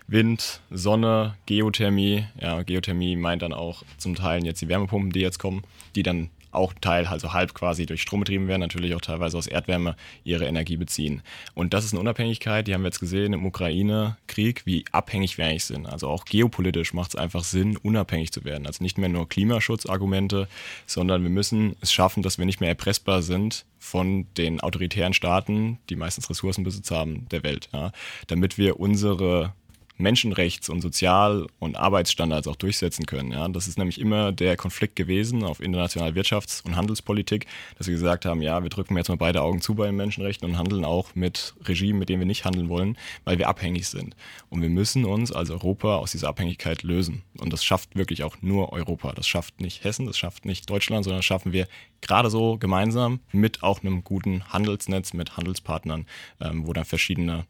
Wind, 0.07 0.61
Sonne, 0.70 1.37
Geothermie. 1.46 2.24
Ja, 2.40 2.62
Geothermie 2.62 3.16
meint 3.16 3.42
dann 3.42 3.53
auch 3.53 3.83
zum 3.98 4.14
Teil 4.14 4.44
jetzt 4.44 4.62
die 4.62 4.68
Wärmepumpen, 4.68 5.12
die 5.12 5.20
jetzt 5.20 5.38
kommen, 5.38 5.62
die 5.94 6.03
dann 6.03 6.31
auch 6.51 6.73
Teil, 6.81 7.07
also 7.07 7.33
halb 7.33 7.55
quasi 7.55 7.87
durch 7.87 8.03
Strom 8.03 8.21
betrieben 8.21 8.49
werden, 8.49 8.61
natürlich 8.61 8.95
auch 8.95 9.01
teilweise 9.01 9.37
aus 9.37 9.47
Erdwärme 9.47 9.97
ihre 10.25 10.47
Energie 10.47 10.77
beziehen. 10.77 11.23
Und 11.55 11.75
das 11.75 11.85
ist 11.85 11.93
eine 11.93 12.01
Unabhängigkeit, 12.01 12.67
die 12.67 12.75
haben 12.75 12.83
wir 12.83 12.89
jetzt 12.89 13.01
gesehen 13.01 13.33
im 13.33 13.47
Ukraine-Krieg, 13.47 14.63
wie 14.65 14.85
abhängig 14.93 15.39
wir 15.39 15.47
eigentlich 15.47 15.65
sind. 15.65 15.87
Also 15.87 16.09
auch 16.09 16.25
geopolitisch 16.25 16.95
macht 16.95 17.15
es 17.15 17.17
einfach 17.17 17.45
Sinn, 17.45 17.77
unabhängig 17.77 18.33
zu 18.33 18.45
werden. 18.45 18.67
Also 18.67 18.83
nicht 18.83 18.99
mehr 18.99 19.09
nur 19.09 19.29
Klimaschutzargumente, 19.29 20.49
sondern 20.87 21.23
wir 21.23 21.31
müssen 21.31 21.77
es 21.81 21.93
schaffen, 21.93 22.23
dass 22.23 22.39
wir 22.39 22.47
nicht 22.47 22.61
mehr 22.61 22.71
erpressbar 22.71 23.23
sind 23.23 23.65
von 23.79 24.27
den 24.37 24.61
autoritären 24.61 25.15
Staaten, 25.15 25.79
die 25.89 25.97
meistens 25.97 26.29
Ressourcenbesitz 26.29 26.91
haben, 26.91 27.29
der 27.31 27.43
Welt, 27.43 27.69
ja, 27.73 27.93
damit 28.27 28.59
wir 28.59 28.81
unsere 28.81 29.55
Menschenrechts- 29.99 30.71
und 30.71 30.81
Sozial- 30.81 31.47
und 31.59 31.77
Arbeitsstandards 31.77 32.47
auch 32.47 32.57
durchsetzen 32.57 33.07
können. 33.07 33.33
Ja. 33.33 33.49
Das 33.49 33.69
ist 33.69 33.79
nämlich 33.79 34.01
immer 34.01 34.33
der 34.33 34.57
Konflikt 34.57 34.97
gewesen 34.97 35.45
auf 35.45 35.61
internationaler 35.61 36.15
Wirtschafts- 36.15 36.65
und 36.65 36.77
Handelspolitik, 36.77 37.47
dass 37.77 37.89
wir 37.89 37.95
gesagt 37.95 38.25
haben, 38.25 38.41
ja, 38.41 38.63
wir 38.63 38.71
drücken 38.71 38.97
jetzt 38.97 39.09
mal 39.09 39.17
beide 39.17 39.43
Augen 39.43 39.61
zu 39.61 39.75
bei 39.75 39.87
den 39.87 39.97
Menschenrechten 39.97 40.49
und 40.49 40.57
handeln 40.57 40.85
auch 40.85 41.15
mit 41.15 41.55
Regimen, 41.65 41.99
mit 41.99 42.09
denen 42.09 42.21
wir 42.21 42.27
nicht 42.27 42.45
handeln 42.45 42.69
wollen, 42.69 42.97
weil 43.25 43.39
wir 43.39 43.49
abhängig 43.49 43.89
sind. 43.89 44.15
Und 44.51 44.63
wir 44.63 44.71
müssen 44.71 45.05
uns 45.05 45.33
als 45.33 45.51
Europa 45.51 45.97
aus 45.97 46.13
dieser 46.13 46.29
Abhängigkeit 46.29 46.83
lösen. 46.83 47.23
Und 47.39 47.53
das 47.53 47.65
schafft 47.65 47.97
wirklich 47.97 48.23
auch 48.23 48.37
nur 48.41 48.73
Europa. 48.73 49.13
Das 49.13 49.27
schafft 49.27 49.61
nicht 49.61 49.85
Hessen, 49.85 50.07
das 50.07 50.17
schafft 50.17 50.45
nicht 50.45 50.71
Deutschland, 50.71 51.05
sondern 51.05 51.19
das 51.19 51.27
schaffen 51.27 51.53
wir 51.53 51.67
gerade 52.01 52.31
so 52.31 52.57
gemeinsam 52.59 53.21
mit 53.33 53.63
auch 53.63 53.83
einem 53.83 54.05
guten 54.05 54.45
Handelsnetz, 54.53 55.13
mit 55.13 55.37
Handelspartnern, 55.37 56.07
ähm, 56.41 56.67
wo 56.67 56.73
dann 56.73 56.85
verschiedene 56.85 57.47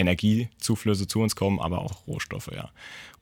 Energiezuflüsse 0.00 1.06
zu 1.06 1.20
uns 1.20 1.36
kommen, 1.36 1.60
aber 1.60 1.78
auch 1.78 2.06
Rohstoffe, 2.06 2.50
ja. 2.54 2.70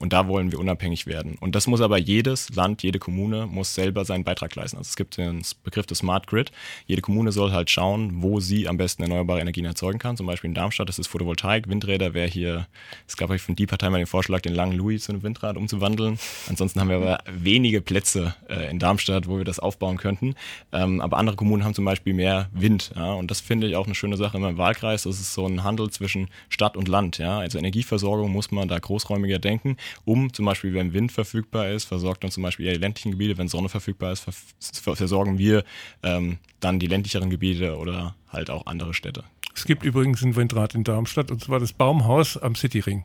Und 0.01 0.13
da 0.13 0.29
wollen 0.29 0.53
wir 0.53 0.61
unabhängig 0.61 1.07
werden. 1.07 1.37
Und 1.41 1.57
das 1.57 1.67
muss 1.67 1.81
aber 1.81 1.99
jedes 1.99 2.55
Land, 2.55 2.85
jede 2.85 3.01
Kommune 3.01 3.47
muss 3.47 3.75
selber 3.75 4.05
seinen 4.05 4.23
Beitrag 4.23 4.55
leisten. 4.55 4.77
Also 4.77 4.89
es 4.89 4.97
gibt 4.97 5.17
den 5.17 5.43
Begriff 5.65 5.87
des 5.87 5.99
Smart 5.99 6.29
Grid. 6.29 6.53
Jede 6.87 7.03
Kommune 7.03 7.33
soll 7.33 7.51
halt 7.51 7.69
schauen, 7.69 8.23
wo 8.23 8.39
sie 8.39 8.69
am 8.69 8.77
besten 8.77 9.03
erneuerbare 9.03 9.41
Energien 9.41 9.65
erzeugen 9.65 9.99
kann. 9.99 10.17
Zum 10.17 10.27
Beispiel 10.27 10.49
in 10.49 10.55
Darmstadt 10.55 10.89
ist 10.89 11.01
es 11.01 11.09
Photovoltaik, 11.09 11.69
Windräder 11.69 12.15
wäre 12.15 12.29
hier, 12.29 12.69
es 13.09 13.17
gab 13.17 13.31
euch 13.31 13.43
von 13.43 13.57
die 13.57 13.67
Partei 13.67 13.91
mal 13.91 13.99
den 13.99 14.07
Vorschlag, 14.07 14.41
den 14.41 14.55
langen 14.55 14.77
Louis 14.77 15.03
zu 15.03 15.13
einem 15.13 15.25
Windrad 15.25 15.57
umzuwandeln. 15.57 16.19
Ansonsten 16.49 16.81
haben 16.81 16.91
wir 16.91 16.97
aber 16.97 17.19
wenige 17.29 17.81
Plätze 17.81 18.37
äh, 18.49 18.71
in 18.71 18.79
Darmstadt, 18.79 19.27
wo 19.27 19.39
wir 19.39 19.45
das 19.45 19.59
aufbauen 19.59 19.97
könnten. 19.97 20.37
Ähm, 20.71 21.01
aber 21.01 21.17
andere 21.17 21.35
Kommunen 21.35 21.65
haben 21.65 21.75
zum 21.75 21.85
Beispiel 21.85 22.15
mehr 22.15 22.49
Wind. 22.53 22.93
Ja? 22.95 23.15
Und 23.15 23.33
das 23.33 23.41
finde 23.41 23.67
ich 23.67 23.75
auch 23.75 23.87
eine 23.87 23.97
schöne 23.97 24.17
Sache 24.17 24.37
in 24.37 24.45
meinem 24.45 24.59
Wahlkreis. 24.59 25.03
Das 25.03 25.19
ist 25.19 25.35
so 25.35 25.45
ein 25.45 25.65
Handel 25.65 25.91
zwischen 25.91 26.29
Stadt 26.51 26.68
und 26.77 26.89
Land. 26.89 27.19
Ja? 27.19 27.39
Also 27.39 27.59
Energieversorgung 27.59 28.31
muss 28.31 28.51
man 28.51 28.69
da 28.69 28.79
großräumiger 28.79 29.39
denken, 29.39 29.77
um 30.05 30.33
zum 30.33 30.45
Beispiel, 30.45 30.75
wenn 30.75 30.93
Wind 30.93 31.13
verfügbar 31.13 31.71
ist, 31.71 31.85
versorgt 31.85 32.25
dann 32.25 32.31
zum 32.31 32.43
Beispiel 32.43 32.67
eher 32.67 32.75
die 32.75 32.81
ländlichen 32.81 33.13
Gebiete, 33.13 33.39
wenn 33.39 33.49
Sonne 33.49 33.69
verfügbar 33.69 34.13
ist, 34.13 34.25
ver 34.25 34.97
versorgen 34.97 35.39
wir 35.39 35.65
ähm, 36.03 36.39
dann 36.61 36.79
die 36.79 36.87
ländlicheren 36.87 37.31
Gebiete 37.31 37.77
oder 37.77 38.15
halt 38.29 38.51
auch 38.51 38.67
andere 38.67 38.95
Städte. 38.95 39.25
Es 39.55 39.65
gibt 39.65 39.83
übrigens 39.83 40.23
ein 40.23 40.37
Windrad 40.37 40.75
in 40.75 40.85
Darmstadt 40.85 41.31
und 41.31 41.43
zwar 41.43 41.59
das 41.59 41.73
Baumhaus 41.73 42.37
am 42.37 42.55
Cityring. 42.55 43.05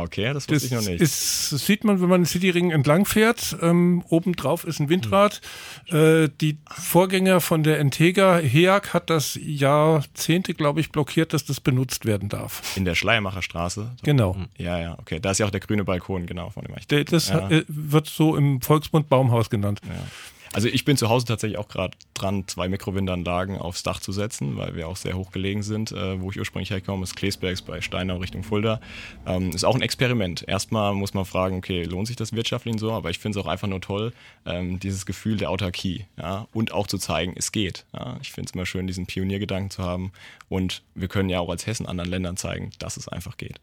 Okay, 0.00 0.32
das 0.32 0.46
Das 0.46 0.54
wusste 0.54 0.66
ich 0.66 0.72
noch 0.72 0.88
nicht. 0.88 1.00
Ist, 1.00 1.52
das 1.52 1.66
sieht 1.66 1.84
man, 1.84 2.00
wenn 2.00 2.08
man 2.08 2.20
den 2.22 2.26
Cityring 2.26 2.70
entlang 2.70 3.04
fährt. 3.04 3.56
Ähm, 3.60 4.02
obendrauf 4.08 4.64
ist 4.64 4.78
ein 4.80 4.88
Windrad. 4.88 5.40
Äh, 5.88 6.28
die 6.40 6.58
Vorgänger 6.70 7.40
von 7.40 7.62
der 7.62 7.78
Entega, 7.80 8.38
HEAG, 8.38 8.92
hat 8.94 9.10
das 9.10 9.38
Jahrzehnte, 9.40 10.54
glaube 10.54 10.80
ich, 10.80 10.90
blockiert, 10.92 11.32
dass 11.32 11.44
das 11.44 11.60
benutzt 11.60 12.04
werden 12.06 12.28
darf. 12.28 12.76
in 12.76 12.84
der 12.84 12.94
Schleiermacher 12.94 13.42
Straße. 13.42 13.90
Genau. 14.02 14.36
Ja, 14.56 14.78
ja, 14.78 14.98
okay. 14.98 15.18
Da 15.20 15.30
ist 15.32 15.38
ja 15.38 15.46
auch 15.46 15.50
der 15.50 15.60
grüne 15.60 15.84
Balkon, 15.84 16.26
genau, 16.26 16.50
von 16.50 16.64
dem 16.64 16.74
ich. 16.78 16.86
Das 17.06 17.28
Ja. 17.28 17.48
äh, 17.50 17.64
wird 17.68 18.06
so 18.06 18.36
im 18.36 18.60
Volksmund 18.60 19.08
Baumhaus 19.08 19.50
genannt. 19.50 19.80
Ja. 19.86 19.94
Also 20.52 20.68
ich 20.68 20.84
bin 20.84 20.96
zu 20.96 21.08
Hause 21.08 21.26
tatsächlich 21.26 21.58
auch 21.58 21.68
gerade 21.68 21.96
dran, 22.14 22.44
zwei 22.46 22.68
Mikrowindanlagen 22.68 23.58
aufs 23.58 23.82
Dach 23.82 24.00
zu 24.00 24.12
setzen, 24.12 24.56
weil 24.56 24.74
wir 24.74 24.88
auch 24.88 24.96
sehr 24.96 25.16
hoch 25.16 25.30
gelegen 25.30 25.62
sind. 25.62 25.92
Äh, 25.92 26.20
wo 26.20 26.30
ich 26.30 26.38
ursprünglich 26.38 26.70
herkomme, 26.70 27.04
ist 27.04 27.16
Kleesbergs 27.16 27.62
bei 27.62 27.80
Steinau 27.80 28.16
Richtung 28.16 28.42
Fulda. 28.42 28.80
Ähm, 29.26 29.50
ist 29.50 29.64
auch 29.64 29.74
ein 29.74 29.82
Experiment. 29.82 30.44
Erstmal 30.46 30.94
muss 30.94 31.14
man 31.14 31.24
fragen, 31.24 31.56
okay, 31.56 31.84
lohnt 31.84 32.06
sich 32.06 32.16
das 32.16 32.32
wirtschaftlich 32.32 32.78
so? 32.78 32.92
Aber 32.92 33.10
ich 33.10 33.18
finde 33.18 33.38
es 33.38 33.44
auch 33.44 33.48
einfach 33.48 33.68
nur 33.68 33.80
toll, 33.80 34.12
ähm, 34.46 34.80
dieses 34.80 35.06
Gefühl 35.06 35.36
der 35.36 35.50
Autarkie. 35.50 36.06
Ja? 36.16 36.48
Und 36.52 36.72
auch 36.72 36.86
zu 36.86 36.98
zeigen, 36.98 37.34
es 37.36 37.52
geht. 37.52 37.84
Ja? 37.92 38.18
Ich 38.22 38.32
finde 38.32 38.48
es 38.48 38.54
immer 38.54 38.66
schön, 38.66 38.86
diesen 38.86 39.06
Pioniergedanken 39.06 39.70
zu 39.70 39.82
haben. 39.82 40.12
Und 40.48 40.82
wir 40.94 41.08
können 41.08 41.30
ja 41.30 41.40
auch 41.40 41.50
als 41.50 41.66
Hessen 41.66 41.86
anderen 41.86 42.10
Ländern 42.10 42.36
zeigen, 42.36 42.70
dass 42.78 42.96
es 42.96 43.08
einfach 43.08 43.36
geht. 43.36 43.60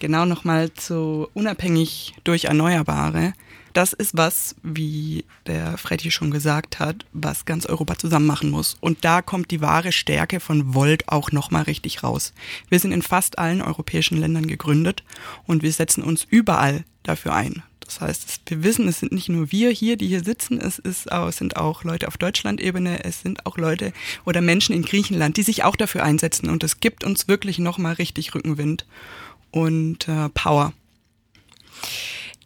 Genau 0.00 0.24
nochmal 0.24 0.72
zu 0.72 1.28
unabhängig 1.34 2.14
durch 2.24 2.46
Erneuerbare. 2.46 3.34
Das 3.74 3.92
ist 3.92 4.16
was, 4.16 4.56
wie 4.62 5.24
der 5.46 5.76
Freddy 5.76 6.10
schon 6.10 6.30
gesagt 6.30 6.80
hat, 6.80 7.04
was 7.12 7.44
ganz 7.44 7.66
Europa 7.66 7.96
zusammen 7.98 8.26
machen 8.26 8.50
muss. 8.50 8.76
Und 8.80 9.04
da 9.04 9.22
kommt 9.22 9.50
die 9.50 9.60
wahre 9.60 9.92
Stärke 9.92 10.40
von 10.40 10.74
Volt 10.74 11.08
auch 11.08 11.30
nochmal 11.32 11.64
richtig 11.64 12.02
raus. 12.02 12.32
Wir 12.68 12.80
sind 12.80 12.92
in 12.92 13.02
fast 13.02 13.38
allen 13.38 13.62
europäischen 13.62 14.18
Ländern 14.18 14.46
gegründet 14.46 15.04
und 15.46 15.62
wir 15.62 15.70
setzen 15.70 16.02
uns 16.02 16.26
überall 16.28 16.84
dafür 17.02 17.34
ein. 17.34 17.62
Das 17.90 18.00
heißt, 18.00 18.42
wir 18.46 18.62
wissen, 18.62 18.86
es 18.86 19.00
sind 19.00 19.10
nicht 19.10 19.28
nur 19.28 19.50
wir 19.50 19.70
hier, 19.70 19.96
die 19.96 20.06
hier 20.06 20.22
sitzen, 20.22 20.60
es, 20.60 20.78
ist, 20.78 21.10
es 21.10 21.36
sind 21.36 21.56
auch 21.56 21.82
Leute 21.82 22.06
auf 22.06 22.18
Deutschland-Ebene, 22.18 23.02
es 23.02 23.20
sind 23.22 23.46
auch 23.46 23.58
Leute 23.58 23.92
oder 24.24 24.40
Menschen 24.40 24.76
in 24.76 24.82
Griechenland, 24.82 25.36
die 25.36 25.42
sich 25.42 25.64
auch 25.64 25.74
dafür 25.74 26.04
einsetzen. 26.04 26.48
Und 26.50 26.62
es 26.62 26.78
gibt 26.78 27.02
uns 27.02 27.26
wirklich 27.26 27.58
nochmal 27.58 27.94
richtig 27.94 28.32
Rückenwind 28.32 28.86
und 29.50 30.08
äh, 30.08 30.28
Power. 30.30 30.72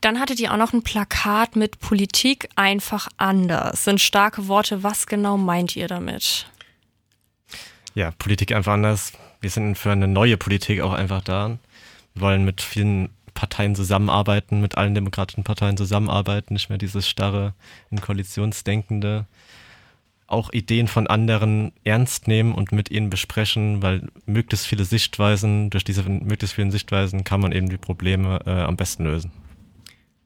Dann 0.00 0.20
hattet 0.20 0.38
ihr 0.38 0.52
auch 0.52 0.58
noch 0.58 0.74
ein 0.74 0.82
Plakat 0.82 1.56
mit 1.56 1.80
Politik 1.80 2.48
einfach 2.56 3.08
anders. 3.16 3.84
Sind 3.84 4.00
starke 4.00 4.48
Worte. 4.48 4.82
Was 4.82 5.06
genau 5.06 5.38
meint 5.38 5.76
ihr 5.76 5.88
damit? 5.88 6.46
Ja, 7.94 8.10
Politik 8.10 8.52
einfach 8.52 8.74
anders. 8.74 9.12
Wir 9.40 9.50
sind 9.50 9.76
für 9.78 9.92
eine 9.92 10.08
neue 10.08 10.36
Politik 10.36 10.80
auch 10.82 10.92
einfach 10.92 11.22
da. 11.22 11.58
Wir 12.14 12.22
wollen 12.22 12.44
mit 12.44 12.60
vielen 12.60 13.08
Parteien 13.34 13.74
zusammenarbeiten, 13.74 14.60
mit 14.60 14.76
allen 14.76 14.94
demokratischen 14.94 15.44
Parteien 15.44 15.76
zusammenarbeiten, 15.76 16.54
nicht 16.54 16.68
mehr 16.68 16.78
dieses 16.78 17.08
starre, 17.08 17.54
in 17.90 18.00
Koalitionsdenkende. 18.00 19.26
Auch 20.26 20.52
Ideen 20.52 20.88
von 20.88 21.06
anderen 21.06 21.72
ernst 21.84 22.28
nehmen 22.28 22.54
und 22.54 22.72
mit 22.72 22.90
ihnen 22.90 23.10
besprechen, 23.10 23.82
weil 23.82 24.08
möglichst 24.26 24.66
viele 24.66 24.84
Sichtweisen, 24.84 25.70
durch 25.70 25.84
diese 25.84 26.02
möglichst 26.08 26.54
vielen 26.54 26.70
Sichtweisen 26.70 27.24
kann 27.24 27.40
man 27.40 27.52
eben 27.52 27.68
die 27.68 27.76
Probleme 27.76 28.40
äh, 28.46 28.50
am 28.50 28.76
besten 28.76 29.04
lösen. 29.04 29.30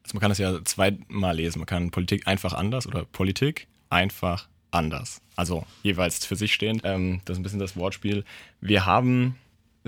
Also 0.05 0.15
man 0.15 0.21
kann 0.21 0.31
es 0.31 0.39
ja 0.39 0.65
zweimal 0.65 1.37
lesen. 1.37 1.59
Man 1.59 1.67
kann 1.67 1.91
Politik 1.91 2.27
einfach 2.27 2.55
anders 2.55 2.87
oder 2.87 3.05
Politik 3.05 3.67
einfach 3.91 4.49
anders. 4.71 5.21
Also 5.37 5.67
jeweils 5.83 6.25
für 6.25 6.37
sich 6.37 6.55
stehend. 6.55 6.83
Ähm, 6.85 7.21
das 7.25 7.35
ist 7.35 7.41
ein 7.41 7.43
bisschen 7.43 7.59
das 7.59 7.77
Wortspiel. 7.77 8.25
Wir 8.61 8.87
haben, 8.87 9.37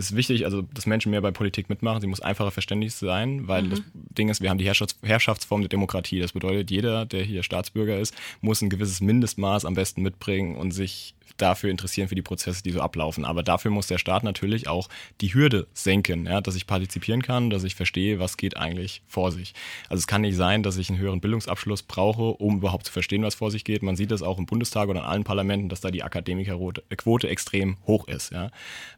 es 0.01 0.11
ist 0.11 0.17
wichtig, 0.17 0.45
also 0.47 0.63
dass 0.63 0.87
Menschen 0.87 1.11
mehr 1.11 1.21
bei 1.21 1.31
Politik 1.31 1.69
mitmachen. 1.69 2.01
Sie 2.01 2.07
muss 2.07 2.21
einfacher 2.21 2.51
verständlich 2.51 2.95
sein, 2.95 3.47
weil 3.47 3.69
das 3.69 3.83
Ding 3.95 4.29
ist, 4.29 4.41
wir 4.41 4.51
haben 4.51 4.59
die 4.59 4.65
Herrschafts 4.65 4.97
Herrschaftsform 5.03 5.61
der 5.61 5.69
Demokratie. 5.69 6.19
Das 6.19 6.33
bedeutet, 6.33 6.71
jeder, 6.71 7.05
der 7.05 7.23
hier 7.23 7.43
Staatsbürger 7.43 7.99
ist, 7.99 8.15
muss 8.41 8.63
ein 8.63 8.71
gewisses 8.71 9.01
Mindestmaß 9.01 9.65
am 9.67 9.75
besten 9.75 10.03
mitbringen 10.03 10.57
und 10.57 10.73
sich 10.73 11.15
dafür 11.43 11.71
interessieren, 11.71 12.09
für 12.09 12.15
die 12.15 12.23
Prozesse, 12.23 12.63
die 12.63 12.71
so 12.71 12.81
ablaufen. 12.81 13.25
Aber 13.25 13.43
dafür 13.43 13.71
muss 13.71 13.87
der 13.87 13.99
Staat 13.99 14.23
natürlich 14.23 14.69
auch 14.69 14.89
die 15.21 15.35
Hürde 15.35 15.67
senken, 15.73 16.27
ja, 16.27 16.41
dass 16.41 16.55
ich 16.55 16.67
partizipieren 16.67 17.23
kann, 17.23 17.51
dass 17.51 17.65
ich 17.65 17.75
verstehe, 17.75 18.19
was 18.19 18.37
geht 18.37 18.57
eigentlich 18.57 19.03
vor 19.07 19.33
sich. 19.33 19.55
Also 19.89 20.01
es 20.01 20.07
kann 20.07 20.23
nicht 20.23 20.37
sein, 20.37 20.63
dass 20.63 20.77
ich 20.77 20.91
einen 20.91 20.99
höheren 20.99 21.21
Bildungsabschluss 21.21 21.83
brauche, 21.83 22.23
um 22.23 22.59
überhaupt 22.59 22.87
zu 22.87 22.93
verstehen, 22.93 23.23
was 23.23 23.35
vor 23.35 23.51
sich 23.51 23.65
geht. 23.65 23.83
Man 23.83 23.97
sieht 23.97 24.11
das 24.11 24.23
auch 24.23 24.39
im 24.39 24.47
Bundestag 24.47 24.89
oder 24.89 25.01
in 25.01 25.07
allen 25.07 25.25
Parlamenten, 25.25 25.69
dass 25.69 25.81
da 25.81 25.91
die 25.91 26.03
Akademikerquote 26.03 27.29
extrem 27.29 27.77
hoch 27.87 28.09
ist. 28.09 28.33
Ja. 28.33 28.51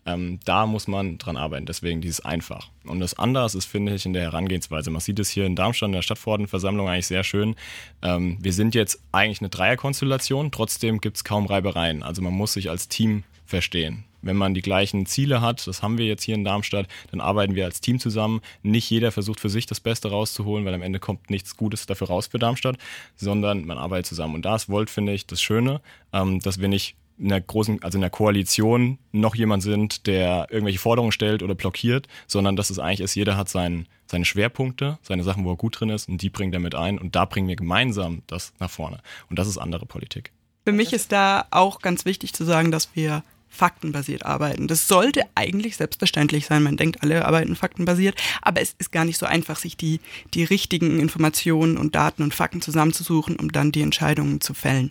Ähm, 0.07 0.41
da 0.45 0.67
muss 0.67 0.89
man 0.89 1.19
dran 1.19 1.37
arbeiten, 1.37 1.67
deswegen 1.67 2.01
dieses 2.01 2.21
einfach. 2.21 2.71
Und 2.85 3.01
das 3.01 3.15
andere 3.15 3.47
ist, 3.47 3.65
finde 3.65 3.95
ich, 3.95 4.07
in 4.07 4.13
der 4.13 4.23
Herangehensweise. 4.23 4.91
Man 4.91 5.01
sieht 5.01 5.19
es 5.19 5.31
hier 5.31 5.47
in 5.47 5.57
Darmstadt 5.57 5.89
in 5.89 5.93
der 5.93 6.03
Stadtverordnetenversammlung 6.03 6.89
eigentlich 6.89 7.07
sehr 7.07 7.25
schön. 7.25 7.55
Ähm, 8.03 8.39
wir 8.41 8.53
sind 8.53 8.75
jetzt 8.75 9.03
eigentlich 9.13 9.41
eine 9.41 9.51
Dreierkonstellation, 9.51 10.51
trotzdem 10.51 11.01
gibt 11.01 11.17
es 11.17 11.25
kaum 11.25 11.47
Reibereien. 11.47 12.03
Also 12.03 12.23
man 12.23 12.33
muss 12.33 12.55
sich 12.55 12.71
als 12.71 12.89
Team 12.89 13.25
verstehen. 13.47 14.05
Wenn 14.23 14.37
man 14.37 14.55
die 14.55 14.63
gleichen 14.63 15.05
Ziele 15.05 15.41
hat, 15.41 15.67
das 15.67 15.83
haben 15.83 15.99
wir 15.99 16.07
jetzt 16.07 16.23
hier 16.23 16.37
in 16.37 16.45
Darmstadt, 16.45 16.87
dann 17.11 17.21
arbeiten 17.21 17.57
wir 17.57 17.65
als 17.65 17.81
Team 17.81 17.99
zusammen. 17.99 18.41
Nicht 18.63 18.89
jeder 18.89 19.11
versucht 19.11 19.41
für 19.41 19.51
sich 19.51 19.67
das 19.67 19.81
Beste 19.81 20.11
rauszuholen, 20.11 20.65
weil 20.65 20.75
am 20.75 20.83
Ende 20.83 21.01
kommt 21.01 21.29
nichts 21.29 21.57
Gutes 21.57 21.87
dafür 21.87 22.07
raus 22.07 22.29
für 22.29 22.39
Darmstadt, 22.39 22.79
sondern 23.17 23.67
man 23.67 23.79
arbeitet 23.79 24.07
zusammen. 24.07 24.37
Und 24.37 24.45
da 24.45 24.55
ist 24.55 24.69
Volt, 24.69 24.91
finde 24.91 25.13
ich, 25.13 25.27
das 25.27 25.43
Schöne, 25.43 25.81
ähm, 26.13 26.39
dass 26.41 26.61
wir 26.61 26.69
nicht 26.69 26.95
in 27.19 27.29
der 27.29 27.41
großen, 27.41 27.83
also 27.83 27.97
in 27.97 28.03
der 28.03 28.11
Koalition 28.11 28.99
noch 29.13 29.35
jemand 29.35 29.63
sind, 29.63 30.07
der 30.07 30.49
irgendwelche 30.51 30.79
Forderungen 30.79 31.13
stellt 31.13 31.43
oder 31.43 31.55
blockiert, 31.55 32.09
sondern 32.27 32.57
dass 32.57 32.71
es 32.71 32.79
eigentlich 32.79 33.01
ist, 33.01 33.15
jeder 33.15 33.37
hat 33.37 33.49
seinen, 33.49 33.87
seine 34.07 34.25
Schwerpunkte, 34.25 34.99
seine 35.03 35.25
Sachen, 35.25 35.45
wo 35.45 35.51
er 35.53 35.57
gut 35.57 35.79
drin 35.79 35.91
ist 35.91 36.09
und 36.09 36.23
die 36.23 36.31
bringt 36.31 36.55
er 36.55 36.61
mit 36.61 36.75
ein 36.75 36.99
und 36.99 37.15
da 37.15 37.25
bringen 37.25 37.49
wir 37.49 37.57
gemeinsam 37.57 38.23
das 38.27 38.53
nach 38.59 38.71
vorne. 38.71 39.01
Und 39.31 39.39
das 39.39 39.49
ist 39.49 39.59
andere 39.59 39.87
Politik. 39.87 40.33
Für 40.65 40.73
mich 40.73 40.93
ist 40.93 41.13
da 41.13 41.47
auch 41.51 41.81
ganz 41.81 42.05
wichtig 42.05 42.33
zu 42.33 42.45
sagen, 42.45 42.71
dass 42.71 42.95
wir 42.95 43.23
faktenbasiert 43.53 44.25
arbeiten. 44.25 44.67
Das 44.67 44.89
sollte 44.89 45.25
eigentlich 45.35 45.77
selbstverständlich 45.77 46.47
sein. 46.47 46.63
Man 46.63 46.79
denkt, 46.79 47.03
alle 47.03 47.27
arbeiten 47.27 47.55
faktenbasiert, 47.55 48.17
aber 48.41 48.63
es 48.63 48.75
ist 48.79 48.93
gar 48.93 49.05
nicht 49.05 49.19
so 49.19 49.27
einfach, 49.27 49.59
sich 49.59 49.77
die, 49.77 50.01
die 50.33 50.45
richtigen 50.45 50.99
Informationen 50.99 51.77
und 51.77 51.95
Daten 51.95 52.23
und 52.23 52.35
Fakten 52.35 52.63
zusammenzusuchen, 52.63 53.37
um 53.37 53.53
dann 53.53 53.71
die 53.71 53.83
Entscheidungen 53.83 54.41
zu 54.41 54.55
fällen. 54.55 54.91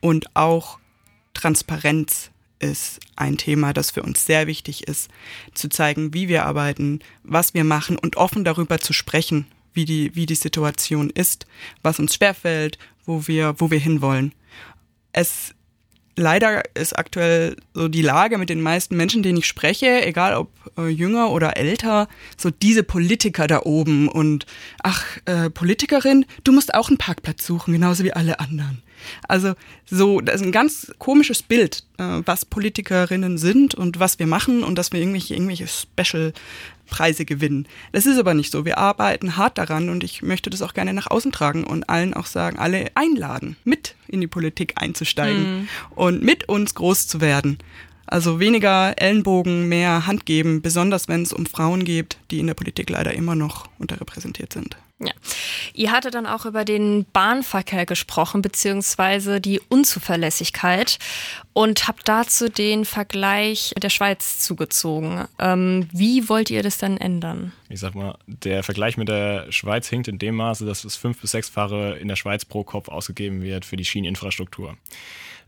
Und 0.00 0.36
auch 0.36 0.78
Transparenz 1.34 2.30
ist 2.58 3.00
ein 3.16 3.36
Thema, 3.36 3.72
das 3.72 3.90
für 3.90 4.02
uns 4.02 4.24
sehr 4.24 4.46
wichtig 4.46 4.88
ist, 4.88 5.10
zu 5.52 5.68
zeigen, 5.68 6.14
wie 6.14 6.28
wir 6.28 6.46
arbeiten, 6.46 7.00
was 7.22 7.52
wir 7.54 7.64
machen 7.64 7.98
und 7.98 8.16
offen 8.16 8.44
darüber 8.44 8.78
zu 8.78 8.92
sprechen, 8.92 9.46
wie 9.74 9.84
die, 9.84 10.14
wie 10.14 10.26
die 10.26 10.34
Situation 10.34 11.10
ist, 11.10 11.46
was 11.82 11.98
uns 11.98 12.14
schwerfällt, 12.14 12.78
wo 13.04 13.26
wir, 13.26 13.56
wo 13.58 13.70
wir 13.70 13.78
hinwollen. 13.78 14.32
Es 15.12 15.54
leider 16.16 16.62
ist 16.74 16.96
aktuell 16.96 17.56
so 17.72 17.88
die 17.88 18.02
Lage 18.02 18.38
mit 18.38 18.48
den 18.48 18.60
meisten 18.60 18.96
Menschen, 18.96 19.22
denen 19.22 19.38
ich 19.38 19.46
spreche, 19.46 20.04
egal 20.04 20.34
ob 20.34 20.50
äh, 20.78 20.88
jünger 20.88 21.30
oder 21.30 21.56
älter, 21.56 22.08
so 22.36 22.50
diese 22.50 22.82
Politiker 22.82 23.46
da 23.46 23.62
oben 23.62 24.08
und 24.08 24.46
ach, 24.82 25.04
äh, 25.24 25.50
Politikerin, 25.50 26.24
du 26.44 26.52
musst 26.52 26.74
auch 26.74 26.88
einen 26.88 26.98
Parkplatz 26.98 27.44
suchen, 27.46 27.72
genauso 27.72 28.04
wie 28.04 28.12
alle 28.12 28.40
anderen. 28.40 28.82
Also 29.28 29.54
so, 29.84 30.20
das 30.20 30.36
ist 30.36 30.46
ein 30.46 30.52
ganz 30.52 30.92
komisches 30.98 31.42
Bild, 31.42 31.84
äh, 31.98 32.22
was 32.24 32.44
Politikerinnen 32.44 33.38
sind 33.38 33.74
und 33.74 34.00
was 34.00 34.18
wir 34.18 34.26
machen 34.26 34.64
und 34.64 34.76
dass 34.76 34.92
wir 34.92 35.00
irgendwelche, 35.00 35.34
irgendwelche 35.34 35.66
Special 35.66 36.32
Preise 36.86 37.24
gewinnen. 37.24 37.66
Das 37.92 38.06
ist 38.06 38.18
aber 38.18 38.34
nicht 38.34 38.52
so. 38.52 38.64
Wir 38.64 38.78
arbeiten 38.78 39.36
hart 39.36 39.58
daran 39.58 39.88
und 39.88 40.04
ich 40.04 40.22
möchte 40.22 40.50
das 40.50 40.62
auch 40.62 40.74
gerne 40.74 40.92
nach 40.92 41.10
außen 41.10 41.32
tragen 41.32 41.64
und 41.64 41.88
allen 41.88 42.14
auch 42.14 42.26
sagen, 42.26 42.58
alle 42.58 42.90
einladen, 42.94 43.56
mit 43.64 43.94
in 44.06 44.20
die 44.20 44.26
Politik 44.26 44.74
einzusteigen 44.76 45.60
mhm. 45.60 45.68
und 45.94 46.22
mit 46.22 46.48
uns 46.48 46.74
groß 46.74 47.08
zu 47.08 47.20
werden. 47.20 47.58
Also 48.06 48.38
weniger 48.38 48.94
Ellenbogen, 49.00 49.68
mehr 49.68 50.06
Hand 50.06 50.26
geben, 50.26 50.60
besonders 50.60 51.08
wenn 51.08 51.22
es 51.22 51.32
um 51.32 51.46
Frauen 51.46 51.84
geht, 51.84 52.18
die 52.30 52.38
in 52.38 52.46
der 52.46 52.54
Politik 52.54 52.90
leider 52.90 53.14
immer 53.14 53.34
noch 53.34 53.68
unterrepräsentiert 53.78 54.52
sind. 54.52 54.76
Ja. 55.00 55.12
Ihr 55.72 55.90
hattet 55.90 56.14
dann 56.14 56.26
auch 56.26 56.46
über 56.46 56.64
den 56.64 57.04
Bahnverkehr 57.12 57.84
gesprochen, 57.84 58.42
beziehungsweise 58.42 59.40
die 59.40 59.60
Unzuverlässigkeit 59.68 60.98
und 61.52 61.88
habt 61.88 62.08
dazu 62.08 62.48
den 62.48 62.84
Vergleich 62.84 63.74
der 63.76 63.90
Schweiz 63.90 64.38
zugezogen. 64.38 65.26
Ähm, 65.40 65.88
wie 65.92 66.28
wollt 66.28 66.48
ihr 66.50 66.62
das 66.62 66.78
dann 66.78 66.96
ändern? 66.96 67.52
Ich 67.68 67.80
sag 67.80 67.96
mal, 67.96 68.16
der 68.26 68.62
Vergleich 68.62 68.96
mit 68.96 69.08
der 69.08 69.50
Schweiz 69.50 69.88
hinkt 69.88 70.06
in 70.06 70.18
dem 70.18 70.36
Maße, 70.36 70.64
dass 70.64 70.84
es 70.84 70.94
fünf 70.94 71.20
bis 71.20 71.32
sechsfache 71.32 71.98
in 72.00 72.06
der 72.06 72.16
Schweiz 72.16 72.44
pro 72.44 72.62
Kopf 72.62 72.88
ausgegeben 72.88 73.42
wird 73.42 73.64
für 73.64 73.76
die 73.76 73.84
Schieneninfrastruktur. 73.84 74.76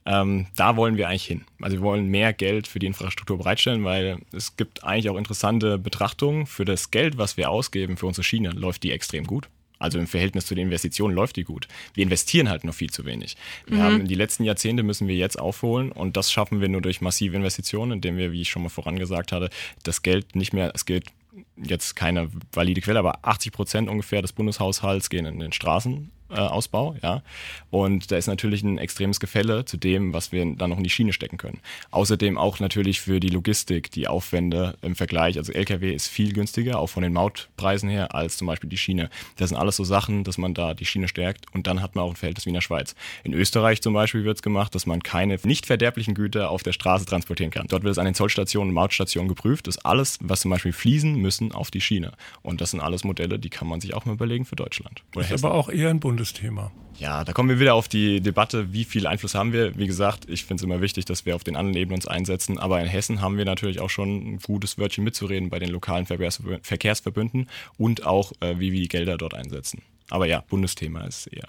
Ähm, 0.07 0.47
da 0.55 0.77
wollen 0.77 0.97
wir 0.97 1.09
eigentlich 1.09 1.27
hin. 1.27 1.45
Also 1.61 1.79
wir 1.79 1.83
wollen 1.83 2.07
mehr 2.07 2.33
Geld 2.33 2.69
für 2.69 2.79
die 2.79 2.87
Infrastruktur 2.87 3.39
bereitstellen, 3.39 3.85
weil 3.85 4.19
es 4.33 4.57
gibt 4.57 4.85
eigentlich 4.85 5.11
auch 5.11 5.17
interessante 5.17 5.79
Betrachtungen. 5.79 6.47
Für 6.47 6.65
das 6.65 6.93
Geld, 6.93 7.19
was 7.19 7.37
wir 7.37 7.51
ausgeben 7.51 7.97
für 7.97 8.07
unsere 8.07 8.23
Schiene, 8.23 8.51
läuft 8.51 8.85
die 8.85 8.93
extrem 8.93 9.27
gut. 9.27 9.49
Also 9.79 9.99
im 9.99 10.07
Verhältnis 10.07 10.47
zu 10.47 10.55
den 10.55 10.67
Investitionen 10.67 11.15
läuft 11.15 11.37
die 11.37 11.45
gut. 11.45 11.69
Wir 11.93 12.05
investieren 12.05 12.49
halt 12.49 12.65
noch 12.65 12.73
viel 12.73 12.91
zu 12.91 13.05
wenig. 13.05 13.37
Wir 13.67 13.79
mhm. 13.79 13.83
haben 13.83 14.09
die 14.09 14.15
letzten 14.15 14.45
Jahrzehnte 14.45 14.83
müssen 14.83 15.09
wir 15.09 15.17
jetzt 15.17 15.39
aufholen 15.39 15.93
und 15.93 16.17
das 16.17 16.33
schaffen 16.33 16.61
wir 16.61 16.69
nur 16.69 16.81
durch 16.81 17.01
massive 17.01 17.37
Investitionen, 17.37 17.93
indem 17.93 18.17
wir, 18.17 18.33
wie 18.33 18.41
ich 18.41 18.49
schon 18.49 18.63
mal 18.63 18.69
vorangesagt 18.71 19.33
hatte, 19.33 19.51
das 19.83 20.03
Geld 20.03 20.35
nicht 20.35 20.55
mehr, 20.55 20.73
es 20.75 20.87
gilt 20.87 21.09
jetzt 21.57 21.95
keine 21.97 22.31
valide 22.53 22.81
Quelle, 22.81 22.99
aber 22.99 23.19
80 23.23 23.53
Prozent 23.53 23.89
ungefähr 23.91 24.23
des 24.23 24.33
Bundeshaushalts 24.33 25.11
gehen 25.11 25.27
in 25.27 25.41
den 25.41 25.53
Straßen 25.53 26.11
Ausbau, 26.29 26.97
ja. 27.03 27.23
Und 27.71 28.11
da 28.11 28.17
ist 28.17 28.27
natürlich 28.27 28.63
ein 28.63 28.79
extremes 28.79 29.21
Gefälle 29.21 29.65
zu 29.65 29.77
dem, 29.77 30.13
was 30.13 30.33
wir 30.33 30.45
dann 30.57 30.71
noch 30.71 30.79
in 30.79 30.85
die 30.85 30.91
Schiene 30.91 31.13
stecken 31.13 31.37
können. 31.37 31.61
Außerdem 31.91 32.39
auch 32.39 32.61
natürlich 32.61 33.01
für 33.01 33.21
die 33.21 33.29
Logistik 33.29 33.91
die 33.91 34.09
Aufwände 34.09 34.77
im 34.83 34.97
Vergleich. 34.97 35.39
Also 35.39 35.53
LKW 35.53 35.93
ist 35.93 36.09
viel 36.09 36.33
günstiger, 36.33 36.79
auch 36.79 36.89
von 36.89 37.03
den 37.03 37.13
Mautpreisen 37.13 37.89
her, 37.89 38.15
als 38.15 38.37
zum 38.37 38.47
Beispiel 38.47 38.69
die 38.69 38.79
Schiene. 38.79 39.11
Das 39.37 39.51
sind 39.51 39.59
alles 39.59 39.77
so 39.77 39.85
Sachen, 39.85 40.25
dass 40.25 40.39
man 40.39 40.55
da 40.55 40.75
die 40.75 40.85
Schiene 40.85 41.09
stärkt 41.09 41.47
und 41.55 41.67
dann 41.67 41.83
hat 41.83 41.95
man 41.95 42.05
auch 42.05 42.11
ein 42.11 42.17
Verhältnis 42.17 42.47
wie 42.47 42.51
in 42.51 42.55
der 42.55 42.61
Schweiz. 42.61 42.95
In 43.25 43.33
Österreich 43.33 43.81
zum 43.83 43.95
Beispiel 43.95 44.25
wird 44.25 44.39
es 44.39 44.43
gemacht, 44.43 44.75
dass 44.75 44.87
man 44.87 45.03
keine 45.03 45.39
nicht 45.45 45.67
verderblichen 45.67 46.15
Güter 46.15 46.51
auf 46.51 46.63
der 46.63 46.73
Straße 46.73 47.05
transportieren 47.05 47.51
kann. 47.51 47.67
Dort 47.69 47.85
wird 47.85 47.93
es 47.93 47.99
an 47.99 48.05
den 48.05 48.15
Zollstationen 48.15 48.71
und 48.71 48.75
Mautstationen 48.75 49.29
geprüft, 49.29 49.67
dass 49.67 49.79
alles, 49.79 50.19
was 50.21 50.41
zum 50.41 50.51
Beispiel 50.51 50.73
fließen 50.73 51.15
müssen, 51.15 51.53
auf 51.53 51.71
die 51.71 51.81
Schiene. 51.81 52.13
Und 52.43 52.61
das 52.61 52.73
sind 52.73 52.81
alles 52.81 53.05
Modelle, 53.05 53.39
die 53.39 53.51
kann 53.51 53.69
man 53.69 53.81
sich 53.81 53.95
auch 53.95 54.05
mal 54.05 54.15
überlegen 54.15 54.45
für 54.45 54.57
Deutschland. 54.57 55.03
Oder 55.15 55.31
ist 55.31 55.45
aber 55.45 55.55
auch 55.55 55.69
eher 55.69 55.91
ein 55.91 56.01
Bund 56.01 56.16
Bundesthema. 56.17 56.73
Ja, 56.99 57.25
da 57.25 57.35
kommen 57.35 57.51
wir 57.51 57.61
wieder 57.61 57.75
auf 57.75 57.89
die 57.89 58.23
Debatte, 58.23 58.73
wie 58.73 58.85
viel 58.85 59.07
Einfluss 59.07 59.35
haben 59.35 59.53
wir. 59.53 59.77
Wie 59.77 59.87
gesagt, 59.87 60.27
ich 60.31 60.47
finde 60.47 60.63
es 60.63 60.65
immer 60.65 60.81
wichtig, 60.81 61.05
dass 61.05 61.27
wir 61.27 61.37
auf 61.37 61.45
den 61.45 61.55
anderen 61.55 61.77
Ebenen 61.77 61.97
uns 61.97 62.07
einsetzen. 62.07 62.57
Aber 62.57 62.81
in 62.81 62.87
Hessen 62.87 63.21
haben 63.21 63.37
wir 63.37 63.45
natürlich 63.45 63.81
auch 63.81 63.91
schon 63.91 64.09
ein 64.09 64.39
gutes 64.39 64.79
Wörtchen 64.79 65.05
mitzureden 65.05 65.51
bei 65.51 65.59
den 65.59 65.69
lokalen 65.69 66.07
Verkehrsverbünden 66.07 67.51
und 67.77 68.07
auch, 68.07 68.33
äh, 68.41 68.59
wie 68.59 68.73
wir 68.73 68.81
die 68.81 68.89
Gelder 68.89 69.19
dort 69.19 69.35
einsetzen. 69.35 69.83
Aber 70.09 70.27
ja, 70.27 70.41
Bundesthema 70.41 71.05
ist 71.05 71.27
eher. 71.27 71.49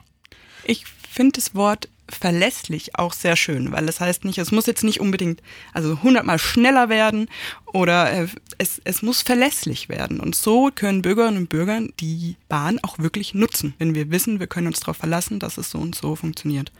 Ich 0.65 0.84
finde 1.18 1.34
das 1.34 1.55
Wort 1.55 1.89
verlässlich 2.07 2.95
auch 2.95 3.11
sehr 3.11 3.36
schön, 3.36 3.72
weil 3.72 3.88
das 3.88 3.99
heißt 3.99 4.24
nicht, 4.24 4.38
es 4.38 4.51
muss 4.51 4.68
jetzt 4.68 4.84
nicht 4.84 5.01
unbedingt 5.01 5.41
also 5.74 6.03
hundertmal 6.03 6.38
schneller 6.38 6.89
werden 6.89 7.28
oder 7.74 8.11
äh, 8.13 8.28
es, 8.59 8.80
es 8.84 9.01
muss 9.01 9.24
verlässlich 9.24 9.89
werden. 9.89 10.20
Und 10.20 10.36
so 10.36 10.70
können 10.74 11.01
Bürgerinnen 11.01 11.38
und 11.38 11.49
Bürger 11.49 11.82
die 11.99 12.36
Bahn 12.47 12.80
auch 12.84 12.99
wirklich 12.99 13.34
nutzen, 13.34 13.74
wenn 13.80 13.95
wir 13.95 14.11
wissen, 14.11 14.39
wir 14.39 14.45
können 14.45 14.68
uns 14.68 14.80
darauf 14.80 14.97
verlassen, 14.97 15.39
dass 15.39 15.57
es 15.57 15.72
so 15.72 15.80
und 15.80 15.95
so 15.95 16.15
funktioniert. 16.15 16.72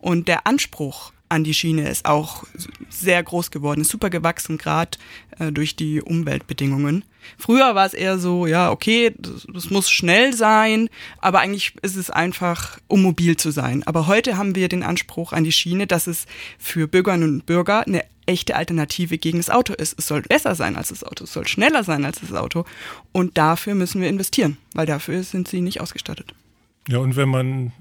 Und 0.00 0.28
der 0.28 0.46
Anspruch 0.46 1.12
an 1.28 1.44
die 1.44 1.54
Schiene 1.54 1.88
ist 1.88 2.06
auch 2.06 2.44
sehr 2.88 3.22
groß 3.22 3.50
geworden, 3.50 3.82
ist 3.82 3.90
super 3.90 4.10
gewachsen, 4.10 4.58
gerade 4.58 4.98
äh, 5.38 5.52
durch 5.52 5.76
die 5.76 6.00
Umweltbedingungen. 6.00 7.04
Früher 7.36 7.74
war 7.74 7.86
es 7.86 7.94
eher 7.94 8.18
so, 8.18 8.46
ja, 8.46 8.70
okay, 8.70 9.14
das, 9.18 9.46
das, 9.52 9.70
muss 9.70 9.90
schnell 9.90 10.32
sein, 10.32 10.88
aber 11.18 11.40
eigentlich 11.40 11.74
ist 11.82 11.96
es 11.96 12.10
einfach, 12.10 12.78
um 12.86 13.02
mobil 13.02 13.36
zu 13.36 13.50
sein. 13.50 13.82
Aber 13.86 14.06
heute 14.06 14.36
haben 14.36 14.54
wir 14.54 14.68
den 14.68 14.82
Anspruch 14.82 15.32
an 15.32 15.44
die 15.44 15.52
Schiene, 15.52 15.86
dass 15.86 16.06
es 16.06 16.26
für 16.58 16.88
Bürgerinnen 16.88 17.28
und 17.28 17.46
Bürger 17.46 17.86
eine 17.86 18.04
echte 18.26 18.56
Alternative 18.56 19.18
gegen 19.18 19.38
das 19.38 19.50
Auto 19.50 19.72
ist. 19.72 19.98
Es 19.98 20.06
soll 20.06 20.22
besser 20.22 20.54
sein 20.54 20.76
als 20.76 20.88
das 20.88 21.04
Auto, 21.04 21.24
es 21.24 21.32
soll 21.32 21.48
schneller 21.48 21.84
sein 21.84 22.04
als 22.04 22.20
das 22.20 22.32
Auto. 22.32 22.64
Und 23.12 23.38
dafür 23.38 23.74
müssen 23.74 24.00
wir 24.00 24.08
investieren, 24.08 24.58
weil 24.74 24.86
dafür 24.86 25.22
sind 25.22 25.48
sie 25.48 25.60
nicht 25.60 25.80
ausgestattet. 25.80 26.34
Ja, 26.88 26.98
und 26.98 27.16
wenn 27.16 27.28
man 27.28 27.72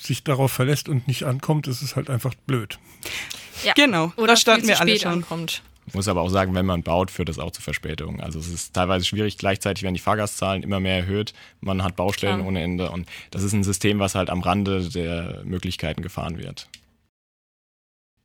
sich 0.00 0.24
darauf 0.24 0.50
verlässt 0.50 0.88
und 0.88 1.06
nicht 1.06 1.24
ankommt, 1.24 1.68
ist 1.68 1.80
es 1.80 1.94
halt 1.94 2.10
einfach 2.10 2.34
blöd. 2.46 2.78
Ja. 3.64 3.72
Genau, 3.74 4.12
oder 4.16 4.28
da 4.32 4.36
standen 4.36 4.66
wir 4.66 4.80
alle 4.80 4.98
schon. 4.98 5.12
Ankommt. 5.12 5.62
Ich 5.86 5.94
muss 5.94 6.08
aber 6.08 6.22
auch 6.22 6.28
sagen, 6.28 6.54
wenn 6.54 6.66
man 6.66 6.82
baut, 6.82 7.10
führt 7.10 7.28
das 7.28 7.38
auch 7.38 7.50
zu 7.52 7.62
Verspätungen. 7.62 8.20
Also 8.20 8.38
es 8.38 8.48
ist 8.48 8.72
teilweise 8.74 9.04
schwierig, 9.04 9.38
gleichzeitig 9.38 9.82
werden 9.84 9.94
die 9.94 10.00
Fahrgastzahlen 10.00 10.62
immer 10.62 10.80
mehr 10.80 10.96
erhöht, 10.96 11.34
man 11.60 11.84
hat 11.84 11.96
Baustellen 11.96 12.36
Klar. 12.36 12.48
ohne 12.48 12.62
Ende 12.62 12.90
und 12.90 13.08
das 13.30 13.42
ist 13.42 13.52
ein 13.52 13.64
System, 13.64 13.98
was 13.98 14.14
halt 14.14 14.30
am 14.30 14.40
Rande 14.40 14.88
der 14.88 15.42
Möglichkeiten 15.44 16.02
gefahren 16.02 16.38
wird. 16.38 16.68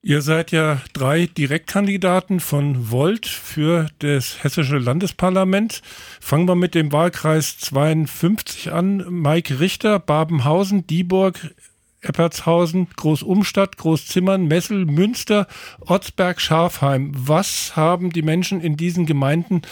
Ihr 0.04 0.22
seid 0.22 0.52
ja 0.52 0.82
drei 0.94 1.26
Direktkandidaten 1.26 2.40
von 2.40 2.92
Volt 2.92 3.26
für 3.26 3.88
das 4.00 4.44
Hessische 4.44 4.78
Landesparlament. 4.78 5.82
Fangen 6.22 6.48
wir 6.48 6.56
mit 6.56 6.76
dem 6.76 6.92
Wahlkreis 6.92 7.58
52 7.58 8.72
an. 8.72 9.06
Mike 9.10 9.60
Richter, 9.60 10.00
Babenhausen, 10.00 10.86
Dieburg, 10.86 11.54
Eppertshausen, 12.02 12.88
Großumstadt, 12.96 13.78
Großzimmern, 13.78 14.46
Messel, 14.46 14.86
Münster, 14.86 15.48
Ortsberg, 15.80 16.40
Schafheim. 16.40 17.12
Was 17.16 17.76
haben 17.76 18.12
die 18.12 18.22
Menschen 18.22 18.62
in 18.62 18.78
diesen 18.78 19.08
Gemeinden 19.08 19.64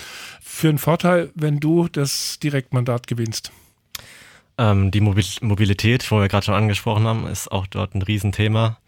für 0.41 0.69
einen 0.69 0.79
Vorteil, 0.79 1.31
wenn 1.35 1.59
du 1.59 1.87
das 1.87 2.39
Direktmandat 2.39 3.05
gewinnst? 3.05 3.51
Ähm, 4.57 4.89
die 4.89 5.01
Mobilität, 5.01 6.09
wo 6.09 6.19
wir 6.19 6.29
gerade 6.29 6.45
schon 6.45 6.55
angesprochen 6.55 7.05
haben, 7.05 7.27
ist 7.27 7.51
auch 7.51 7.67
dort 7.67 7.93
ein 7.93 8.01
Riesenthema. 8.01 8.79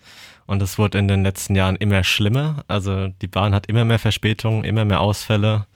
Und 0.47 0.61
es 0.61 0.77
wurde 0.77 0.97
in 0.97 1.07
den 1.07 1.23
letzten 1.23 1.55
Jahren 1.55 1.75
immer 1.75 2.03
schlimmer. 2.03 2.63
Also 2.67 3.09
die 3.21 3.27
Bahn 3.27 3.53
hat 3.53 3.67
immer 3.67 3.85
mehr 3.85 3.99
Verspätungen, 3.99 4.63
immer 4.63 4.85
mehr 4.85 5.01
Ausfälle. 5.01 5.67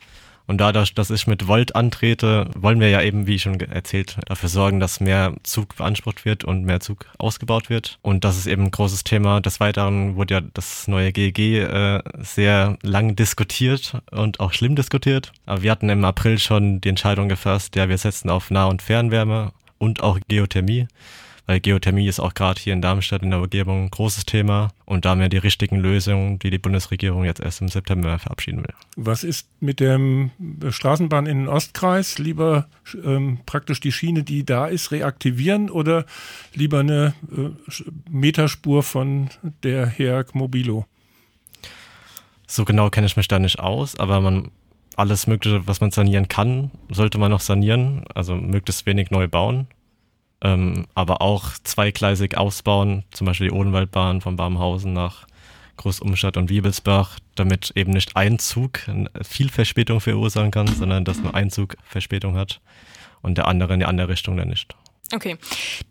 Und 0.47 0.57
dadurch, 0.57 0.93
dass 0.93 1.11
ich 1.11 1.27
mit 1.27 1.47
Volt 1.47 1.75
antrete, 1.75 2.49
wollen 2.55 2.79
wir 2.79 2.89
ja 2.89 3.01
eben, 3.01 3.27
wie 3.27 3.39
schon 3.39 3.59
erzählt, 3.59 4.17
dafür 4.25 4.49
sorgen, 4.49 4.79
dass 4.79 4.99
mehr 4.99 5.33
Zug 5.43 5.75
beansprucht 5.77 6.25
wird 6.25 6.43
und 6.43 6.63
mehr 6.63 6.79
Zug 6.79 7.05
ausgebaut 7.19 7.69
wird. 7.69 7.99
Und 8.01 8.25
das 8.25 8.37
ist 8.37 8.47
eben 8.47 8.63
ein 8.63 8.71
großes 8.71 9.03
Thema. 9.03 9.39
Des 9.39 9.59
Weiteren 9.59 10.15
wurde 10.15 10.33
ja 10.33 10.41
das 10.53 10.87
neue 10.87 11.11
GEG 11.13 11.39
äh, 11.39 12.01
sehr 12.19 12.77
lang 12.81 13.15
diskutiert 13.15 13.97
und 14.11 14.39
auch 14.39 14.51
schlimm 14.51 14.75
diskutiert. 14.75 15.31
Aber 15.45 15.61
wir 15.63 15.71
hatten 15.71 15.89
im 15.89 16.03
April 16.03 16.39
schon 16.39 16.81
die 16.81 16.89
Entscheidung 16.89 17.29
gefasst, 17.29 17.75
ja, 17.75 17.87
wir 17.87 17.97
setzen 17.97 18.29
auf 18.29 18.51
Nah- 18.51 18.65
und 18.65 18.81
Fernwärme 18.81 19.53
und 19.77 20.03
auch 20.03 20.19
Geothermie 20.27 20.87
weil 21.45 21.59
Geothermie 21.59 22.07
ist 22.07 22.19
auch 22.19 22.33
gerade 22.33 22.61
hier 22.61 22.73
in 22.73 22.81
Darmstadt 22.81 23.23
in 23.23 23.31
der 23.31 23.41
Umgebung 23.41 23.85
ein 23.85 23.91
großes 23.91 24.25
Thema 24.25 24.69
und 24.85 25.05
da 25.05 25.11
haben 25.11 25.21
wir 25.21 25.29
die 25.29 25.37
richtigen 25.37 25.77
Lösungen, 25.77 26.39
die 26.39 26.49
die 26.49 26.57
Bundesregierung 26.57 27.23
jetzt 27.23 27.41
erst 27.41 27.61
im 27.61 27.67
September 27.67 28.19
verabschieden 28.19 28.59
will. 28.59 28.73
Was 28.95 29.23
ist 29.23 29.47
mit 29.59 29.79
der 29.79 29.99
Straßenbahn 30.69 31.25
in 31.25 31.39
den 31.39 31.47
Ostkreis? 31.47 32.19
Lieber 32.19 32.67
ähm, 33.03 33.39
praktisch 33.45 33.79
die 33.79 33.91
Schiene, 33.91 34.23
die 34.23 34.45
da 34.45 34.67
ist, 34.67 34.91
reaktivieren 34.91 35.69
oder 35.69 36.05
lieber 36.53 36.79
eine 36.79 37.13
äh, 37.31 37.49
Meterspur 38.09 38.83
von 38.83 39.29
der 39.63 39.87
HERG 39.87 40.33
Mobilo? 40.33 40.85
So 42.47 42.65
genau 42.65 42.89
kenne 42.89 43.07
ich 43.07 43.17
mich 43.17 43.27
da 43.27 43.39
nicht 43.39 43.59
aus, 43.59 43.99
aber 43.99 44.21
man 44.21 44.51
alles 44.97 45.25
Mögliche, 45.25 45.65
was 45.67 45.81
man 45.81 45.91
sanieren 45.91 46.27
kann, 46.27 46.69
sollte 46.89 47.17
man 47.17 47.31
noch 47.31 47.39
sanieren, 47.39 48.03
also 48.13 48.35
möglichst 48.35 48.85
wenig 48.85 49.09
neu 49.09 49.27
bauen 49.27 49.67
ähm, 50.41 50.85
aber 50.95 51.21
auch 51.21 51.51
zweigleisig 51.63 52.37
ausbauen, 52.37 53.03
zum 53.11 53.27
Beispiel 53.27 53.49
die 53.49 53.55
Odenwaldbahn 53.55 54.21
von 54.21 54.35
Barmhausen 54.35 54.93
nach 54.93 55.27
Großumstadt 55.77 56.37
und 56.37 56.49
Wiebelsbach, 56.49 57.19
damit 57.35 57.71
eben 57.75 57.91
nicht 57.91 58.15
ein 58.15 58.39
Zug 58.39 58.81
viel 59.23 59.49
Verspätung 59.49 59.99
verursachen 59.99 60.51
kann, 60.51 60.67
sondern 60.67 61.05
dass 61.05 61.19
nur 61.19 61.33
ein 61.33 61.49
Zug 61.49 61.75
Verspätung 61.83 62.35
hat 62.35 62.61
und 63.21 63.37
der 63.37 63.47
andere 63.47 63.73
in 63.73 63.79
die 63.79 63.85
andere 63.85 64.09
Richtung 64.09 64.37
dann 64.37 64.49
nicht. 64.49 64.75
Okay, 65.13 65.37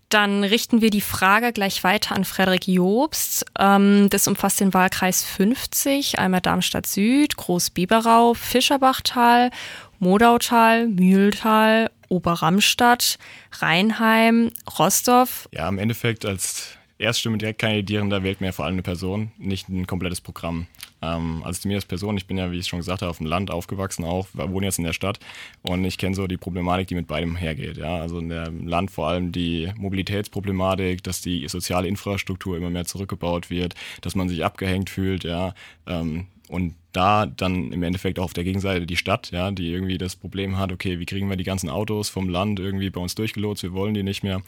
dann 0.09 0.45
richten 0.45 0.81
wir 0.81 0.91
die 0.91 1.03
Frage 1.03 1.53
gleich 1.53 1.85
weiter 1.85 2.15
an 2.15 2.25
Frederik 2.25 2.67
Jobst. 2.67 3.45
Ähm, 3.59 4.09
das 4.09 4.27
umfasst 4.27 4.61
den 4.61 4.73
Wahlkreis 4.73 5.23
50, 5.23 6.19
einmal 6.19 6.41
Darmstadt 6.41 6.87
Süd, 6.87 7.37
Großbiberau, 7.37 8.35
Fischerbachtal, 8.35 9.51
Modautal, 9.99 10.89
Mühltal 10.89 11.91
Oberramstadt, 12.11 13.19
Rheinheim, 13.53 14.51
Rostov. 14.79 15.49
Ja, 15.53 15.69
im 15.69 15.79
Endeffekt 15.79 16.27
als 16.27 16.77
Erststimme 17.01 17.39
direkt 17.39 17.61
Kandidierender 17.61 18.23
wählt 18.23 18.43
mir 18.43 18.53
vor 18.53 18.67
allem 18.67 18.75
eine 18.75 18.83
Person, 18.83 19.33
nicht 19.39 19.71
ein 19.71 19.87
komplettes 19.87 20.21
Programm. 20.21 20.67
Ähm, 21.01 21.43
also 21.45 21.63
zu 21.63 21.69
mir 21.69 21.77
als 21.77 21.87
Person, 21.87 22.19
ich 22.19 22.27
bin 22.27 22.37
ja, 22.37 22.53
wie 22.53 22.59
ich 22.59 22.67
schon 22.67 22.81
gesagt 22.81 23.01
habe, 23.01 23.11
auf 23.11 23.17
dem 23.17 23.27
Land 23.27 23.51
aufgewachsen 23.51 24.05
auch, 24.05 24.29
wohne 24.35 24.67
jetzt 24.67 24.79
in 24.79 24.85
der 24.85 24.93
Stadt 24.93 25.19
und 25.63 25.83
ich 25.87 25.97
kenne 25.97 26.15
so 26.15 26.27
die 26.27 26.37
Problematik, 26.37 26.89
die 26.89 26.95
mit 26.95 27.07
beidem 27.07 27.37
hergeht. 27.37 27.79
Ja? 27.79 27.97
Also 27.97 28.19
in 28.19 28.29
dem 28.29 28.69
Land 28.69 28.91
vor 28.91 29.09
allem 29.09 29.33
die 29.33 29.73
Mobilitätsproblematik, 29.79 31.03
dass 31.03 31.23
die 31.23 31.49
soziale 31.49 31.89
Infrastruktur 31.89 32.59
immer 32.59 32.69
mehr 32.69 32.85
zurückgebaut 32.85 33.49
wird, 33.49 33.75
dass 34.03 34.15
man 34.15 34.29
sich 34.29 34.45
abgehängt 34.45 34.91
fühlt, 34.91 35.25
ja. 35.25 35.55
Ähm, 35.87 36.27
und 36.49 36.75
da 36.93 37.27
dann 37.27 37.73
im 37.73 37.83
Endeffekt 37.83 38.19
auch 38.19 38.25
auf 38.25 38.33
der 38.33 38.45
Gegenseite 38.45 38.87
die 38.87 38.97
Stadt, 38.97 39.31
ja, 39.31 39.51
die 39.51 39.73
irgendwie 39.73 39.99
das 39.99 40.17
Problem 40.17 40.59
hat, 40.59 40.73
okay, 40.73 40.99
wie 40.99 41.07
kriegen 41.07 41.29
wir 41.29 41.37
die 41.37 41.45
ganzen 41.45 41.71
Autos 41.71 42.09
vom 42.09 42.29
Land 42.29 42.61
irgendwie 42.61 42.91
bei 42.91 43.01
uns 43.01 43.15
durchgelotst, 43.15 43.63
wir 43.63 43.73
wollen 43.73 43.95
die 43.95 44.03
nicht 44.03 44.23
mehr. 44.23 44.43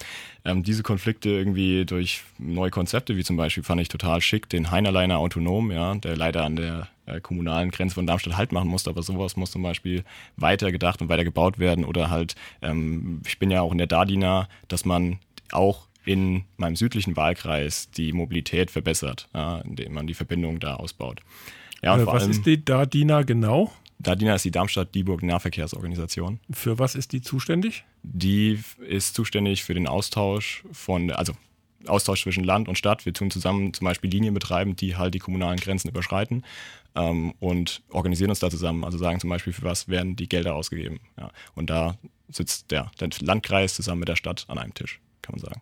Ähm, 0.44 0.62
diese 0.62 0.82
Konflikte 0.82 1.30
irgendwie 1.30 1.84
durch 1.84 2.22
neue 2.38 2.70
Konzepte, 2.70 3.16
wie 3.16 3.24
zum 3.24 3.36
Beispiel 3.36 3.62
fand 3.62 3.80
ich 3.80 3.88
total 3.88 4.20
schick, 4.20 4.48
den 4.48 4.70
Heinerleiner 4.70 5.18
Autonom, 5.18 5.70
ja, 5.70 5.94
der 5.94 6.16
leider 6.16 6.44
an 6.44 6.56
der 6.56 6.88
äh, 7.06 7.20
kommunalen 7.20 7.70
Grenze 7.70 7.94
von 7.94 8.06
Darmstadt 8.06 8.36
halt 8.36 8.52
machen 8.52 8.68
musste, 8.68 8.90
aber 8.90 9.02
sowas 9.02 9.36
muss 9.36 9.50
zum 9.50 9.62
Beispiel 9.62 10.04
weiter 10.36 10.72
gedacht 10.72 11.00
und 11.00 11.08
weiter 11.08 11.24
gebaut 11.24 11.58
werden 11.58 11.84
oder 11.84 12.10
halt, 12.10 12.34
ähm, 12.60 13.22
ich 13.26 13.38
bin 13.38 13.50
ja 13.50 13.60
auch 13.60 13.72
in 13.72 13.78
der 13.78 13.86
Dardina, 13.86 14.48
dass 14.68 14.84
man 14.84 15.18
auch 15.52 15.86
in 16.04 16.44
meinem 16.56 16.76
südlichen 16.76 17.16
Wahlkreis 17.16 17.90
die 17.90 18.12
Mobilität 18.12 18.70
verbessert, 18.70 19.28
ja, 19.34 19.58
indem 19.60 19.94
man 19.94 20.06
die 20.06 20.14
Verbindung 20.14 20.58
da 20.58 20.74
ausbaut. 20.74 21.20
Ja, 21.82 21.98
äh, 21.98 22.06
was 22.06 22.26
ist 22.26 22.46
die 22.46 22.64
DADINA 22.64 23.22
genau? 23.22 23.72
DADINA 23.98 24.34
ist 24.34 24.44
die 24.44 24.50
Darmstadt-Dieburg 24.50 25.22
Nahverkehrsorganisation. 25.22 26.40
Für 26.50 26.78
was 26.78 26.94
ist 26.94 27.12
die 27.12 27.20
zuständig? 27.20 27.84
Die 28.02 28.60
ist 28.86 29.14
zuständig 29.14 29.62
für 29.62 29.74
den 29.74 29.86
Austausch 29.86 30.64
von, 30.72 31.10
also 31.12 31.34
Austausch 31.86 32.22
zwischen 32.22 32.44
Land 32.44 32.68
und 32.68 32.78
Stadt. 32.78 33.06
Wir 33.06 33.12
tun 33.12 33.30
zusammen 33.30 33.74
zum 33.74 33.84
Beispiel 33.84 34.10
Linien 34.10 34.34
betreiben, 34.34 34.76
die 34.76 34.96
halt 34.96 35.14
die 35.14 35.18
kommunalen 35.18 35.58
Grenzen 35.58 35.88
überschreiten 35.88 36.44
ähm, 36.94 37.34
und 37.38 37.82
organisieren 37.90 38.30
uns 38.30 38.40
da 38.40 38.50
zusammen. 38.50 38.84
Also 38.84 38.98
sagen 38.98 39.20
zum 39.20 39.30
Beispiel, 39.30 39.52
für 39.52 39.62
was 39.62 39.88
werden 39.88 40.16
die 40.16 40.28
Gelder 40.28 40.54
ausgegeben. 40.54 41.00
Ja. 41.18 41.30
Und 41.54 41.70
da 41.70 41.96
sitzt 42.28 42.70
der, 42.70 42.90
der 43.00 43.10
Landkreis 43.20 43.74
zusammen 43.74 44.00
mit 44.00 44.08
der 44.08 44.16
Stadt 44.16 44.44
an 44.48 44.58
einem 44.58 44.74
Tisch, 44.74 45.00
kann 45.22 45.34
man 45.34 45.44
sagen. 45.44 45.60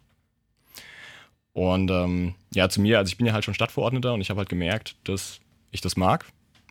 Und 1.52 1.90
ähm, 1.90 2.34
ja, 2.54 2.68
zu 2.68 2.80
mir, 2.80 2.98
also 2.98 3.10
ich 3.10 3.16
bin 3.16 3.26
ja 3.26 3.32
halt 3.32 3.44
schon 3.44 3.54
Stadtverordneter 3.54 4.14
und 4.14 4.20
ich 4.20 4.30
habe 4.30 4.38
halt 4.38 4.48
gemerkt, 4.48 4.96
dass 5.04 5.40
ich 5.70 5.80
das 5.80 5.96
mag. 5.96 6.26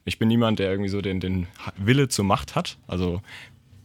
Ich 0.06 0.18
bin 0.20 0.28
niemand, 0.28 0.60
der 0.60 0.70
irgendwie 0.72 0.90
so 0.90 1.02
den, 1.02 1.20
den 1.20 1.48
Wille 1.78 2.08
zur 2.08 2.26
Macht 2.26 2.56
hat. 2.56 2.78
Also 2.88 3.22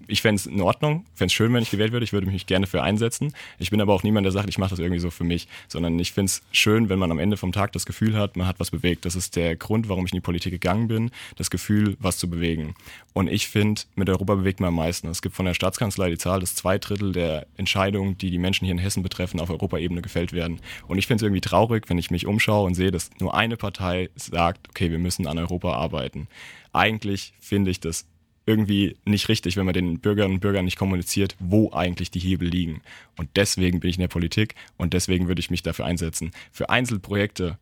ich 0.06 0.22
fände 0.22 0.36
es 0.36 0.46
in 0.46 0.60
Ordnung, 0.60 1.04
fände 1.14 1.26
es 1.26 1.32
schön, 1.32 1.52
wenn 1.52 1.62
ich 1.62 1.70
gewählt 1.70 1.92
würde. 1.92 2.04
Ich 2.04 2.12
würde 2.12 2.26
mich 2.26 2.46
gerne 2.46 2.66
für 2.66 2.82
einsetzen. 2.82 3.32
Ich 3.58 3.70
bin 3.70 3.80
aber 3.80 3.92
auch 3.92 4.02
niemand, 4.02 4.24
der 4.24 4.32
sagt, 4.32 4.48
ich 4.48 4.58
mache 4.58 4.70
das 4.70 4.78
irgendwie 4.78 5.00
so 5.00 5.10
für 5.10 5.24
mich, 5.24 5.48
sondern 5.68 5.98
ich 5.98 6.12
finde 6.12 6.30
es 6.30 6.42
schön, 6.52 6.88
wenn 6.88 6.98
man 6.98 7.10
am 7.10 7.18
Ende 7.18 7.36
vom 7.36 7.52
Tag 7.52 7.72
das 7.72 7.86
Gefühl 7.86 8.16
hat, 8.16 8.36
man 8.36 8.46
hat 8.46 8.60
was 8.60 8.70
bewegt. 8.70 9.04
Das 9.04 9.16
ist 9.16 9.36
der 9.36 9.56
Grund, 9.56 9.88
warum 9.88 10.06
ich 10.06 10.12
in 10.12 10.16
die 10.16 10.22
Politik 10.22 10.52
gegangen 10.52 10.88
bin, 10.88 11.10
das 11.36 11.50
Gefühl, 11.50 11.96
was 12.00 12.18
zu 12.18 12.28
bewegen. 12.28 12.74
Und 13.12 13.28
ich 13.28 13.48
finde, 13.48 13.82
mit 13.94 14.08
Europa 14.08 14.34
bewegt 14.34 14.60
man 14.60 14.68
am 14.68 14.76
meisten. 14.76 15.08
Es 15.08 15.22
gibt 15.22 15.34
von 15.34 15.46
der 15.46 15.54
Staatskanzlei 15.54 16.10
die 16.10 16.18
Zahl, 16.18 16.40
dass 16.40 16.54
zwei 16.54 16.78
Drittel 16.78 17.12
der 17.12 17.46
Entscheidungen, 17.56 18.18
die 18.18 18.30
die 18.30 18.38
Menschen 18.38 18.64
hier 18.64 18.72
in 18.72 18.78
Hessen 18.78 19.02
betreffen, 19.02 19.40
auf 19.40 19.50
Europaebene 19.50 20.02
gefällt 20.02 20.32
werden. 20.32 20.60
Und 20.88 20.98
ich 20.98 21.06
finde 21.06 21.22
es 21.22 21.26
irgendwie 21.26 21.40
traurig, 21.40 21.88
wenn 21.88 21.98
ich 21.98 22.10
mich 22.10 22.26
umschaue 22.26 22.66
und 22.66 22.74
sehe, 22.74 22.90
dass 22.90 23.10
nur 23.20 23.34
eine 23.34 23.56
Partei 23.56 24.10
sagt, 24.16 24.68
okay, 24.68 24.90
wir 24.90 24.98
müssen 24.98 25.26
an 25.26 25.38
Europa 25.38 25.74
arbeiten. 25.74 26.28
Eigentlich 26.72 27.32
finde 27.38 27.70
ich 27.70 27.78
das 27.78 28.06
irgendwie 28.46 28.96
nicht 29.04 29.28
richtig, 29.28 29.56
wenn 29.56 29.64
man 29.64 29.74
den 29.74 30.00
Bürgerinnen 30.00 30.34
und 30.34 30.40
Bürgern 30.40 30.64
nicht 30.64 30.78
kommuniziert, 30.78 31.36
wo 31.38 31.72
eigentlich 31.72 32.10
die 32.10 32.20
Hebel 32.20 32.48
liegen. 32.48 32.82
Und 33.16 33.30
deswegen 33.36 33.80
bin 33.80 33.90
ich 33.90 33.96
in 33.96 34.02
der 34.02 34.08
Politik 34.08 34.54
und 34.76 34.92
deswegen 34.92 35.28
würde 35.28 35.40
ich 35.40 35.50
mich 35.50 35.62
dafür 35.62 35.86
einsetzen. 35.86 36.30
Für 36.52 36.68
Einzelprojekte 36.68 37.58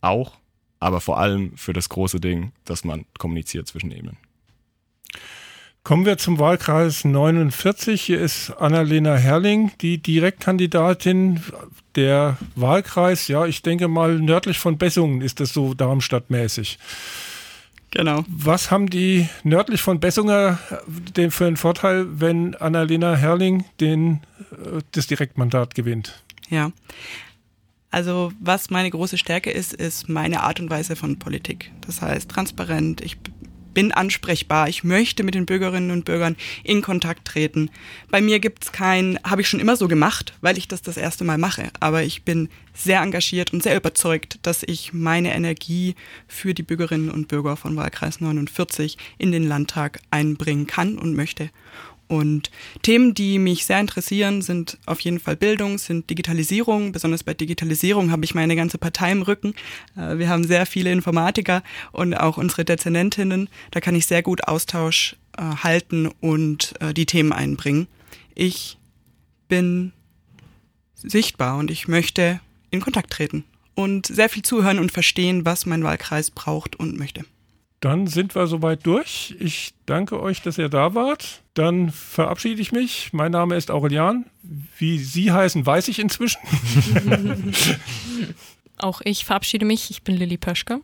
auch, 0.00 0.36
aber 0.78 1.00
vor 1.00 1.18
allem 1.18 1.56
für 1.56 1.72
das 1.72 1.88
große 1.88 2.20
Ding, 2.20 2.52
dass 2.64 2.84
man 2.84 3.04
kommuniziert 3.18 3.66
zwischen 3.66 3.90
Ebenen. 3.90 4.16
Kommen 5.82 6.06
wir 6.06 6.16
zum 6.16 6.38
Wahlkreis 6.38 7.04
49. 7.04 8.00
Hier 8.00 8.18
ist 8.18 8.50
Annalena 8.52 9.16
Herrling, 9.16 9.70
die 9.82 9.98
Direktkandidatin. 9.98 11.42
Der 11.94 12.38
Wahlkreis, 12.56 13.28
ja, 13.28 13.44
ich 13.44 13.60
denke 13.60 13.88
mal 13.88 14.18
nördlich 14.18 14.58
von 14.58 14.78
Bessungen 14.78 15.20
ist 15.20 15.40
das 15.40 15.52
so 15.52 15.74
Darmstadt-mäßig. 15.74 16.78
Genau. 17.94 18.24
Was 18.26 18.70
haben 18.72 18.90
die 18.90 19.28
nördlich 19.44 19.80
von 19.80 20.00
Bessunger 20.00 20.58
den 21.16 21.30
für 21.30 21.46
einen 21.46 21.56
Vorteil, 21.56 22.06
wenn 22.20 22.56
Annalena 22.56 23.14
Herrling 23.14 23.64
den, 23.80 24.20
äh, 24.50 24.80
das 24.92 25.06
Direktmandat 25.06 25.74
gewinnt? 25.74 26.22
Ja. 26.50 26.72
Also 27.92 28.32
was 28.40 28.70
meine 28.70 28.90
große 28.90 29.16
Stärke 29.16 29.52
ist, 29.52 29.72
ist 29.72 30.08
meine 30.08 30.42
Art 30.42 30.58
und 30.58 30.68
Weise 30.68 30.96
von 30.96 31.20
Politik. 31.20 31.70
Das 31.86 32.02
heißt 32.02 32.28
transparent. 32.28 33.00
Ich 33.00 33.18
bin 33.74 33.92
ansprechbar, 33.92 34.68
ich 34.68 34.84
möchte 34.84 35.24
mit 35.24 35.34
den 35.34 35.46
Bürgerinnen 35.46 35.90
und 35.90 36.04
Bürgern 36.04 36.36
in 36.62 36.80
Kontakt 36.80 37.26
treten. 37.26 37.70
Bei 38.10 38.20
mir 38.20 38.40
gibt 38.40 38.64
es 38.64 38.72
kein, 38.72 39.18
habe 39.24 39.42
ich 39.42 39.48
schon 39.48 39.60
immer 39.60 39.76
so 39.76 39.88
gemacht, 39.88 40.34
weil 40.40 40.56
ich 40.56 40.68
das 40.68 40.82
das 40.82 40.96
erste 40.96 41.24
Mal 41.24 41.38
mache, 41.38 41.70
aber 41.80 42.02
ich 42.02 42.22
bin 42.22 42.48
sehr 42.74 43.00
engagiert 43.00 43.52
und 43.52 43.62
sehr 43.62 43.76
überzeugt, 43.76 44.38
dass 44.42 44.62
ich 44.62 44.92
meine 44.92 45.34
Energie 45.34 45.94
für 46.26 46.54
die 46.54 46.62
Bürgerinnen 46.62 47.10
und 47.10 47.28
Bürger 47.28 47.56
von 47.56 47.76
Wahlkreis 47.76 48.20
49 48.20 48.98
in 49.18 49.32
den 49.32 49.46
Landtag 49.46 50.00
einbringen 50.10 50.66
kann 50.66 50.98
und 50.98 51.14
möchte. 51.14 51.50
Und 52.14 52.52
Themen, 52.82 53.12
die 53.12 53.40
mich 53.40 53.66
sehr 53.66 53.80
interessieren, 53.80 54.40
sind 54.40 54.78
auf 54.86 55.00
jeden 55.00 55.18
Fall 55.18 55.34
Bildung, 55.34 55.78
sind 55.78 56.08
Digitalisierung. 56.08 56.92
Besonders 56.92 57.24
bei 57.24 57.34
Digitalisierung 57.34 58.12
habe 58.12 58.24
ich 58.24 58.36
meine 58.36 58.54
ganze 58.54 58.78
Partei 58.78 59.10
im 59.10 59.22
Rücken. 59.22 59.52
Äh, 59.96 60.18
wir 60.18 60.28
haben 60.28 60.44
sehr 60.44 60.64
viele 60.64 60.92
Informatiker 60.92 61.64
und 61.90 62.14
auch 62.14 62.36
unsere 62.36 62.64
Dezernentinnen. 62.64 63.48
Da 63.72 63.80
kann 63.80 63.96
ich 63.96 64.06
sehr 64.06 64.22
gut 64.22 64.44
Austausch 64.44 65.16
äh, 65.36 65.42
halten 65.42 66.08
und 66.20 66.74
äh, 66.80 66.94
die 66.94 67.06
Themen 67.06 67.32
einbringen. 67.32 67.88
Ich 68.36 68.78
bin 69.48 69.92
sichtbar 70.94 71.56
und 71.56 71.68
ich 71.68 71.88
möchte 71.88 72.40
in 72.70 72.80
Kontakt 72.80 73.10
treten 73.10 73.42
und 73.74 74.06
sehr 74.06 74.28
viel 74.28 74.42
zuhören 74.42 74.78
und 74.78 74.92
verstehen, 74.92 75.44
was 75.44 75.66
mein 75.66 75.82
Wahlkreis 75.82 76.30
braucht 76.30 76.76
und 76.76 76.96
möchte. 76.96 77.24
Dann 77.84 78.06
sind 78.06 78.34
wir 78.34 78.46
soweit 78.46 78.86
durch. 78.86 79.36
Ich 79.38 79.74
danke 79.84 80.18
euch, 80.18 80.40
dass 80.40 80.56
ihr 80.56 80.70
da 80.70 80.94
wart. 80.94 81.42
Dann 81.52 81.90
verabschiede 81.90 82.62
ich 82.62 82.72
mich. 82.72 83.12
Mein 83.12 83.30
Name 83.30 83.56
ist 83.56 83.70
Aurelian. 83.70 84.24
Wie 84.78 84.96
Sie 84.96 85.32
heißen, 85.32 85.66
weiß 85.66 85.88
ich 85.88 85.98
inzwischen. 85.98 86.40
Auch 88.78 89.02
ich 89.04 89.26
verabschiede 89.26 89.66
mich. 89.66 89.90
Ich 89.90 90.02
bin 90.02 90.16
Lilly 90.16 90.38
Pöschke. 90.38 90.80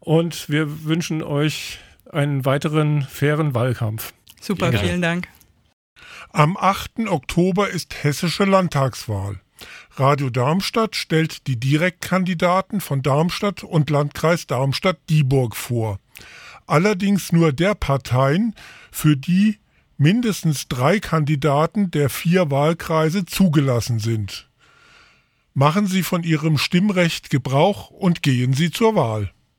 Und 0.00 0.50
wir 0.50 0.82
wünschen 0.86 1.22
euch 1.22 1.78
einen 2.10 2.44
weiteren 2.44 3.02
fairen 3.02 3.54
Wahlkampf. 3.54 4.12
Super, 4.40 4.72
vielen 4.72 5.02
Dank. 5.02 5.28
Am 6.32 6.56
8. 6.56 7.06
Oktober 7.06 7.70
ist 7.70 8.02
hessische 8.02 8.44
Landtagswahl. 8.44 9.38
Radio 9.96 10.30
Darmstadt 10.30 10.96
stellt 10.96 11.46
die 11.46 11.60
Direktkandidaten 11.60 12.80
von 12.80 13.02
Darmstadt 13.02 13.62
und 13.62 13.90
Landkreis 13.90 14.46
Darmstadt-Dieburg 14.46 15.54
vor. 15.54 16.00
Allerdings 16.66 17.30
nur 17.30 17.52
der 17.52 17.74
Parteien, 17.74 18.54
für 18.90 19.16
die 19.18 19.58
mindestens 19.98 20.68
drei 20.68 20.98
Kandidaten 20.98 21.90
der 21.90 22.08
vier 22.08 22.50
Wahlkreise 22.50 23.26
zugelassen 23.26 23.98
sind. 23.98 24.48
Machen 25.52 25.86
Sie 25.86 26.02
von 26.02 26.22
Ihrem 26.22 26.56
Stimmrecht 26.56 27.28
Gebrauch 27.28 27.90
und 27.90 28.22
gehen 28.22 28.54
Sie 28.54 28.70
zur 28.70 28.94
Wahl. 28.94 29.30